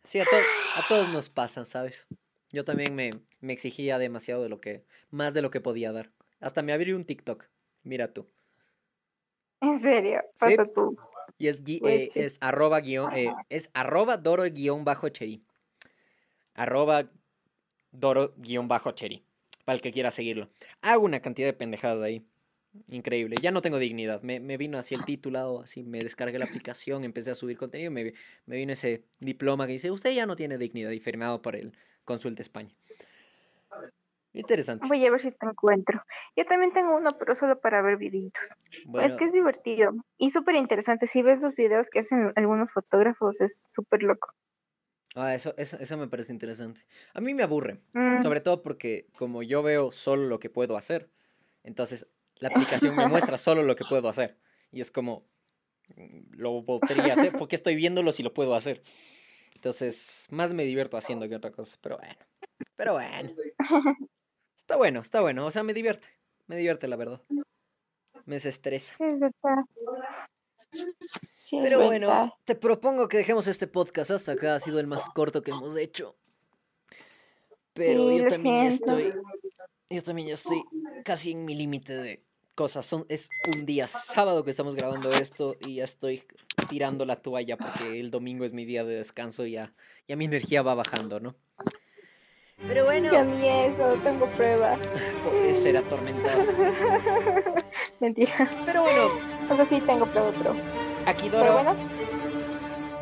Sí, 0.03 0.19
a, 0.19 0.23
a, 0.23 0.87
todos 0.87 1.09
nos 1.09 1.29
pasan, 1.29 1.65
¿sabes? 1.65 2.07
Yo 2.51 2.63
también 2.63 2.95
me, 2.95 3.11
me, 3.41 3.53
exigía 3.53 3.97
demasiado 3.99 4.41
de 4.41 4.49
lo 4.49 4.61
que, 4.61 4.85
más 5.09 5.33
de 5.33 5.41
lo 5.41 5.51
que 5.51 5.59
podía 5.59 5.91
dar. 5.91 6.11
Hasta 6.39 6.61
me 6.61 6.71
abrí 6.71 6.93
un 6.93 7.03
TikTok. 7.03 7.45
Mira 7.83 8.13
tú. 8.13 8.25
¿En 9.59 9.81
serio? 9.81 10.21
¿Sí? 10.35 10.55
tú. 10.73 10.97
Y 11.37 11.47
es, 11.47 11.61
eh, 11.67 12.11
es 12.15 12.37
arroba 12.41 12.79
guion, 12.79 13.13
eh, 13.13 13.33
es 13.49 13.69
arroba 13.73 14.17
doro 14.17 14.43
guion 14.43 14.85
bajo 14.85 15.09
cheri. 15.09 15.43
Arroba 16.53 17.11
doro 17.91 18.33
guion 18.37 18.67
bajo 18.67 18.91
cheri. 18.91 19.26
Para 19.67 19.75
el 19.75 19.81
que 19.81 19.91
quiera 19.91 20.11
seguirlo. 20.11 20.49
Hago 20.81 21.03
una 21.03 21.19
cantidad 21.19 21.45
de 21.45 21.51
pendejadas 21.51 22.01
ahí. 22.01 22.25
Increíble. 22.87 23.35
Ya 23.41 23.51
no 23.51 23.61
tengo 23.61 23.79
dignidad. 23.79 24.21
Me, 24.21 24.39
vino 24.55 24.77
así 24.77 24.95
el 24.95 25.03
titulado, 25.03 25.59
así 25.59 25.83
me 25.83 26.01
descargué 26.01 26.39
la 26.39 26.45
aplicación, 26.45 27.03
empecé 27.03 27.31
a 27.31 27.35
subir 27.35 27.57
contenido, 27.57 27.91
me, 27.91 28.13
me 28.45 28.55
vino 28.55 28.71
ese 28.71 29.03
diploma 29.19 29.67
que 29.67 29.73
dice, 29.73 29.91
usted 29.91 30.11
ya 30.11 30.25
no 30.25 30.37
tiene 30.37 30.57
dignidad 30.57 30.91
y 30.91 31.01
firmado 31.01 31.41
por 31.41 31.57
el 31.57 31.73
cónsul 32.05 32.35
de 32.35 32.43
España. 32.43 32.73
Interesante. 34.31 34.87
Voy 34.87 35.05
a 35.05 35.11
ver 35.11 35.19
si 35.19 35.31
te 35.31 35.45
encuentro. 35.45 36.01
Yo 36.37 36.45
también 36.45 36.71
tengo 36.71 36.95
uno, 36.95 37.17
pero 37.19 37.35
solo 37.35 37.59
para 37.59 37.81
ver 37.81 37.97
videitos. 37.97 38.55
es 39.01 39.15
que 39.15 39.25
es 39.25 39.33
divertido 39.33 39.91
y 40.17 40.31
súper 40.31 40.55
interesante. 40.55 41.07
Si 41.07 41.21
ves 41.23 41.41
los 41.41 41.55
videos 41.55 41.89
que 41.89 41.99
hacen 41.99 42.31
algunos 42.37 42.71
fotógrafos, 42.71 43.41
es 43.41 43.65
súper 43.69 44.03
loco. 44.03 44.33
Ah, 45.19 45.33
eso, 45.33 45.55
eso, 45.57 45.77
eso, 45.79 45.97
me 45.97 46.07
parece 46.07 46.31
interesante. 46.31 46.85
A 47.15 47.21
mí 47.21 47.33
me 47.33 47.41
aburre, 47.41 47.81
mm. 47.93 48.21
sobre 48.21 48.39
todo 48.39 48.61
porque 48.61 49.07
como 49.15 49.41
yo 49.41 49.63
veo 49.63 49.91
solo 49.91 50.27
lo 50.27 50.39
que 50.39 50.51
puedo 50.51 50.77
hacer, 50.77 51.09
entonces 51.63 52.05
la 52.35 52.49
aplicación 52.49 52.95
me 52.95 53.07
muestra 53.31 53.39
solo 53.39 53.63
lo 53.63 53.75
que 53.75 53.83
puedo 53.83 54.09
hacer. 54.09 54.37
Y 54.71 54.79
es 54.79 54.91
como, 54.91 55.27
mm, 55.95 56.35
lo 56.37 56.63
podría 56.63 57.13
hacer 57.13 57.31
porque 57.35 57.55
estoy 57.55 57.75
viéndolo 57.75 58.11
si 58.11 58.21
lo 58.21 58.31
puedo 58.31 58.53
hacer. 58.53 58.83
Entonces, 59.55 60.27
más 60.29 60.53
me 60.53 60.65
divierto 60.65 60.97
haciendo 60.97 61.27
que 61.27 61.35
otra 61.35 61.51
cosa, 61.51 61.79
pero 61.81 61.97
bueno. 61.97 62.15
Pero 62.75 62.93
bueno. 62.93 63.31
Está 64.55 64.75
bueno, 64.75 64.99
está 64.99 65.21
bueno, 65.21 65.47
o 65.47 65.51
sea, 65.51 65.63
me 65.63 65.73
divierte. 65.73 66.09
Me 66.45 66.57
divierte, 66.57 66.87
la 66.87 66.95
verdad. 66.95 67.21
Me 68.25 68.35
desestresa. 68.35 68.95
Pero 71.51 71.85
bueno, 71.85 72.37
te 72.45 72.55
propongo 72.55 73.07
que 73.07 73.17
dejemos 73.17 73.47
este 73.47 73.67
podcast 73.67 74.11
hasta 74.11 74.33
acá. 74.33 74.55
Ha 74.55 74.59
sido 74.59 74.79
el 74.79 74.87
más 74.87 75.09
corto 75.09 75.41
que 75.41 75.51
hemos 75.51 75.75
hecho. 75.77 76.15
Pero 77.73 78.11
yo 78.11 78.27
también 78.27 78.63
ya 78.63 78.67
estoy. 78.67 79.13
Yo 79.89 80.03
también 80.03 80.27
ya 80.27 80.33
estoy 80.33 80.61
casi 81.05 81.31
en 81.31 81.45
mi 81.45 81.55
límite 81.55 81.95
de 81.95 82.23
cosas. 82.55 82.85
Son, 82.85 83.05
es 83.07 83.29
un 83.55 83.65
día 83.65 83.87
sábado 83.87 84.43
que 84.43 84.51
estamos 84.51 84.75
grabando 84.75 85.13
esto 85.13 85.55
y 85.61 85.75
ya 85.75 85.85
estoy 85.85 86.23
tirando 86.69 87.05
la 87.05 87.15
toalla 87.15 87.55
porque 87.55 87.99
el 87.99 88.11
domingo 88.11 88.43
es 88.43 88.51
mi 88.51 88.65
día 88.65 88.83
de 88.83 88.95
descanso 88.95 89.45
y 89.45 89.51
ya, 89.51 89.73
ya 90.07 90.17
mi 90.17 90.25
energía 90.25 90.63
va 90.63 90.73
bajando, 90.73 91.19
¿no? 91.19 91.35
Pero 92.67 92.85
bueno. 92.85 93.15
a 93.15 93.23
mí 93.23 93.47
eso, 93.47 93.93
tengo 94.03 94.25
prueba. 94.25 94.77
Puede 95.23 95.53
ser 95.53 95.77
atormentado. 95.77 96.43
Mentira. 97.99 98.49
Pero 98.65 98.81
bueno. 98.81 99.36
O 99.49 99.55
sea, 99.55 99.65
sí 99.65 99.81
tengo 99.81 100.05
prueba, 100.05 100.31
pero. 100.37 100.55
Aquí 101.05 101.29
Doro. 101.29 101.75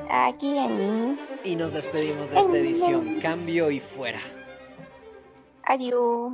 aquí 0.09 0.57
Ani. 0.57 1.17
Y 1.43 1.55
nos 1.55 1.73
despedimos 1.73 2.31
de 2.31 2.39
esta 2.39 2.57
edición. 2.57 3.19
Cambio 3.21 3.71
y 3.71 3.79
fuera. 3.79 4.19
Adiós. 5.63 6.33